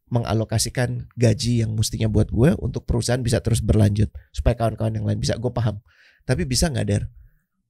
mengalokasikan 0.08 1.08
gaji 1.14 1.64
yang 1.64 1.72
mestinya 1.72 2.04
buat 2.06 2.28
gue 2.28 2.52
untuk 2.60 2.84
perusahaan 2.84 3.16
bisa 3.18 3.40
terus 3.40 3.64
berlanjut 3.64 4.12
supaya 4.28 4.52
kawan-kawan 4.52 4.92
yang 4.92 5.08
lain 5.08 5.16
bisa. 5.16 5.40
Gue 5.40 5.48
paham. 5.48 5.80
Tapi 6.22 6.44
bisa 6.44 6.68
nggak 6.68 6.84
Der? 6.84 7.08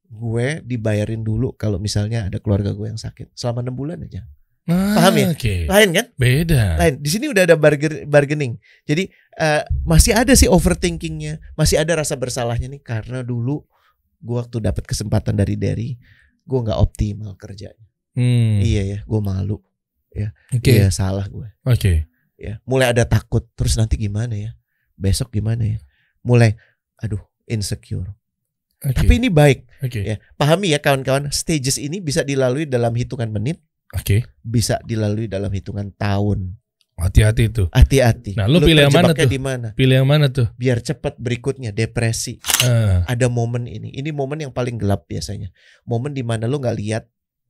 Gue 0.08 0.58
dibayarin 0.60 1.22
dulu 1.22 1.54
kalau 1.54 1.78
misalnya 1.78 2.26
ada 2.26 2.42
keluarga 2.42 2.74
gue 2.74 2.84
yang 2.84 2.98
sakit 2.98 3.30
selama 3.32 3.62
enam 3.62 3.72
bulan 3.72 4.02
aja. 4.02 4.26
Ah, 4.62 4.94
Paham 4.94 5.14
ya? 5.18 5.26
Oke. 5.34 5.66
Lain 5.66 5.90
kan? 5.90 6.06
Beda. 6.14 6.78
Lain. 6.78 6.94
Di 7.02 7.10
sini 7.10 7.26
udah 7.26 7.42
ada 7.42 7.58
bargain- 7.58 8.06
bargaining. 8.06 8.62
Jadi 8.86 9.10
eh, 9.34 9.62
masih 9.82 10.14
ada 10.14 10.30
sih 10.38 10.46
overthinkingnya, 10.46 11.42
masih 11.58 11.82
ada 11.82 11.98
rasa 11.98 12.14
bersalahnya 12.14 12.70
nih 12.70 12.78
karena 12.78 13.26
dulu 13.26 13.66
gue 14.22 14.36
waktu 14.38 14.62
dapat 14.62 14.86
kesempatan 14.86 15.34
dari 15.34 15.58
Derry, 15.58 15.98
gue 16.46 16.58
nggak 16.62 16.78
optimal 16.78 17.34
kerjanya. 17.34 17.86
Hmm. 18.14 18.62
Iya 18.62 18.82
ya, 18.86 18.98
gue 19.02 19.20
malu. 19.20 19.58
Oke. 20.52 20.70
Iya 20.70 20.92
salah 20.92 21.26
gue. 21.26 21.48
Oke. 21.66 22.06
Ya, 22.38 22.58
mulai 22.62 22.92
ada 22.92 23.02
takut. 23.02 23.42
Terus 23.58 23.74
nanti 23.74 23.98
gimana 23.98 24.34
ya? 24.36 24.50
Besok 24.94 25.32
gimana 25.32 25.64
ya? 25.66 25.78
Mulai, 26.22 26.54
aduh, 26.98 27.22
insecure. 27.48 28.14
Oke. 28.82 28.94
Tapi 28.94 29.12
ini 29.18 29.26
baik. 29.30 29.66
Oke. 29.82 30.02
Ya, 30.02 30.16
pahami 30.36 30.70
ya 30.70 30.78
kawan-kawan. 30.78 31.30
Stages 31.30 31.78
ini 31.78 31.98
bisa 31.98 32.22
dilalui 32.22 32.66
dalam 32.66 32.92
hitungan 32.94 33.30
menit, 33.30 33.62
Oke. 33.92 34.24
bisa 34.40 34.80
dilalui 34.82 35.28
dalam 35.28 35.52
hitungan 35.52 35.92
tahun. 35.92 36.56
Hati-hati 36.96 37.48
itu. 37.50 37.64
Hati-hati. 37.72 38.36
Nah, 38.36 38.46
lu 38.46 38.60
pilih 38.60 38.86
yang 38.86 38.94
mana 38.94 39.10
tuh? 39.16 39.26
Di 39.26 39.40
mana? 39.40 39.68
Pilih 39.74 39.96
yang 40.00 40.08
mana 40.08 40.30
tuh? 40.30 40.46
Biar 40.54 40.78
cepat 40.78 41.18
berikutnya 41.18 41.72
depresi. 41.74 42.38
Ah, 42.62 43.02
Ada 43.08 43.26
momen 43.26 43.66
ini. 43.66 43.90
Ini 43.90 44.12
momen 44.14 44.38
yang 44.38 44.52
paling 44.54 44.78
gelap 44.78 45.08
biasanya. 45.08 45.50
Momen 45.82 46.14
di 46.14 46.22
mana 46.22 46.46
lu 46.46 46.60
nggak 46.60 46.78
lihat 46.78 47.04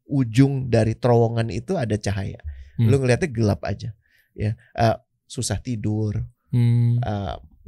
ujung 0.08 0.70
dari 0.70 0.96
terowongan 0.96 1.52
itu 1.52 1.76
ada 1.76 1.94
cahaya. 1.94 2.40
Hmm. 2.80 2.88
Lu 2.88 2.96
ngelihatnya 2.96 3.28
gelap 3.28 3.60
aja. 3.62 3.92
Ya, 4.32 4.56
Eh, 4.72 4.96
susah 5.28 5.60
tidur, 5.60 6.24
Hmm. 6.48 6.96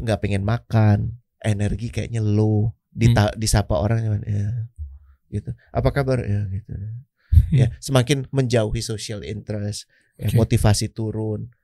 nggak 0.01 0.19
pengen 0.25 0.41
makan, 0.43 1.21
energi 1.45 1.93
kayaknya 1.93 2.25
low, 2.25 2.73
dita- 2.89 3.37
disapa 3.37 3.77
orang 3.77 4.01
cuman, 4.01 4.23
ya, 4.25 4.49
gitu. 5.31 5.53
Apa 5.69 5.93
kabar 5.93 6.25
ya 6.25 6.49
gitu. 6.49 6.73
Ya, 7.51 7.71
semakin 7.79 8.27
menjauhi 8.31 8.83
social 8.83 9.23
interest, 9.23 9.87
ya, 10.19 10.27
motivasi 10.35 10.91
turun, 10.91 11.55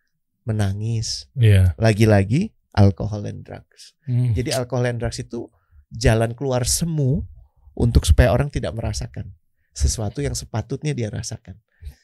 menangis, 0.45 1.27
Iya. 1.35 1.75
lagi-lagi 1.77 2.55
alkohol 2.71 3.27
and 3.27 3.43
drugs. 3.43 3.99
Hmm. 4.07 4.31
Jadi 4.33 4.55
alkohol 4.55 4.87
and 4.87 4.99
drugs 4.99 5.19
itu 5.19 5.51
jalan 5.91 6.33
keluar 6.33 6.63
semu 6.63 7.27
untuk 7.75 8.07
supaya 8.07 8.31
orang 8.31 8.47
tidak 8.49 8.71
merasakan 8.73 9.35
sesuatu 9.71 10.23
yang 10.23 10.35
sepatutnya 10.35 10.95
dia 10.95 11.11
rasakan. 11.11 11.59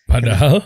Padahal, 0.06 0.62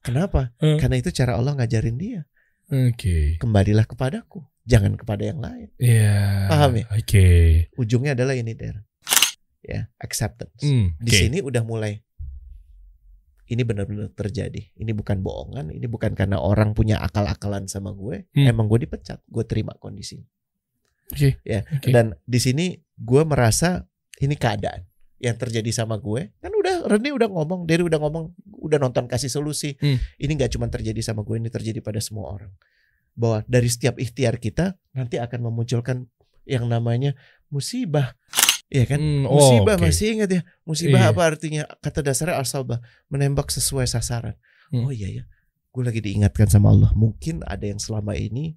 Kenapa? 0.00 0.56
Hmm. 0.60 0.76
Karena 0.80 0.96
itu 0.96 1.12
cara 1.12 1.36
Allah 1.36 1.52
ngajarin 1.56 1.96
dia. 2.00 2.24
oke. 2.72 3.36
Kembalilah 3.36 3.84
kepadaku, 3.84 4.40
jangan 4.64 4.96
kepada 4.96 5.28
yang 5.28 5.40
lain. 5.44 5.68
Iya. 5.76 6.48
Paham 6.48 6.80
ya? 6.80 6.84
Oke. 6.96 7.28
Ujungnya 7.76 8.16
adalah 8.16 8.32
ini 8.32 8.56
der. 8.56 8.80
Ya, 9.60 9.92
acceptance. 10.00 10.64
Hmm, 10.64 10.96
Di 10.96 11.12
oke. 11.12 11.18
sini 11.20 11.38
udah 11.44 11.60
mulai 11.60 12.00
ini 13.50 13.66
benar-benar 13.66 14.14
terjadi. 14.14 14.62
Ini 14.78 14.94
bukan 14.94 15.26
bohongan, 15.26 15.74
ini 15.74 15.90
bukan 15.90 16.14
karena 16.14 16.38
orang 16.38 16.70
punya 16.70 17.02
akal-akalan 17.02 17.66
sama 17.66 17.90
gue. 17.90 18.30
Hmm. 18.30 18.46
Emang 18.46 18.70
gue 18.70 18.86
dipecat, 18.86 19.18
gue 19.26 19.44
terima 19.44 19.74
kondisi. 19.74 20.22
Oke. 21.10 21.42
Ya, 21.42 21.66
Oke. 21.66 21.90
Dan 21.90 22.14
di 22.22 22.38
sini 22.38 22.78
gue 22.94 23.22
merasa 23.26 23.82
ini 24.22 24.38
keadaan 24.38 24.86
yang 25.18 25.34
terjadi 25.34 25.68
sama 25.74 25.98
gue. 25.98 26.30
Kan 26.38 26.54
udah 26.54 26.86
Rene 26.86 27.10
udah 27.10 27.26
ngomong, 27.26 27.66
Dery 27.66 27.82
udah 27.82 27.98
ngomong, 27.98 28.38
udah 28.62 28.78
nonton 28.78 29.10
kasih 29.10 29.28
solusi. 29.28 29.74
Hmm. 29.82 29.98
Ini 30.16 30.32
nggak 30.38 30.54
cuma 30.54 30.70
terjadi 30.70 31.02
sama 31.02 31.26
gue, 31.26 31.36
ini 31.36 31.50
terjadi 31.50 31.82
pada 31.82 31.98
semua 31.98 32.30
orang. 32.30 32.54
Bahwa 33.18 33.42
dari 33.50 33.66
setiap 33.66 33.98
ikhtiar 33.98 34.38
kita 34.38 34.78
nanti 34.94 35.18
akan 35.18 35.50
memunculkan 35.50 36.06
yang 36.46 36.70
namanya 36.70 37.18
musibah. 37.50 38.14
Iya 38.70 38.84
kan? 38.86 38.98
Hmm, 39.02 39.26
oh, 39.26 39.34
Musibah 39.34 39.74
oke. 39.74 39.82
masih 39.82 40.06
ingat 40.14 40.30
ya? 40.30 40.42
Musibah 40.62 41.02
Iya. 41.02 41.10
apa 41.10 41.22
artinya? 41.26 41.62
Kata 41.82 42.00
dasarnya 42.00 42.38
asabah, 42.38 42.78
menembak 43.10 43.50
sesuai 43.50 43.84
sasaran. 43.84 44.38
Hmm. 44.70 44.86
Oh 44.86 44.94
iya 44.94 45.10
ya. 45.10 45.22
Gue 45.70 45.82
lagi 45.82 45.98
diingatkan 45.98 46.46
sama 46.46 46.70
Allah. 46.70 46.94
Mungkin 46.94 47.42
ada 47.42 47.66
yang 47.66 47.82
selama 47.82 48.14
ini 48.14 48.54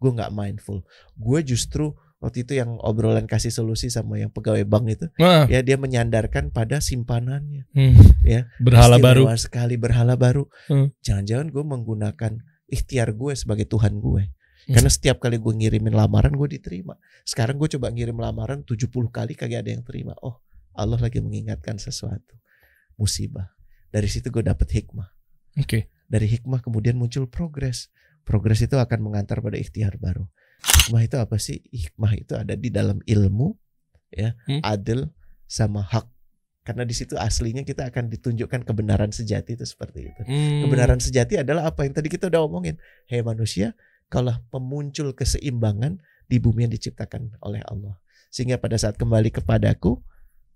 gue 0.00 0.10
nggak 0.10 0.32
mindful. 0.32 0.80
Gue 1.12 1.44
justru 1.44 1.92
waktu 2.20 2.44
itu 2.44 2.56
yang 2.56 2.80
obrolan 2.80 3.24
kasih 3.24 3.48
solusi 3.48 3.88
sama 3.88 4.16
yang 4.16 4.28
pegawai 4.28 4.64
bank 4.64 4.84
itu, 4.92 5.06
Nah, 5.16 5.48
ya 5.48 5.60
dia 5.60 5.80
menyandarkan 5.80 6.52
pada 6.52 6.80
simpanannya. 6.80 7.64
hmm. 7.72 8.24
Ya, 8.24 8.48
Berhala 8.60 8.96
baru. 8.96 9.24
Sekali 9.36 9.76
berhala 9.76 10.16
baru. 10.16 10.44
Hmm. 10.68 10.92
Jangan-jangan 11.00 11.48
gue 11.48 11.64
menggunakan 11.64 12.32
ikhtiar 12.68 13.12
gue 13.12 13.32
sebagai 13.36 13.64
Tuhan 13.64 14.00
gue. 14.00 14.28
Hmm. 14.70 14.78
Karena 14.78 14.90
setiap 14.94 15.18
kali 15.18 15.42
gue 15.42 15.50
ngirimin 15.50 15.90
lamaran 15.90 16.30
gue 16.30 16.46
diterima. 16.46 16.94
Sekarang 17.26 17.58
gue 17.58 17.66
coba 17.74 17.90
ngirim 17.90 18.14
lamaran 18.14 18.62
70 18.62 18.86
kali 19.10 19.34
kagak 19.34 19.66
ada 19.66 19.70
yang 19.74 19.82
terima. 19.82 20.14
Oh, 20.22 20.38
Allah 20.78 20.94
lagi 21.02 21.18
mengingatkan 21.18 21.74
sesuatu. 21.82 22.38
Musibah. 22.94 23.50
Dari 23.90 24.06
situ 24.06 24.30
gue 24.30 24.46
dapet 24.46 24.70
hikmah. 24.70 25.10
Oke. 25.58 25.90
Dari 26.06 26.30
hikmah 26.30 26.62
kemudian 26.62 26.94
muncul 26.94 27.26
progres. 27.26 27.90
Progres 28.22 28.62
itu 28.62 28.78
akan 28.78 29.10
mengantar 29.10 29.42
pada 29.42 29.58
ikhtiar 29.58 29.98
baru. 29.98 30.30
Hikmah 30.62 31.02
itu 31.02 31.16
apa 31.18 31.34
sih? 31.42 31.58
Hikmah 31.74 32.12
itu 32.14 32.38
ada 32.38 32.54
di 32.54 32.70
dalam 32.70 33.02
ilmu, 33.02 33.58
ya, 34.14 34.38
Hmm. 34.46 34.62
adil 34.62 35.10
sama 35.50 35.82
hak. 35.82 36.06
Karena 36.62 36.86
di 36.86 36.94
situ 36.94 37.18
aslinya 37.18 37.66
kita 37.66 37.90
akan 37.90 38.06
ditunjukkan 38.06 38.62
kebenaran 38.62 39.10
sejati 39.10 39.58
itu 39.58 39.66
seperti 39.66 40.14
itu. 40.14 40.22
Hmm. 40.22 40.68
Kebenaran 40.68 41.02
sejati 41.02 41.40
adalah 41.40 41.66
apa 41.66 41.82
yang 41.82 41.96
tadi 41.96 42.06
kita 42.12 42.30
udah 42.30 42.46
omongin. 42.46 42.78
Hei 43.10 43.24
manusia, 43.26 43.74
kaulah 44.10 44.42
pemuncul 44.50 45.14
keseimbangan 45.14 46.02
di 46.26 46.42
bumi 46.42 46.66
yang 46.66 46.74
diciptakan 46.74 47.38
oleh 47.40 47.62
Allah. 47.64 47.96
Sehingga 48.28 48.58
pada 48.58 48.76
saat 48.76 48.98
kembali 48.98 49.30
kepadaku, 49.30 50.02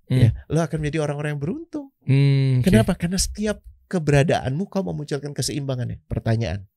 Hmm. 0.04 0.20
ya, 0.20 0.30
lo 0.52 0.60
akan 0.60 0.84
menjadi 0.84 1.00
orang-orang 1.00 1.32
yang 1.32 1.40
beruntung. 1.40 1.88
Hmm, 2.04 2.60
oke. 2.60 2.68
Kenapa? 2.68 2.92
Karena 2.92 3.16
setiap 3.16 3.64
keberadaanmu 3.88 4.68
kau 4.68 4.84
memunculkan 4.84 5.32
keseimbangan 5.32 5.96
ya. 5.96 5.98
Pertanyaan. 6.04 6.68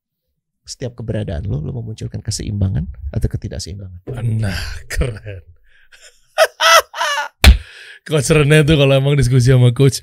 Setiap 0.64 0.96
keberadaan 0.96 1.44
lo, 1.44 1.60
lo 1.60 1.76
memunculkan 1.76 2.24
keseimbangan 2.24 2.88
atau 3.12 3.28
ketidakseimbangan. 3.28 4.00
Nah, 4.40 4.56
keren. 4.88 5.44
coach 8.08 8.32
Rene 8.32 8.64
tuh 8.64 8.80
kalau 8.80 8.94
emang 8.96 9.20
diskusi 9.20 9.52
sama 9.52 9.76
coach. 9.76 10.00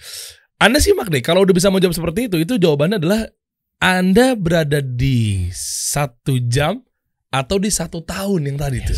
Anda 0.61 0.81
simak 0.81 1.09
deh, 1.09 1.25
kalau 1.25 1.49
udah 1.49 1.57
bisa 1.57 1.73
menjawab 1.73 1.97
seperti 1.97 2.29
itu, 2.29 2.37
itu 2.45 2.61
jawabannya 2.61 3.01
adalah 3.01 3.25
Anda 3.85 4.33
berada 4.33 4.81
di 4.81 5.53
satu 5.53 6.41
jam 6.41 6.81
atau 7.29 7.61
di 7.61 7.69
satu 7.69 8.01
tahun 8.01 8.49
yang 8.49 8.57
tadi 8.57 8.81
tuh. 8.81 8.97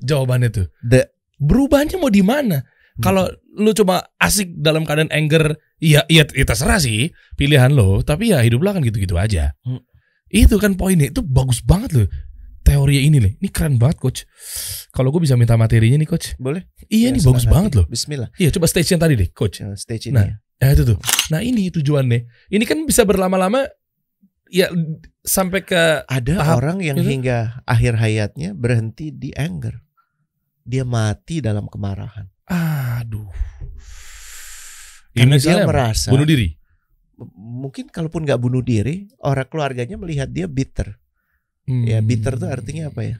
Jawabannya 0.00 0.48
tuh. 0.48 0.66
The- 0.80 1.12
Berubahnya 1.36 2.00
mau 2.00 2.08
di 2.08 2.24
mana? 2.24 2.64
Kalau 2.96 3.28
lu 3.60 3.76
coba 3.76 4.08
asik 4.16 4.56
dalam 4.56 4.88
keadaan 4.88 5.12
anger, 5.12 5.52
iya 5.84 6.00
iya 6.08 6.24
ya 6.32 6.48
terserah 6.48 6.80
sih 6.80 7.12
pilihan 7.36 7.68
lo, 7.76 8.00
tapi 8.00 8.32
ya 8.32 8.40
hidup 8.40 8.64
lo 8.64 8.72
kan 8.72 8.80
gitu-gitu 8.80 9.20
aja. 9.20 9.52
Hmm. 9.68 9.84
Itu 10.32 10.56
kan 10.56 10.80
poinnya, 10.80 11.12
itu 11.12 11.20
bagus 11.20 11.60
banget 11.60 11.92
loh. 11.92 12.08
Teori 12.64 13.04
ini 13.04 13.20
nih, 13.20 13.32
ini 13.36 13.48
keren 13.52 13.76
banget 13.76 14.00
coach. 14.00 14.20
Kalau 14.96 15.12
gue 15.12 15.20
bisa 15.20 15.36
minta 15.36 15.60
materinya 15.60 16.00
nih 16.00 16.08
coach. 16.08 16.32
Boleh? 16.40 16.64
Iya 16.88 17.12
Ya, 17.12 17.14
nih 17.14 17.20
bagus 17.20 17.44
senang 17.44 17.52
banget 17.52 17.70
hati. 17.76 17.78
loh. 17.84 17.86
Bismillah. 17.92 18.28
Iya 18.40 18.48
coba 18.56 18.64
stage 18.64 18.88
yang 18.88 19.02
tadi 19.04 19.14
deh 19.14 19.28
coach. 19.28 19.60
Stage 19.76 20.08
ini. 20.08 20.16
Nah. 20.16 20.32
Ya 20.56 20.72
itu 20.72 20.88
tuh. 20.88 20.96
Nah 21.28 21.44
ini 21.44 21.68
tujuannya. 21.68 22.48
Ini 22.48 22.64
kan 22.64 22.80
bisa 22.88 23.04
berlama-lama 23.04 23.68
ya 24.48 24.70
sampai 25.20 25.60
ke 25.62 26.04
Ada 26.04 26.32
tahap 26.38 26.56
orang 26.58 26.78
yang 26.80 26.98
itu. 26.98 27.08
hingga 27.08 27.60
akhir 27.64 27.98
hayatnya 27.98 28.52
berhenti 28.52 29.10
di 29.10 29.30
anger. 29.32 29.82
Dia 30.62 30.82
mati 30.82 31.38
dalam 31.38 31.66
kemarahan. 31.66 32.26
aduh. 32.46 33.26
Karena 35.10 35.34
Ini 35.34 35.42
dia 35.42 35.64
merasa 35.64 36.12
bunuh 36.12 36.24
diri. 36.24 36.52
Mungkin 37.34 37.88
kalaupun 37.88 38.28
nggak 38.28 38.36
bunuh 38.38 38.60
diri, 38.60 39.08
orang 39.24 39.48
keluarganya 39.48 39.96
melihat 39.96 40.28
dia 40.28 40.44
bitter. 40.44 41.00
Ya 41.66 41.98
Hmm. 41.98 42.06
bitter 42.06 42.36
tuh 42.36 42.46
artinya 42.46 42.92
apa 42.92 43.00
ya? 43.02 43.16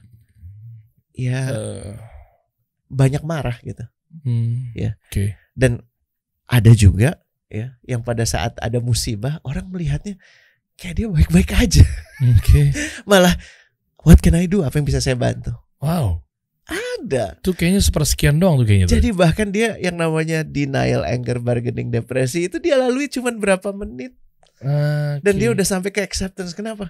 Ya 1.11 1.39
Eh, 1.49 1.93
banyak 2.87 3.25
marah 3.25 3.57
gitu. 3.59 3.83
hmm. 4.23 4.71
Ya. 4.71 4.95
Oke. 5.09 5.35
Dan 5.57 5.81
ada 6.45 6.71
juga 6.71 7.19
ya 7.49 7.75
yang 7.83 8.05
pada 8.05 8.23
saat 8.23 8.55
ada 8.61 8.77
musibah 8.77 9.41
orang 9.41 9.67
melihatnya 9.67 10.15
kayak 10.77 10.93
dia 10.95 11.07
baik-baik 11.09 11.49
aja. 11.57 11.85
Oke. 12.37 12.71
Malah 13.09 13.33
what 14.05 14.21
can 14.21 14.37
I 14.37 14.45
do? 14.45 14.61
Apa 14.61 14.77
yang 14.79 14.87
bisa 14.87 15.01
saya 15.01 15.17
bantu? 15.17 15.51
Wow. 15.81 16.21
Ada. 16.67 17.39
Itu 17.39 17.55
kayaknya 17.55 17.81
sepersekian 17.81 18.37
doang 18.37 18.61
tuh 18.61 18.67
kayaknya. 18.67 18.85
tuh. 18.87 18.93
Jadi 18.99 19.09
bahkan 19.15 19.47
dia 19.49 19.79
yang 19.79 19.95
namanya 19.95 20.43
denial, 20.43 21.01
anger, 21.07 21.39
bargaining, 21.39 21.89
depresi 21.89 22.45
itu 22.47 22.59
dia 22.59 22.75
lalui 22.75 23.07
cuman 23.07 23.39
berapa 23.39 23.71
menit 23.71 24.13
dan 25.21 25.33
Oke. 25.37 25.39
dia 25.39 25.49
udah 25.53 25.65
sampai 25.65 25.89
ke 25.93 26.01
acceptance. 26.01 26.53
Kenapa? 26.57 26.89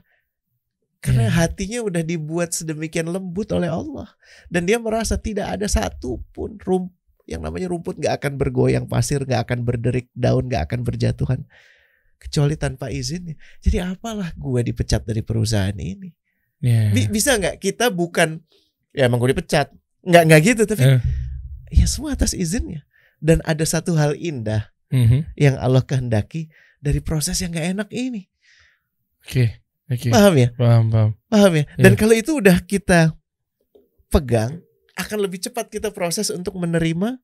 Karena 0.98 1.30
Iya. 1.30 1.34
hatinya 1.46 1.80
udah 1.86 2.02
dibuat 2.02 2.58
sedemikian 2.58 3.06
lembut 3.12 3.54
oleh 3.54 3.70
Allah 3.70 4.10
dan 4.50 4.66
dia 4.66 4.82
merasa 4.82 5.14
tidak 5.14 5.60
ada 5.60 5.70
satu 5.70 6.18
pun 6.34 6.58
rum 6.66 6.90
yang 7.30 7.44
namanya 7.44 7.70
rumput 7.70 8.02
nggak 8.02 8.24
akan 8.24 8.34
bergoyang, 8.40 8.90
pasir 8.90 9.22
nggak 9.22 9.46
akan 9.46 9.68
berderik, 9.68 10.10
daun 10.18 10.48
nggak 10.50 10.72
akan 10.72 10.82
berjatuhan 10.88 11.44
kecuali 12.18 12.58
tanpa 12.58 12.90
izinnya. 12.90 13.34
Jadi 13.62 13.78
apalah 13.80 14.34
gue 14.34 14.62
dipecat 14.66 15.06
dari 15.06 15.22
perusahaan 15.22 15.74
ini? 15.74 16.12
Bi- 16.60 17.10
bisa 17.10 17.38
nggak 17.38 17.62
kita 17.62 17.94
bukan 17.94 18.42
ya 18.92 19.06
emang 19.06 19.22
gue 19.22 19.32
dipecat? 19.32 19.70
Nggak 20.02 20.24
nggak 20.26 20.42
gitu 20.42 20.64
tapi 20.66 20.84
Eh. 20.84 21.02
ya 21.72 21.86
semua 21.86 22.18
atas 22.18 22.34
izinnya. 22.34 22.84
Dan 23.18 23.42
ada 23.46 23.66
satu 23.66 23.98
hal 23.98 24.14
indah 24.14 24.70
Mhm. 24.90 25.34
yang 25.36 25.56
Allah 25.58 25.82
kehendaki 25.82 26.50
dari 26.78 27.02
proses 27.02 27.38
yang 27.42 27.54
nggak 27.54 27.68
enak 27.78 27.90
ini. 27.94 28.30
Oke. 29.26 29.62
Oke. 29.88 30.12
Paham 30.12 30.36
ya? 30.36 30.50
Paham, 30.54 30.86
paham. 30.92 31.12
Paham 31.28 31.52
ya? 31.56 31.66
Dan 31.80 31.94
Iya. 31.96 32.00
kalau 32.00 32.16
itu 32.16 32.32
udah 32.36 32.58
kita 32.62 33.16
pegang, 34.08 34.60
akan 34.98 35.18
lebih 35.22 35.40
cepat 35.40 35.70
kita 35.70 35.92
proses 35.92 36.28
untuk 36.28 36.58
menerima 36.58 37.20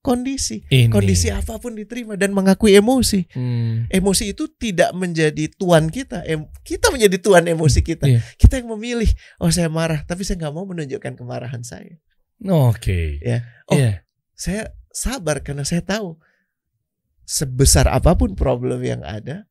kondisi. 0.00 0.64
Ini. 0.72 0.88
Kondisi 0.88 1.28
apa 1.28 1.60
pun 1.60 1.76
diterima 1.76 2.16
dan 2.16 2.32
mengakui 2.32 2.72
emosi. 2.72 3.28
Hmm. 3.36 3.84
Emosi 3.92 4.32
itu 4.32 4.48
tidak 4.56 4.96
menjadi 4.96 5.48
tuan 5.56 5.92
kita. 5.92 6.24
Em- 6.24 6.48
kita 6.64 6.88
menjadi 6.88 7.16
tuan 7.20 7.44
emosi 7.44 7.80
kita. 7.84 8.08
Iya. 8.08 8.20
Kita 8.40 8.60
yang 8.60 8.72
memilih. 8.72 9.08
Oh 9.40 9.52
saya 9.52 9.68
marah, 9.68 10.00
tapi 10.08 10.24
saya 10.24 10.40
nggak 10.40 10.54
mau 10.56 10.64
menunjukkan 10.64 11.20
kemarahan 11.20 11.60
saya. 11.60 12.00
Oke. 12.40 13.20
Ya. 13.20 13.44
Oh, 13.68 13.76
Iya. 13.76 14.04
saya 14.32 14.72
sabar 14.88 15.44
karena 15.44 15.62
saya 15.68 15.84
tahu 15.84 16.16
sebesar 17.28 17.86
apa 17.86 18.16
pun 18.16 18.32
problem 18.34 18.80
yang 18.82 19.04
ada, 19.04 19.46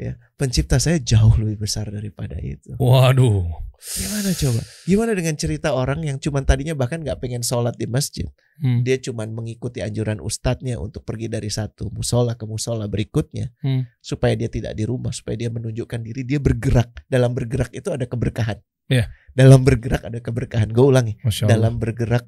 ya 0.00 0.16
pencipta 0.40 0.80
saya 0.80 0.96
jauh 0.96 1.36
lebih 1.36 1.68
besar 1.68 1.92
daripada 1.92 2.40
itu. 2.40 2.72
Waduh. 2.80 3.44
Gimana 3.80 4.32
coba? 4.36 4.60
Gimana 4.84 5.12
dengan 5.16 5.34
cerita 5.36 5.72
orang 5.72 6.04
yang 6.04 6.16
cuman 6.20 6.44
tadinya 6.44 6.76
bahkan 6.76 7.00
nggak 7.00 7.20
pengen 7.20 7.40
sholat 7.44 7.76
di 7.76 7.88
masjid, 7.88 8.28
Hmm. 8.60 8.84
dia 8.84 9.00
cuman 9.00 9.32
mengikuti 9.32 9.80
anjuran 9.80 10.20
ustadznya 10.20 10.76
untuk 10.76 11.08
pergi 11.08 11.32
dari 11.32 11.48
satu 11.48 11.88
musola 11.88 12.36
ke 12.36 12.44
musola 12.44 12.84
berikutnya, 12.92 13.48
Hmm. 13.64 13.88
supaya 14.04 14.36
dia 14.36 14.52
tidak 14.52 14.76
di 14.76 14.84
rumah, 14.84 15.16
supaya 15.16 15.36
dia 15.36 15.48
menunjukkan 15.48 16.00
diri, 16.04 16.28
dia 16.28 16.36
bergerak. 16.36 17.08
Dalam 17.08 17.32
bergerak 17.32 17.72
itu 17.72 17.88
ada 17.88 18.04
keberkahan. 18.04 18.60
Iya. 18.92 19.08
Dalam 19.32 19.64
bergerak 19.64 20.02
ada 20.04 20.18
keberkahan. 20.20 20.74
Gue 20.76 20.84
ulangi. 20.92 21.14
Dalam 21.48 21.78
bergerak 21.80 22.26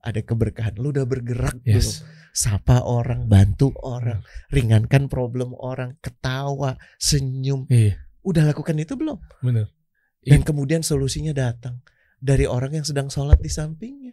ada 0.00 0.20
keberkahan. 0.22 0.78
Lu 0.78 0.90
udah 0.90 1.04
bergerak 1.04 1.58
dulu. 1.62 1.78
Yes. 1.80 2.02
Sapa 2.30 2.86
orang, 2.86 3.26
bantu 3.26 3.74
orang, 3.82 4.22
ringankan 4.48 5.10
problem 5.10 5.56
orang, 5.58 5.98
ketawa, 5.98 6.78
senyum. 7.00 7.66
Iya, 7.66 7.98
Udah 8.22 8.46
lakukan 8.46 8.78
itu 8.78 8.94
belum? 8.94 9.18
bener. 9.42 9.72
Dan 10.22 10.44
kemudian 10.44 10.84
solusinya 10.84 11.32
datang 11.32 11.80
dari 12.20 12.44
orang 12.44 12.76
yang 12.78 12.86
sedang 12.86 13.08
sholat 13.08 13.40
di 13.40 13.48
sampingnya. 13.48 14.12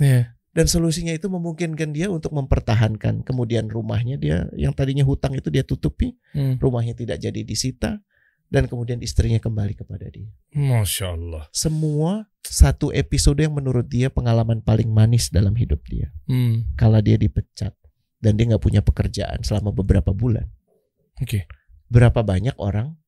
Iya. 0.00 0.34
Dan 0.50 0.66
solusinya 0.66 1.14
itu 1.14 1.30
memungkinkan 1.30 1.94
dia 1.94 2.10
untuk 2.10 2.34
mempertahankan. 2.34 3.22
Kemudian 3.22 3.70
rumahnya 3.70 4.18
dia 4.18 4.50
yang 4.58 4.74
tadinya 4.74 5.06
hutang 5.06 5.38
itu 5.38 5.46
dia 5.46 5.62
tutupi, 5.62 6.16
Hmm. 6.34 6.58
rumahnya 6.58 6.96
tidak 6.98 7.22
jadi 7.22 7.44
disita, 7.46 8.02
dan 8.50 8.66
kemudian 8.66 8.98
istrinya 8.98 9.38
kembali 9.38 9.78
kepada 9.78 10.10
dia. 10.10 10.26
Masya 10.52 11.14
Allah. 11.14 11.46
Semua 11.54 12.26
satu 12.42 12.90
episode 12.90 13.38
yang 13.38 13.54
menurut 13.54 13.86
dia 13.86 14.10
pengalaman 14.10 14.58
paling 14.58 14.90
manis 14.90 15.30
dalam 15.30 15.54
hidup 15.54 15.80
dia. 15.86 16.10
Hmm. 16.26 16.66
Kala 16.74 16.98
dia 16.98 17.14
dipecat 17.14 17.72
dan 18.18 18.34
dia 18.34 18.50
nggak 18.50 18.60
punya 18.60 18.82
pekerjaan 18.82 19.46
selama 19.46 19.70
beberapa 19.70 20.10
bulan. 20.10 20.50
Oke. 21.22 21.46
Berapa 21.86 22.26
banyak 22.26 22.58
orang 22.58 22.98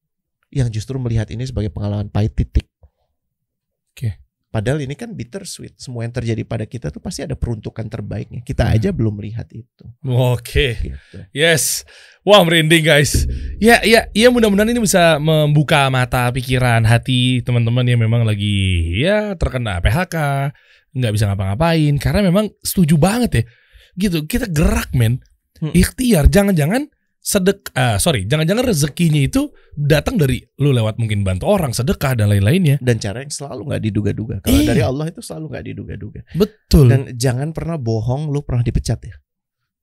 yang 0.54 0.70
justru 0.70 0.94
melihat 1.02 1.26
ini 1.34 1.42
sebagai 1.42 1.74
pengalaman 1.74 2.06
pahit 2.06 2.38
titik. 2.38 2.70
Oke. 3.92 4.22
Padahal 4.52 4.84
ini 4.84 4.92
kan 4.92 5.16
bittersweet. 5.16 5.80
Semua 5.80 6.04
yang 6.04 6.12
terjadi 6.12 6.44
pada 6.44 6.68
kita 6.68 6.92
tuh 6.92 7.00
pasti 7.00 7.24
ada 7.24 7.32
peruntukan 7.32 7.88
terbaiknya. 7.88 8.44
Kita 8.44 8.68
Hmm. 8.68 8.74
aja 8.76 8.88
belum 8.92 9.16
lihat 9.16 9.48
itu. 9.48 9.84
Oke. 10.04 10.76
Gitu. 10.76 11.16
Yes. 11.32 11.88
Wah 12.20 12.44
merinding 12.44 12.84
guys. 12.84 13.24
Ya, 13.56 13.80
ya, 13.80 14.12
ya 14.12 14.28
mudah-mudahan 14.28 14.68
ini 14.68 14.84
bisa 14.84 15.16
membuka 15.16 15.88
mata 15.88 16.28
pikiran 16.28 16.84
hati 16.84 17.40
teman-teman 17.40 17.88
yang 17.88 18.04
memang 18.04 18.28
lagi 18.28 18.92
ya 19.00 19.32
terkena 19.40 19.80
PHK, 19.80 20.16
nggak 20.92 21.12
bisa 21.16 21.32
ngapa-ngapain 21.32 21.96
karena 21.96 22.20
memang 22.28 22.52
setuju 22.60 23.00
banget 23.00 23.30
ya. 23.32 23.44
Gitu, 23.96 24.28
kita 24.28 24.52
gerak 24.52 24.92
men. 24.92 25.24
Hmm. 25.64 25.72
Ikhtiar, 25.72 26.28
jangan-jangan 26.28 26.92
sedek 27.22 27.70
ah, 27.78 28.02
sorry, 28.02 28.26
jangan-jangan 28.26 28.66
rezekinya 28.66 29.22
itu 29.22 29.54
datang 29.72 30.18
dari 30.18 30.42
lu 30.58 30.74
lewat 30.74 30.98
mungkin 30.98 31.22
bantu 31.22 31.46
orang, 31.46 31.70
sedekah 31.70 32.18
dan 32.18 32.34
lain-lainnya. 32.34 32.82
Dan 32.82 32.98
cara 32.98 33.22
yang 33.22 33.30
selalu 33.30 33.70
nggak 33.70 33.82
diduga-duga. 33.86 34.34
Kalau 34.42 34.58
Iya. 34.58 34.66
dari 34.74 34.82
Allah 34.82 35.06
itu 35.06 35.22
selalu 35.22 35.46
nggak 35.54 35.64
diduga-duga. 35.70 36.20
Betul. 36.34 36.86
Dan 36.90 37.00
jangan 37.14 37.54
pernah 37.54 37.78
bohong 37.78 38.26
lu 38.28 38.42
pernah 38.42 38.66
dipecat 38.66 38.98
ya. 39.06 39.14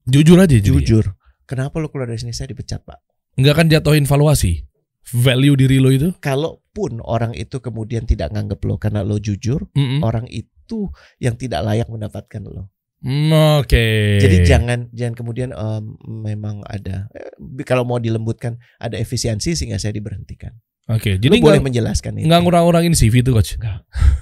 jujur 0.03 0.35
aja. 0.35 0.57
Jujur. 0.59 1.15
Kenapa 1.47 1.79
lu 1.79 1.87
keluar 1.87 2.11
dari 2.11 2.19
sini 2.19 2.35
saya 2.35 2.51
dipecat 2.51 2.83
pak? 2.83 2.99
Nggak 3.39 3.53
akan 3.55 3.67
jatuhin 3.71 4.05
valuasi. 4.05 4.67
Value 5.09 5.55
diri 5.57 5.77
lo 5.81 5.89
itu. 5.89 6.09
Kalaupun 6.21 6.99
orang 7.01 7.33
itu 7.33 7.57
kemudian 7.57 8.05
tidak 8.05 8.29
nganggep 8.29 8.59
lo 8.67 8.77
karena 8.77 9.01
lo 9.01 9.17
jujur, 9.17 9.65
Mm-mm. 9.73 10.05
orang 10.05 10.29
itu 10.29 10.91
yang 11.17 11.33
tidak 11.39 11.65
layak 11.65 11.87
mendapatkan 11.89 12.41
lo. 12.45 12.69
Mm, 12.99 13.63
Oke. 13.63 14.19
Jadi 14.19 14.43
jangan 14.43 14.91
jangan 14.91 15.15
kemudian 15.15 15.55
em, 15.55 15.95
memang 16.03 16.59
ada 16.67 17.07
eh, 17.15 17.63
kalau 17.63 17.87
mau 17.87 17.95
dilembutkan 17.95 18.59
ada 18.75 18.99
efisiensi 18.99 19.55
sehingga 19.55 19.79
saya 19.79 19.95
diberhentikan. 19.95 20.51
Oke, 20.89 21.21
Jadi 21.21 21.37
jadi 21.37 21.45
boleh 21.45 21.61
nggak 21.61 21.67
menjelaskan 21.69 22.11
itu. 22.17 22.25
nggak 22.25 22.41
ngurang-ngurangin 22.41 22.97
CV 22.97 23.21
itu 23.21 23.29
coach. 23.29 23.61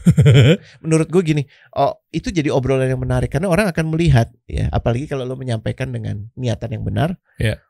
Menurut 0.84 1.07
gue 1.07 1.21
gini, 1.23 1.43
oh 1.80 2.03
itu 2.11 2.28
jadi 2.28 2.51
obrolan 2.51 2.91
yang 2.91 2.99
menarik 2.99 3.32
karena 3.32 3.47
orang 3.47 3.71
akan 3.71 3.88
melihat 3.88 4.28
ya, 4.51 4.67
apalagi 4.75 5.07
kalau 5.07 5.23
lo 5.23 5.39
menyampaikan 5.39 5.95
dengan 5.95 6.28
niatan 6.36 6.75
yang 6.75 6.84
benar. 6.84 7.15
Ya. 7.39 7.63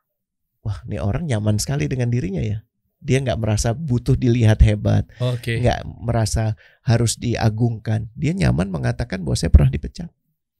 Wah, 0.66 0.82
nih 0.90 0.98
orang 0.98 1.30
nyaman 1.30 1.62
sekali 1.62 1.86
dengan 1.86 2.10
dirinya 2.10 2.42
ya. 2.42 2.66
Dia 2.98 3.22
nggak 3.22 3.38
merasa 3.38 3.70
butuh 3.70 4.18
dilihat 4.18 4.58
hebat, 4.66 5.06
Oke. 5.22 5.62
nggak 5.62 5.86
merasa 6.02 6.58
harus 6.82 7.14
diagungkan. 7.22 8.10
Dia 8.18 8.34
nyaman 8.34 8.66
mengatakan 8.66 9.22
bahwa 9.22 9.38
saya 9.38 9.54
pernah 9.54 9.70
dipecat. 9.70 10.10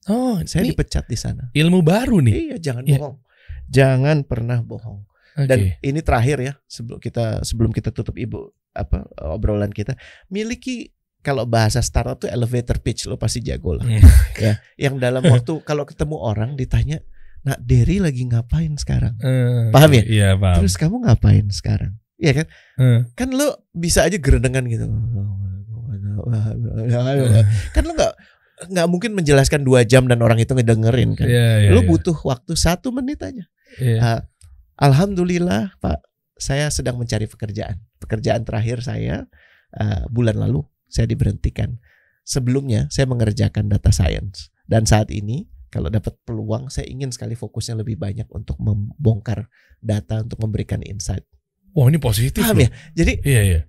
Oh, 0.08 0.38
Saya 0.42 0.62
ini 0.62 0.72
dipecat 0.72 1.04
di 1.04 1.14
sana. 1.14 1.46
ilmu 1.50 1.80
baru 1.80 2.18
nih. 2.18 2.34
Iya, 2.46 2.54
jangan 2.62 2.82
Iya. 2.82 2.98
bohong. 2.98 3.14
Jangan 3.68 4.16
pernah 4.24 4.58
bohong. 4.58 5.04
Oke. 5.34 5.44
Dan 5.44 5.58
ini 5.78 5.98
terakhir 6.00 6.36
ya 6.40 6.52
sebelum 6.64 6.98
kita 6.98 7.42
sebelum 7.42 7.70
kita 7.70 7.88
tutup 7.88 8.14
ibu 8.14 8.50
apa 8.70 9.02
obrolan 9.28 9.68
kita 9.68 9.92
miliki 10.26 10.88
kalau 11.18 11.44
bahasa 11.44 11.78
startup 11.78 12.16
tuh 12.16 12.26
elevator 12.26 12.76
pitch 12.76 13.04
lo 13.04 13.14
pasti 13.14 13.40
jago 13.40 13.72
lah 13.72 13.82
Hmm. 13.82 14.00
ya 14.40 14.52
yang 14.76 14.96
dalam 14.96 15.20
waktu 15.20 15.50
kalau 15.62 15.84
ketemu 15.84 16.16
orang 16.16 16.52
ditanya 16.52 16.98
nah 17.40 17.52
Derry 17.56 17.98
lagi 17.98 18.24
ngapain 18.24 18.70
sekarang 18.76 19.14
Eh, 19.18 19.68
Paham 19.68 19.90
ya? 19.92 20.02
Iya 20.02 20.28
paham. 20.34 20.56
terus 20.58 20.74
kamu 20.74 20.94
ngapain 21.04 21.44
sekarang 21.50 21.92
Iya 22.16 22.30
kan 22.34 22.46
Eh, 22.76 22.98
kan 23.14 23.28
lo 23.30 23.62
bisa 23.68 24.02
aja 24.02 24.14
gerendengan 24.14 24.62
gitu 24.66 24.86
kan 27.74 27.82
lo 27.84 27.92
nggak 27.94 28.14
nggak 28.66 28.86
mungkin 28.90 29.14
menjelaskan 29.14 29.62
dua 29.62 29.86
jam 29.86 30.10
dan 30.10 30.18
orang 30.18 30.42
itu 30.42 30.50
ngedengerin 30.50 31.14
kan 31.14 31.30
Iya, 31.30 31.68
iya, 31.68 31.70
lo 31.70 31.82
iya. 31.82 31.88
butuh 31.88 32.16
waktu 32.26 32.58
satu 32.58 32.90
menit 32.90 33.22
aja 33.22 33.46
Iya. 33.76 33.98
Ah, 34.00 34.20
Alhamdulillah 34.78 35.76
Pak, 35.82 36.00
saya 36.38 36.70
sedang 36.70 36.96
mencari 36.96 37.26
pekerjaan. 37.26 37.82
Pekerjaan 37.98 38.46
terakhir 38.46 38.80
saya 38.80 39.26
uh, 39.74 40.06
bulan 40.08 40.38
lalu 40.38 40.62
saya 40.88 41.10
diberhentikan. 41.10 41.76
Sebelumnya 42.22 42.86
saya 42.88 43.10
mengerjakan 43.10 43.68
data 43.68 43.90
science 43.90 44.54
dan 44.70 44.86
saat 44.86 45.10
ini 45.10 45.50
kalau 45.68 45.92
dapat 45.92 46.16
peluang 46.24 46.72
saya 46.72 46.88
ingin 46.88 47.12
sekali 47.12 47.36
fokusnya 47.36 47.84
lebih 47.84 48.00
banyak 48.00 48.24
untuk 48.32 48.56
membongkar 48.56 49.52
data 49.84 50.24
untuk 50.24 50.40
memberikan 50.40 50.80
insight. 50.80 51.26
Wah 51.76 51.90
ini 51.90 52.00
positif. 52.00 52.40
Paham 52.40 52.62
loh. 52.62 52.64
ya? 52.64 52.70
Jadi 52.96 53.12
Iya 53.26 53.42
iya. 53.44 53.60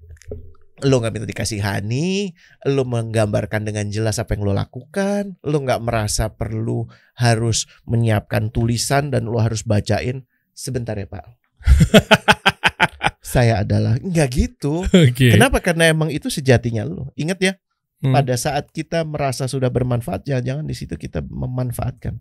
Lo 0.85 1.03
nggak 1.03 1.13
minta 1.13 1.27
dikasihani, 1.27 2.33
lo 2.71 2.83
menggambarkan 2.87 3.67
dengan 3.67 3.87
jelas 3.91 4.19
apa 4.19 4.35
yang 4.35 4.47
lo 4.47 4.53
lakukan, 4.55 5.35
lo 5.43 5.57
nggak 5.63 5.81
merasa 5.83 6.31
perlu 6.33 6.87
harus 7.19 7.67
menyiapkan 7.89 8.51
tulisan 8.53 9.11
dan 9.11 9.27
lo 9.27 9.39
harus 9.39 9.67
bacain 9.67 10.27
sebentar 10.55 10.95
ya 10.95 11.07
pak. 11.07 11.25
Saya 13.23 13.61
adalah 13.61 13.99
nggak 13.99 14.29
gitu. 14.31 14.83
Oke. 14.87 15.35
Kenapa? 15.35 15.61
Karena 15.61 15.91
emang 15.91 16.09
itu 16.09 16.31
sejatinya 16.31 16.87
lo. 16.87 17.13
Ingat 17.19 17.39
ya, 17.39 17.53
Hmm. 17.99 18.15
pada 18.15 18.39
saat 18.39 18.71
kita 18.71 19.03
merasa 19.03 19.43
sudah 19.43 19.67
bermanfaat, 19.67 20.23
jangan-jangan 20.23 20.63
di 20.63 20.71
situ 20.71 20.95
kita 20.95 21.19
memanfaatkan. 21.19 22.15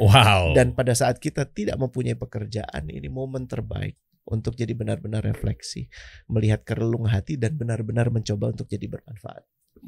Wow. 0.00 0.56
Dan 0.56 0.72
pada 0.72 0.96
saat 0.96 1.20
kita 1.20 1.44
tidak 1.44 1.76
mempunyai 1.76 2.16
pekerjaan, 2.16 2.88
ini 2.88 3.12
momen 3.12 3.44
terbaik 3.44 4.00
untuk 4.24 4.54
jadi 4.54 4.72
benar-benar 4.72 5.22
refleksi, 5.22 5.88
melihat 6.26 6.62
kerelung 6.62 7.06
hati 7.06 7.34
dan 7.36 7.56
benar-benar 7.56 8.08
mencoba 8.08 8.52
untuk 8.52 8.66
jadi 8.66 8.86
bermanfaat. 8.86 9.42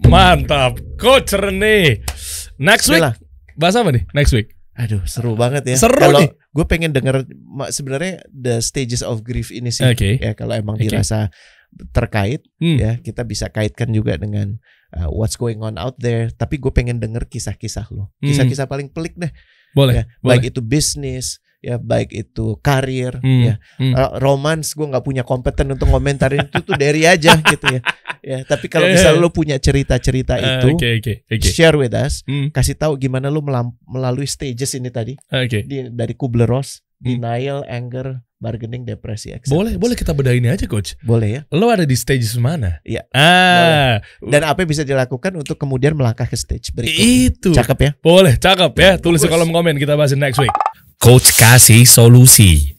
Mantap, 0.09 0.81
Coach 0.97 1.37
Rene. 1.37 2.01
Next 2.57 2.89
week 2.89 3.03
Bismillah. 3.03 3.15
bahas 3.55 3.77
apa 3.77 3.91
nih? 3.93 4.05
Next 4.17 4.33
week. 4.33 4.57
Aduh, 4.73 5.05
seru 5.05 5.37
banget 5.37 5.69
ya. 5.69 5.77
Seru 5.77 6.01
kalau 6.01 6.25
nih. 6.25 6.33
gue 6.33 6.65
pengen 6.65 6.97
denger 6.97 7.29
sebenarnya 7.69 8.25
the 8.33 8.65
stages 8.65 9.05
of 9.05 9.21
grief 9.21 9.53
ini 9.53 9.69
sih. 9.69 9.85
Oke. 9.85 10.17
Ya 10.17 10.33
kalau 10.33 10.57
emang 10.57 10.81
Oke. 10.81 10.89
dirasa 10.89 11.29
terkait, 11.93 12.41
Hmm. 12.57 12.81
ya 12.81 12.97
kita 12.97 13.25
bisa 13.25 13.53
kaitkan 13.53 13.93
juga 13.93 14.17
dengan 14.17 14.57
uh, 14.97 15.13
what's 15.13 15.37
going 15.37 15.61
on 15.61 15.77
out 15.77 16.01
there. 16.01 16.33
Tapi 16.33 16.57
gue 16.57 16.73
pengen 16.73 16.97
denger 16.97 17.29
kisah-kisah 17.29 17.93
lo, 17.93 18.09
Hmm. 18.21 18.33
kisah-kisah 18.33 18.65
paling 18.65 18.89
pelik 18.89 19.13
deh. 19.17 19.33
Boleh. 19.77 19.93
Ya, 19.93 20.05
boleh. 20.21 20.41
baik 20.41 20.57
itu 20.57 20.61
bisnis, 20.65 21.41
ya 21.63 21.79
baik 21.79 22.11
itu 22.11 22.59
karir, 22.59 23.23
Hmm. 23.23 23.43
ya 23.47 23.55
Hmm. 23.79 23.95
Uh, 23.95 24.11
romance 24.19 24.75
gue 24.75 24.83
nggak 24.83 25.01
punya 25.01 25.23
kompeten 25.23 25.71
untuk 25.71 25.87
komentarin 25.89 26.43
itu 26.43 26.61
tuh 26.61 26.75
dari 26.75 27.07
aja 27.07 27.39
gitu 27.55 27.67
ya. 27.71 27.81
Ya 28.21 28.39
tapi 28.43 28.67
kalau 28.67 28.87
Eh. 28.87 28.95
misalnya 28.95 29.19
lo 29.19 29.31
punya 29.31 29.57
cerita-cerita 29.57 30.37
Eh, 30.37 30.47
itu, 30.59 30.67
Oke 30.75 30.89
oke 30.99 31.13
oke. 31.27 31.49
share 31.49 31.75
with 31.75 31.95
us. 31.95 32.27
Hmm. 32.27 32.51
Kasih 32.51 32.75
tahu 32.75 32.99
gimana 32.99 33.31
lo 33.31 33.41
melalui 33.83 34.27
stages 34.27 34.75
ini 34.75 34.91
tadi 34.91 35.15
Oke. 35.29 35.63
di, 35.63 35.87
dari 35.89 36.13
Kubler-Ross, 36.13 36.83
Hmm. 36.99 37.19
denial, 37.19 37.63
anger, 37.67 38.23
bargaining, 38.39 38.83
depresi, 38.83 39.31
acceptance. 39.31 39.55
Boleh 39.55 39.75
boleh 39.75 39.95
kita 39.95 40.11
bedain 40.13 40.43
aja 40.45 40.67
Coach. 40.67 40.99
Boleh 41.01 41.29
ya. 41.31 41.41
Lo 41.51 41.71
ada 41.71 41.83
di 41.83 41.95
stage 41.95 42.27
mana? 42.39 42.83
Iya. 42.83 43.07
Ah. 43.11 44.03
Dan 44.19 44.43
apa 44.43 44.63
yang 44.63 44.71
bisa 44.71 44.83
dilakukan 44.83 45.35
untuk 45.35 45.55
kemudian 45.55 45.95
melangkah 45.95 46.27
ke 46.27 46.35
stage 46.35 46.71
berikutnya? 46.71 47.07
Itu. 47.31 47.51
Cakep 47.55 47.79
ya. 47.79 47.91
Boleh, 47.99 48.35
cakep 48.35 48.73
ya. 48.75 48.91
Tulis 48.99 49.19
di 49.19 49.31
kolom 49.31 49.51
komen 49.51 49.79
kita 49.79 49.95
bahas 49.95 50.11
next 50.15 50.43
week. 50.43 50.51
Coach 51.03 51.35
kasih 51.35 51.83
solusi. 51.83 52.79